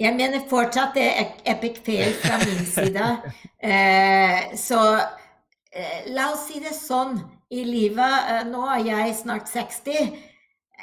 Jeg 0.00 0.14
mener 0.16 0.42
fortsatt 0.50 0.94
det 0.94 1.04
er 1.06 1.28
epic 1.54 1.78
fail 1.86 2.12
fra 2.18 2.38
min 2.42 2.64
side. 2.76 3.08
Eh, 3.62 4.54
så 4.58 4.80
eh, 5.72 6.08
la 6.14 6.32
oss 6.32 6.48
si 6.48 6.60
det 6.62 6.74
sånn. 6.74 7.18
I 7.54 7.62
livet 7.68 8.30
eh, 8.30 8.44
Nå 8.50 8.64
er 8.74 8.82
jeg 8.88 9.14
snart 9.20 9.46
60. 9.50 10.14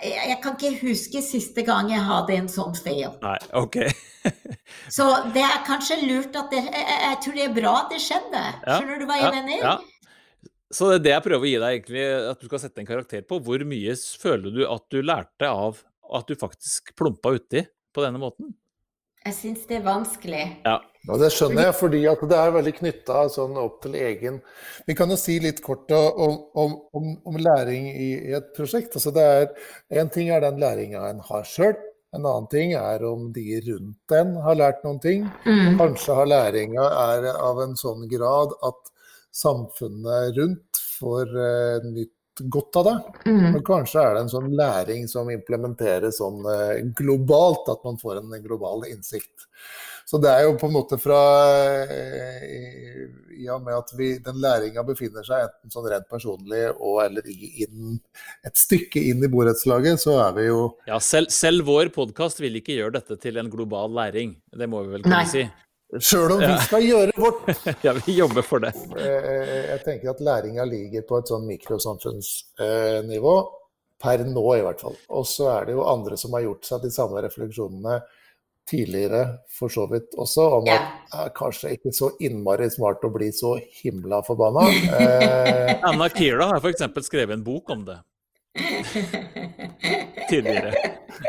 Jeg, 0.01 0.37
kan 0.41 0.55
ikke 0.57 0.71
huske 0.81 1.21
siste 1.25 1.63
gang 1.67 1.91
jeg 1.91 2.01
hadde 2.05 2.35
en 2.37 2.49
sånn 2.51 2.73
fail. 2.77 3.13
Nei, 3.21 3.37
OK. 3.57 3.77
Så 4.95 5.07
det 5.35 5.43
er 5.45 5.63
kanskje 5.67 5.97
lurt 6.03 6.35
at 6.37 6.51
det 6.53 6.59
Jeg, 6.61 6.85
jeg 6.85 7.17
tror 7.23 7.37
det 7.37 7.43
er 7.47 7.55
bra 7.55 7.73
at 7.79 7.93
det 7.93 8.01
skjedde. 8.03 8.43
Ja, 8.65 8.77
Skjønner 8.77 9.01
du 9.01 9.07
hva 9.09 9.17
jeg 9.19 9.27
ja, 9.27 9.33
mener? 9.37 9.65
ja. 9.65 10.47
Så 10.71 10.87
det 10.87 11.01
er 11.01 11.03
det 11.03 11.11
jeg 11.11 11.25
prøver 11.25 11.43
å 11.43 11.49
gi 11.49 11.57
deg, 11.59 11.77
egentlig, 11.77 12.03
at 12.31 12.39
du 12.39 12.47
skal 12.47 12.61
sette 12.63 12.79
en 12.79 12.87
karakter 12.87 13.25
på. 13.27 13.41
Hvor 13.43 13.65
mye 13.67 13.95
føler 14.21 14.55
du 14.55 14.61
at 14.63 14.85
du 14.93 15.01
lærte 15.03 15.49
av 15.51 15.81
at 16.15 16.31
du 16.31 16.39
faktisk 16.39 16.93
plumpa 16.99 17.33
uti 17.35 17.65
på 17.91 18.05
denne 18.05 18.21
måten? 18.21 18.53
Jeg 19.25 19.35
syns 19.37 19.67
det 19.69 19.81
er 19.81 19.85
vanskelig. 19.85 20.45
Ja. 20.63 20.79
Ja, 21.07 21.17
Det 21.17 21.31
skjønner 21.33 21.65
jeg, 21.65 21.75
fordi 21.79 22.01
at 22.09 22.23
det 22.29 22.37
er 22.37 22.51
veldig 22.53 22.73
knytta 22.77 23.21
sånn 23.33 23.55
opp 23.57 23.79
til 23.81 23.95
egen 23.97 24.37
Vi 24.85 24.93
kan 24.97 25.09
jo 25.09 25.17
si 25.17 25.39
litt 25.41 25.63
kort 25.65 25.89
om, 25.97 26.35
om, 26.53 26.75
om, 26.93 27.07
om 27.25 27.39
læring 27.41 27.87
i, 27.89 28.11
i, 28.29 28.33
et 28.37 28.51
prosjekt. 28.57 28.93
Altså 28.99 29.13
det 29.15 29.23
er, 29.25 29.47
En 29.89 30.11
ting 30.13 30.29
er 30.29 30.45
den 30.45 30.61
læringa 30.61 31.07
en 31.09 31.23
har 31.25 31.47
sjøl. 31.47 31.73
En 32.13 32.25
annen 32.27 32.47
ting 32.51 32.73
er 32.75 33.05
om 33.07 33.29
de 33.33 33.61
rundt 33.65 34.15
en 34.17 34.35
har 34.45 34.57
lært 34.59 34.81
noen 34.85 34.99
ting. 35.01 35.27
Mm. 35.47 35.77
Kanskje 35.79 36.17
har 36.19 36.27
læringa 36.27 36.87
er 37.07 37.29
av 37.33 37.61
en 37.63 37.77
sånn 37.79 38.03
grad 38.11 38.53
at 38.67 38.91
samfunnet 39.31 40.35
rundt 40.35 40.81
får 40.99 41.31
eh, 41.39 41.85
nytt 41.87 42.43
godt 42.51 42.81
av 42.81 42.87
det. 42.89 42.97
Mm. 43.31 43.55
Og 43.55 43.63
kanskje 43.67 44.03
er 44.03 44.15
det 44.15 44.25
en 44.25 44.33
sånn 44.33 44.51
læring 44.59 45.07
som 45.11 45.31
implementeres 45.31 46.19
sånn 46.19 46.43
eh, 46.51 46.83
globalt, 46.97 47.69
at 47.71 47.87
man 47.87 47.99
får 48.01 48.19
en 48.21 48.35
global 48.43 48.85
innsikt. 48.91 49.47
Så 50.11 50.19
det 50.19 50.27
er 50.27 50.41
jo 50.43 50.57
på 50.59 50.67
en 50.67 50.73
måte 50.75 50.97
fra 50.99 51.17
eh, 51.95 53.05
I 53.39 53.45
og 53.53 53.61
med 53.63 53.77
at 53.77 53.93
vi, 53.95 54.09
den 54.19 54.41
læringa 54.43 54.83
befinner 54.83 55.23
seg 55.23 55.45
enten 55.45 55.71
sånn 55.71 55.87
rent 55.87 56.09
personlig 56.11 56.65
og 56.73 56.97
eller 57.05 57.29
inn, 57.31 57.95
et 58.45 58.59
stykke 58.59 58.99
inn 59.07 59.23
i 59.23 59.29
borettslaget, 59.31 60.01
så 60.03 60.17
er 60.25 60.35
vi 60.35 60.49
jo 60.49 60.59
Ja, 60.89 60.99
selv, 60.99 61.31
selv 61.31 61.63
vår 61.69 61.93
podkast 61.95 62.43
vil 62.43 62.59
ikke 62.59 62.75
gjøre 62.75 62.97
dette 62.99 63.15
til 63.23 63.39
en 63.39 63.49
global 63.53 63.95
læring. 63.95 64.35
Det 64.51 64.67
må 64.69 64.83
vi 64.83 64.97
vel 64.97 65.05
kunne 65.07 65.21
Nei. 65.23 65.31
si. 65.31 65.45
Sjøl 65.91 66.31
om 66.37 66.43
vi 66.43 66.53
skal 66.63 66.85
gjøre 66.87 67.15
vårt 67.19 67.49
Ja, 67.87 67.91
vi 67.97 68.13
jobber 68.19 68.45
for 68.47 68.63
det. 68.63 68.75
Eh, 68.99 69.55
Jeg 69.71 69.81
tenker 69.87 70.11
at 70.13 70.21
læringa 70.27 70.67
ligger 70.67 71.07
på 71.07 71.19
et 71.23 71.31
sånn 71.31 71.47
mikrosamfunnsnivå, 71.49 73.33
per 74.01 74.23
nå 74.27 74.43
i 74.57 74.63
hvert 74.65 74.81
fall. 74.81 74.95
Og 75.13 75.27
så 75.29 75.49
er 75.55 75.67
det 75.67 75.75
jo 75.79 75.83
andre 75.87 76.17
som 76.17 76.33
har 76.35 76.43
gjort 76.47 76.67
seg 76.67 76.83
de 76.85 76.91
samme 76.93 77.21
refleksjonene 77.23 77.99
tidligere, 78.71 79.21
for 79.59 79.69
så 79.69 79.83
vidt 79.91 80.15
også, 80.17 80.47
om 80.61 80.65
Ja. 80.71 80.77
at 80.79 81.11
det 81.11 81.19
er 81.25 81.33
kanskje 81.35 81.73
ikke 81.75 81.91
så 81.93 82.09
innmari 82.23 82.69
smart 82.71 83.03
å 83.03 83.11
bli 83.13 83.27
så 83.35 83.57
himla 83.83 84.23
forbanna. 84.25 84.65
Eh, 85.01 85.75
Anna 85.83 86.07
Kira 86.09 86.47
har 86.53 86.59
f.eks. 86.63 86.87
skrevet 87.05 87.35
en 87.37 87.43
bok 87.43 87.69
om 87.75 87.83
det 87.85 87.99
tidligere. 90.29 90.71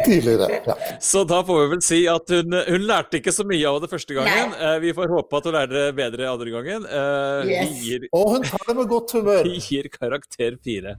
tidligere, 0.07 0.61
ja. 0.67 0.75
Så 1.01 1.25
da 1.29 1.43
får 1.47 1.61
vi 1.63 1.69
vel 1.75 1.83
si 1.85 2.01
at 2.11 2.31
hun, 2.35 2.55
hun 2.67 2.85
lærte 2.89 3.19
ikke 3.21 3.35
så 3.35 3.45
mye 3.49 3.67
av 3.69 3.81
det 3.85 3.91
første 3.93 4.15
gangen. 4.17 4.55
Eh, 4.59 4.77
vi 4.83 4.93
får 4.97 5.11
håpe 5.13 5.39
at 5.41 5.49
hun 5.49 5.57
lærer 5.57 5.73
det 5.77 5.87
bedre 5.99 6.29
andre 6.31 6.55
gangen. 6.55 6.87
Eh, 6.87 7.51
Yes. 7.53 7.83
gir, 7.83 8.07
Og 8.13 8.31
hun 8.37 8.43
tar 8.47 8.65
det 8.69 8.77
med 8.79 8.89
godt 8.91 9.13
humør. 9.19 9.43
vi 9.45 9.59
gir 9.59 9.89
karakter 9.93 10.59
fire. 10.65 10.97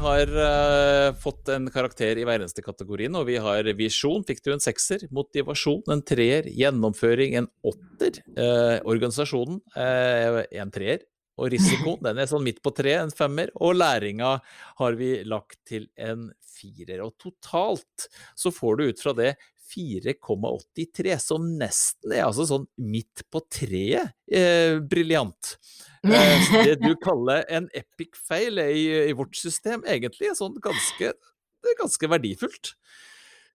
Har 0.00 0.30
uh, 0.32 1.14
fått 1.20 1.50
en 1.52 1.68
karakter 1.72 2.18
i 2.20 2.24
hver 2.26 2.40
eneste 2.40 2.64
kategorien, 2.64 3.14
og 3.18 3.26
vi 3.28 3.36
har 3.42 3.66
visjon, 3.78 4.24
fikk 4.26 4.44
du 4.44 4.52
en 4.54 4.62
sekser. 4.62 5.06
Motivasjon, 5.14 5.82
en 5.92 6.04
treer. 6.06 6.48
Gjennomføring, 6.52 7.36
en 7.40 7.50
åtter. 7.66 8.22
Uh, 8.38 8.78
organisasjonen, 8.88 9.60
uh, 9.76 10.42
en 10.46 10.72
treer. 10.74 11.04
Og 11.36 11.50
risiko, 11.52 11.96
den 12.06 12.20
er 12.20 12.30
sånn 12.30 12.46
midt 12.46 12.62
på 12.64 12.72
tre, 12.76 12.96
en 13.02 13.12
femmer. 13.14 13.52
Og 13.60 13.76
læringa 13.76 14.36
har 14.80 14.98
vi 15.00 15.12
lagt 15.28 15.60
til 15.68 15.88
en 15.96 16.30
firer. 16.56 17.02
Og 17.04 17.16
totalt 17.20 18.08
så 18.38 18.52
får 18.54 18.78
du 18.78 18.88
ut 18.88 19.02
fra 19.02 19.16
det 19.16 19.34
4,83, 19.72 21.16
som 21.22 21.46
nesten 21.58 22.14
er 22.14 22.24
altså 22.26 22.46
sånn 22.48 22.66
midt 22.78 23.24
på 23.32 23.42
treet. 23.52 24.14
Eh, 24.30 24.78
Briljant. 24.80 25.56
Eh, 26.06 26.50
det 26.62 26.74
du 26.84 26.92
kaller 27.02 27.40
en 27.50 27.64
epic 27.74 28.14
fail 28.28 28.60
er 28.62 28.68
i, 28.70 28.82
i 29.10 29.14
vårt 29.18 29.34
system 29.34 29.80
egentlig 29.90 30.28
er 30.30 30.36
sånn 30.38 30.54
ganske, 30.62 31.08
det 31.10 31.72
er 31.72 31.78
ganske 31.80 32.10
verdifullt. 32.12 32.70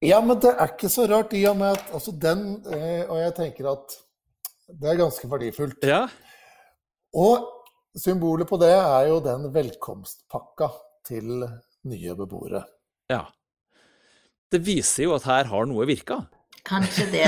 Ja, 0.04 0.18
men 0.20 0.42
det 0.44 0.52
er 0.58 0.74
ikke 0.74 0.90
så 0.92 1.06
rart 1.08 1.32
i 1.38 1.46
og 1.48 1.56
med 1.62 1.78
at 1.78 1.94
altså 1.96 2.12
den 2.12 2.42
eh, 2.74 3.06
Og 3.08 3.22
jeg 3.22 3.36
tenker 3.38 3.70
at 3.72 3.96
det 4.68 4.90
er 4.92 5.00
ganske 5.00 5.30
verdifullt. 5.32 5.88
Ja, 5.88 6.02
Og 7.16 7.48
symbolet 7.96 8.50
på 8.52 8.60
det 8.60 8.74
er 8.76 9.08
jo 9.14 9.22
den 9.24 9.48
velkomstpakka 9.56 10.74
til 11.08 11.46
nye 11.88 12.18
beboere. 12.20 12.66
ja. 13.14 13.30
Det 14.52 14.60
viser 14.66 15.08
jo 15.08 15.16
at 15.16 15.26
her 15.30 15.48
har 15.48 15.68
noe 15.70 15.88
virka. 15.88 16.22
Kanskje 16.68 17.08
det. 17.14 17.28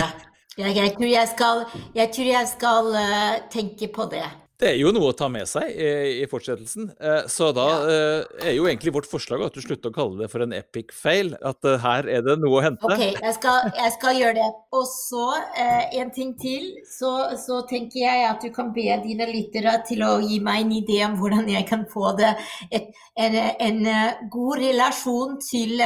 Jeg, 0.57 0.75
jeg 0.75 0.91
tror 0.93 1.09
jeg 1.09 1.29
skal, 1.31 1.61
jeg 1.95 2.11
tror 2.13 2.27
jeg 2.29 2.49
skal 2.51 2.89
uh, 2.93 3.37
tenke 3.53 3.87
på 3.95 4.05
det. 4.11 4.25
Det 4.63 4.69
er 4.69 4.77
jo 4.79 4.93
noe 4.95 5.09
å 5.11 5.15
ta 5.17 5.27
med 5.27 5.43
seg 5.49 5.73
i, 5.75 5.87
i 6.23 6.27
fortsettelsen. 6.31 6.85
Eh, 6.95 7.25
Så 7.27 7.49
da 7.51 7.65
eh, 7.83 8.45
er 8.47 8.53
jo 8.55 8.63
egentlig 8.69 8.93
vårt 8.95 9.09
forslag 9.11 9.41
at 9.43 9.57
du 9.57 9.59
slutter 9.59 9.91
å 9.91 9.95
kalle 9.97 10.21
det 10.21 10.29
for 10.31 10.45
en 10.45 10.53
epic 10.55 10.93
fail. 10.95 11.33
At 11.43 11.67
eh, 11.67 11.81
her 11.83 12.07
er 12.07 12.23
det 12.23 12.37
noe 12.39 12.61
å 12.61 12.63
hente. 12.63 12.87
Ok, 12.87 13.01
jeg 13.11 13.35
skal, 13.35 13.67
jeg 13.75 13.91
skal 13.97 14.19
gjøre 14.21 14.37
det. 14.37 14.45
Og 14.79 14.85
så 14.87 15.25
eh, 15.59 15.97
en 15.99 16.13
ting 16.15 16.31
til. 16.39 16.69
Så, 16.87 17.11
så 17.41 17.59
tenker 17.67 18.05
jeg 18.05 18.23
at 18.29 18.39
du 18.45 18.53
kan 18.55 18.71
be 18.71 18.87
dine 19.03 19.27
lyttere 19.33 19.75
til 19.89 20.05
å 20.07 20.13
gi 20.23 20.39
meg 20.45 20.63
en 20.63 20.73
idé 20.79 21.01
om 21.09 21.19
hvordan 21.19 21.51
jeg 21.51 21.67
kan 21.67 21.83
få 21.91 22.13
det 22.21 22.31
et, 22.71 22.87
en, 23.19 23.35
en 23.67 23.83
god 24.31 24.63
relasjon 24.63 25.35
til 25.43 25.83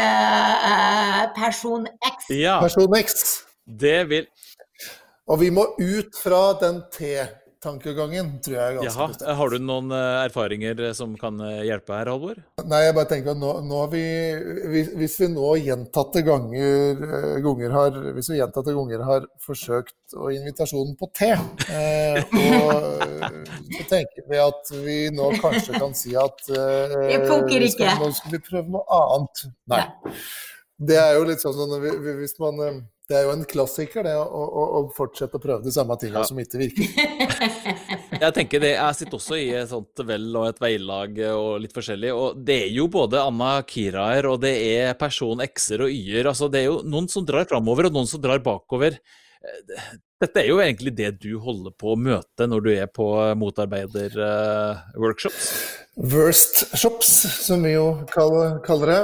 person 1.39 1.89
X. 2.13 2.29
Ja, 2.37 2.59
Person 2.61 2.93
X. 3.01 3.25
det 3.65 3.99
vil 4.13 4.29
Og 5.27 5.41
vi 5.41 5.49
må 5.51 5.65
ut 5.81 6.13
fra 6.21 6.51
den 6.61 6.83
T-tankegangen, 7.57 8.27
tror 8.43 8.53
jeg 8.55 8.61
er 8.63 8.75
ganske 8.77 8.91
Jaha. 8.93 9.07
bestemt. 9.11 9.31
Har 9.37 9.49
du 9.49 9.57
noen 9.65 9.91
eh, 9.91 10.25
erfaringer 10.27 10.81
eh, 10.87 10.93
som 10.97 11.15
kan 11.17 11.39
eh, 11.41 11.63
hjelpe 11.65 11.95
her, 11.97 12.09
Halvor? 12.11 12.37
Nei, 12.69 12.81
jeg 12.85 12.95
bare 12.97 13.09
tenker 13.09 13.33
at 13.33 13.39
nå, 13.41 13.51
nå 13.65 13.79
har 13.81 13.89
vi 13.91 14.01
hvis, 14.73 14.91
hvis 14.99 15.15
vi 15.23 15.29
nå 15.33 15.47
gjentatte 15.65 16.21
ganger, 16.27 17.01
ganger 17.45 17.73
har 17.73 17.97
Hvis 18.17 18.29
vi 18.31 18.37
gjentatte 18.39 18.75
ganger 18.77 19.03
har 19.07 19.25
forsøkt 19.45 20.15
å 20.17 20.29
invitasjonen 20.33 20.93
på 20.99 21.09
te, 21.17 21.31
eh, 21.73 22.19
og 22.61 23.07
så 23.73 23.87
tenker 23.89 24.27
vi 24.29 24.41
at 24.43 24.73
vi 24.85 24.97
nå 25.17 25.31
kanskje 25.41 25.79
kan 25.81 25.95
si 25.97 26.13
at 26.19 26.45
eh, 26.53 26.97
Jeg 27.15 27.25
funker 27.29 27.65
vi 27.65 27.71
skal- 27.73 27.97
Nå 28.01 28.11
skal 28.15 28.37
vi 28.37 28.43
prøve 28.45 28.69
noe 28.77 29.01
annet. 29.01 29.47
Nei. 29.73 29.83
Det 30.77 30.97
er 31.01 31.15
jo 31.17 31.25
litt 31.25 31.41
sånn 31.41 31.55
sånn, 31.57 31.73
vi- 31.81 31.97
vi- 32.05 32.15
hvis 32.21 32.37
man 32.43 32.61
eh, 32.67 32.77
Det 33.07 33.15
er 33.15 33.21
jo 33.23 33.31
en 33.37 33.45
klassiker, 33.47 34.03
det, 34.03 34.11
å, 34.19 34.23
å, 34.27 34.63
å 34.77 34.79
fortsette 34.91 35.39
å 35.39 35.41
prøve 35.43 35.63
de 35.63 35.71
samme 35.71 35.95
tingene 35.99 36.19
Ja. 36.19 36.25
som 36.27 36.39
ikke 36.43 36.59
virker. 36.59 36.87
Jeg 38.17 38.33
tenker 38.33 38.57
det, 38.63 38.71
jeg 38.73 38.95
sitter 38.97 39.13
også 39.19 39.35
i 39.37 39.51
et 39.53 39.69
sånt 39.69 39.99
vel 40.09 40.23
og 40.39 40.47
et 40.49 40.57
veilag 40.63 41.19
og 41.35 41.59
litt 41.61 41.73
forskjellig. 41.75 42.09
Og 42.17 42.39
det 42.47 42.55
er 42.63 42.71
jo 42.73 42.87
både 42.91 43.19
Anna 43.21 43.51
Kiraer 43.69 44.25
og 44.31 44.39
det 44.41 44.55
er 44.73 44.95
person 44.97 45.37
X-er 45.45 45.81
og 45.85 45.91
Y-er. 45.93 46.25
Altså, 46.31 46.47
det 46.51 46.59
er 46.63 46.67
jo 46.71 46.79
noen 46.83 47.07
som 47.13 47.25
drar 47.27 47.45
framover 47.47 47.85
og 47.91 47.95
noen 47.99 48.09
som 48.09 48.21
drar 48.23 48.41
bakover. 48.43 48.97
Eh, 49.45 49.61
Dette 50.17 50.41
er 50.41 50.47
jo 50.49 50.57
egentlig 50.63 50.95
det 50.97 51.11
du 51.21 51.35
holder 51.43 51.69
på 51.77 51.91
å 51.93 51.99
møte 52.01 52.47
når 52.49 52.59
du 52.65 52.71
er 52.73 52.87
på 52.89 53.05
motarbeiderworkshops. 53.37 55.45
Worst 56.11 56.63
shops, 56.77 57.07
som 57.45 57.61
vi 57.65 57.71
jo 57.75 57.85
kaller, 58.13 58.57
kaller 58.65 58.91
det. 58.95 59.03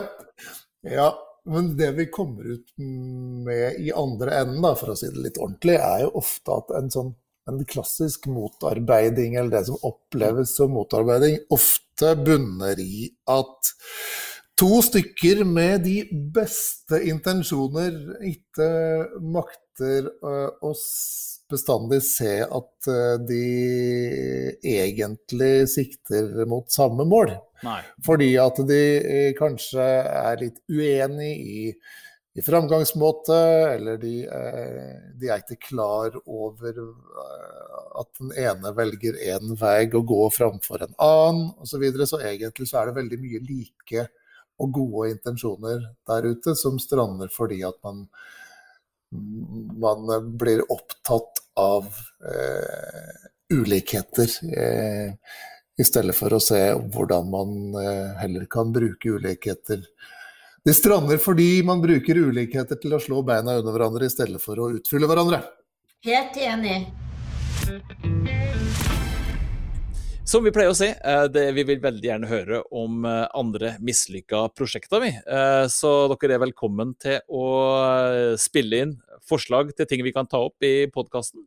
Ja, 0.97 1.12
men 1.49 1.73
det 1.77 1.91
vi 1.97 2.05
kommer 2.13 2.55
ut 2.55 2.71
med 3.45 3.79
i 3.79 3.91
andre 3.91 4.39
enden, 4.41 4.61
da, 4.63 4.73
for 4.79 4.93
å 4.93 4.97
si 4.97 5.09
det 5.11 5.25
litt 5.25 5.39
ordentlig, 5.41 5.75
er 5.81 6.05
jo 6.05 6.13
ofte 6.21 6.57
at 6.61 6.73
en 6.79 6.91
sånn 6.93 7.13
en 7.51 7.59
klassisk 7.67 8.29
motarbeiding, 8.31 9.35
eller 9.35 9.57
det 9.57 9.65
som 9.67 9.81
oppleves 9.83 10.53
som 10.55 10.71
motarbeiding, 10.71 11.41
ofte 11.51 12.13
bunner 12.15 12.79
i 12.79 13.09
at 13.27 13.73
to 14.59 14.79
stykker 14.85 15.43
med 15.47 15.83
de 15.83 15.97
beste 16.35 17.01
intensjoner 17.09 17.97
ikke 18.29 18.69
makter 19.19 20.07
å 20.63 20.71
bestandig 21.51 21.99
se 22.05 22.37
at 22.43 22.87
øh, 22.89 23.17
de 23.27 23.43
egentlig 24.63 25.67
sikter 25.73 26.45
mot 26.49 26.71
samme 26.71 27.05
mål. 27.09 27.35
Nei. 27.64 27.82
Fordi 28.05 28.30
at 28.41 28.64
de 28.68 28.80
eh, 28.99 29.30
kanskje 29.38 29.84
er 29.84 30.41
litt 30.41 30.59
uenig 30.72 31.32
i, 31.34 31.66
i 32.34 32.43
framgangsmåte, 32.43 33.38
eller 33.76 33.99
de, 34.01 34.16
eh, 34.28 34.89
de 35.20 35.30
er 35.32 35.43
ikke 35.43 35.70
klar 35.70 36.18
over 36.24 36.82
eh, 36.84 37.78
at 38.01 38.09
den 38.20 38.34
ene 38.43 38.74
velger 38.76 39.20
én 39.36 39.55
vei 39.59 39.86
å 39.93 40.03
gå 40.03 40.28
framfor 40.34 40.86
en 40.86 40.97
annen 40.97 41.47
osv. 41.57 41.76
Så, 41.76 41.82
videre. 41.84 42.09
så 42.09 42.22
egentlig 42.24 42.70
så 42.70 42.82
er 42.82 42.91
det 42.91 42.99
veldig 42.99 43.22
mye 43.24 43.43
like 43.47 44.07
og 44.61 44.74
gode 44.76 45.09
intensjoner 45.16 45.82
der 46.07 46.28
ute 46.30 46.53
som 46.57 46.78
strander 46.82 47.32
fordi 47.34 47.64
at 47.66 47.80
man, 47.86 48.03
man 49.82 50.30
blir 50.38 50.61
opptatt 50.72 51.41
av 51.59 51.89
eh, 52.28 53.30
ulikheter. 53.53 54.30
Eh, 54.57 55.14
i 55.80 55.86
stedet 55.86 56.15
for 56.15 56.36
å 56.36 56.41
se 56.43 56.59
hvordan 56.93 57.30
man 57.34 57.55
eh, 57.82 58.11
heller 58.21 58.45
kan 58.51 58.74
bruke 58.74 59.15
ulikheter. 59.17 59.82
Det 60.63 60.76
strander 60.78 61.19
fordi 61.19 61.63
man 61.65 61.82
bruker 61.84 62.21
ulikheter 62.30 62.80
til 62.80 62.95
å 62.95 63.01
slå 63.03 63.24
beina 63.28 63.57
under 63.59 63.76
hverandre 63.76 64.07
i 64.07 64.13
stedet 64.13 64.39
for 64.43 64.61
å 64.61 64.71
utfylle 64.78 65.09
hverandre. 65.09 65.41
Helt 66.03 66.38
enig. 66.39 66.86
Som 70.24 70.45
vi 70.47 70.53
pleier 70.55 70.71
å 70.71 70.76
si, 70.78 70.88
eh, 70.88 71.26
det, 71.28 71.41
vi 71.51 71.65
vil 71.67 71.82
veldig 71.84 72.07
gjerne 72.07 72.28
høre 72.30 72.61
om 72.71 73.03
eh, 73.03 73.26
andre 73.36 73.74
mislykka 73.84 74.45
prosjekter, 74.55 75.01
vi. 75.03 75.09
Eh, 75.11 75.65
så 75.67 75.91
dere 76.13 76.38
er 76.38 76.41
velkommen 76.45 76.93
til 76.95 77.19
å 77.28 77.43
spille 78.39 78.80
inn 78.86 78.93
forslag 79.28 79.74
til 79.76 79.88
ting 79.88 80.03
vi 80.05 80.13
kan 80.15 80.28
ta 80.28 80.39
opp 80.47 80.63
i 80.63 80.88
podkasten. 80.91 81.43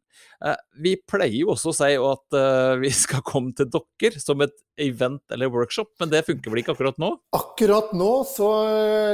Vi 0.81 0.95
pleier 1.09 1.39
jo 1.39 1.51
også 1.55 1.72
å 1.72 1.77
si 1.77 1.91
at 1.97 2.37
vi 2.81 2.91
skal 2.93 3.24
komme 3.24 3.53
til 3.57 3.68
dere 3.72 4.20
som 4.20 4.41
et 4.45 4.55
event 4.81 5.20
eller 5.33 5.53
workshop, 5.53 5.91
men 6.01 6.12
det 6.12 6.24
funker 6.29 6.53
vel 6.53 6.61
ikke 6.62 6.77
akkurat 6.77 7.01
nå? 7.01 7.11
Akkurat 7.37 7.93
nå 7.97 8.12
så 8.29 8.51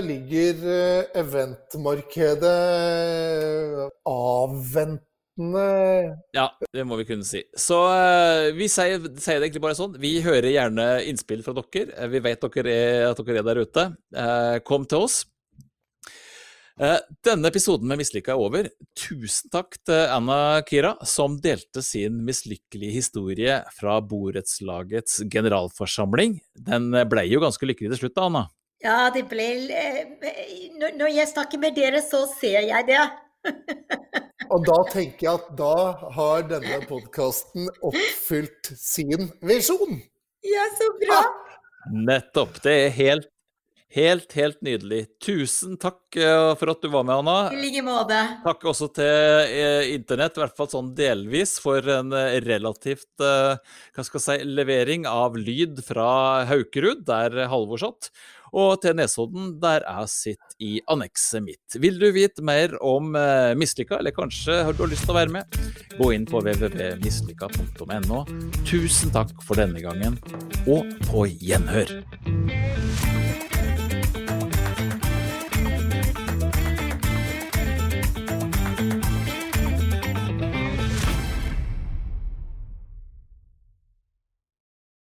ligger 0.03 0.63
eventmarkedet 1.23 2.59
avvent 5.43 6.37
ja, 6.37 6.47
det 6.73 6.85
må 6.89 6.99
vi 7.01 7.07
kunne 7.09 7.27
si. 7.27 7.43
Så 7.59 7.79
uh, 7.89 8.53
vi 8.57 8.69
sier, 8.71 9.03
sier, 9.19 9.41
det 9.41 9.49
egentlig 9.49 9.65
bare 9.65 9.79
sånn. 9.79 9.99
Vi 10.03 10.17
hører 10.25 10.51
gjerne 10.53 10.87
innspill 11.09 11.45
fra 11.45 11.55
dere. 11.59 11.93
Eh, 11.97 12.09
vi 12.13 12.23
vet 12.25 12.47
dere 12.57 12.73
er, 12.73 13.11
at 13.11 13.21
dere 13.27 13.43
er 13.43 13.49
der 13.51 13.63
ute. 13.63 13.87
Uh, 14.17 14.57
kom 14.67 14.89
til 14.89 15.09
oss. 15.09 15.23
Denne 17.23 17.51
episoden 17.53 17.87
med 17.87 18.01
Mislykka 18.01 18.33
er 18.33 18.41
over. 18.41 18.67
Tusen 18.99 19.53
takk 19.53 19.77
til 19.87 20.09
Anna 20.11 20.57
Kira, 20.67 20.95
som 21.07 21.37
delte 21.39 21.83
sin 21.85 22.17
mislykkelige 22.27 22.97
historie 22.97 23.59
fra 23.77 23.99
borettslagets 24.01 25.21
generalforsamling. 25.31 26.39
Den 26.57 26.89
ble 27.13 27.27
jo 27.29 27.43
ganske 27.45 27.69
lykkelig 27.69 27.93
til 27.93 28.01
slutt, 28.01 28.17
da, 28.17 28.27
Anna? 28.27 28.45
Ja, 28.83 28.97
det 29.15 29.29
ble 29.31 29.47
Når 30.97 31.13
jeg 31.13 31.31
snakker 31.31 31.61
med 31.63 31.77
dere, 31.79 32.03
så 32.03 32.25
ser 32.41 32.65
jeg 32.67 32.89
det. 32.89 33.05
Og 34.51 34.65
da 34.67 34.79
tenker 34.91 35.27
jeg 35.27 35.41
at 35.41 35.53
da 35.59 35.75
har 36.17 36.47
denne 36.51 36.81
podkasten 36.89 37.69
oppfylt 37.85 38.73
sin 38.79 39.31
visjon. 39.45 40.01
Ja, 40.47 40.65
så 40.79 40.89
bra. 41.03 41.21
Nettopp. 41.93 42.59
Det 42.65 42.75
er 42.87 42.91
helt, 42.97 43.29
helt, 43.95 44.35
helt 44.35 44.59
nydelig. 44.65 45.05
Tusen 45.23 45.77
takk 45.81 46.19
eh, 46.19 46.51
for 46.59 46.73
at 46.75 46.83
du 46.83 46.91
var 46.93 47.07
med, 47.07 47.23
Anna. 47.23 47.37
I 47.55 47.61
like 47.61 47.85
måte. 47.87 48.19
Takk 48.45 48.67
også 48.73 48.91
til 48.97 49.07
eh, 49.47 49.93
Internett, 49.95 50.39
i 50.39 50.45
hvert 50.45 50.59
fall 50.59 50.71
sånn 50.73 50.93
delvis, 50.99 51.57
for 51.63 51.87
en 51.99 52.15
eh, 52.19 52.41
relativt 52.47 53.23
hva 53.23 54.07
skal 54.07 54.19
jeg 54.19 54.27
si, 54.27 54.53
levering 54.59 55.07
av 55.11 55.39
lyd 55.39 55.83
fra 55.87 56.09
Haukerud, 56.51 57.07
der 57.09 57.45
Halvor 57.53 57.83
satt 57.83 58.13
og 58.53 58.83
til 58.83 58.97
Nesodden, 58.99 59.55
der 59.63 59.81
jeg 59.87 60.09
sitter 60.13 60.57
i 60.63 60.73
annekset 60.93 61.43
mitt. 61.45 61.79
Vil 61.81 61.99
du 62.01 62.09
vite 62.13 62.45
mer 62.45 62.75
om 62.85 63.17
eh, 63.17 63.55
mislykka, 63.59 63.99
eller 63.99 64.15
kanskje 64.17 64.63
har 64.69 64.77
du 64.77 64.85
lyst 64.87 65.07
til 65.09 65.15
å 65.15 65.19
være 65.19 65.33
med? 65.39 65.45
Gå 65.97 66.13
inn 66.17 66.27
på 66.29 66.43
www.mislykka.no. 66.45 68.23
Tusen 68.69 69.15
takk 69.15 69.35
for 69.47 69.55
denne 69.61 69.81
gangen, 69.85 70.21
og 70.69 70.85
på 71.09 71.27
gjenhør! 71.33 71.89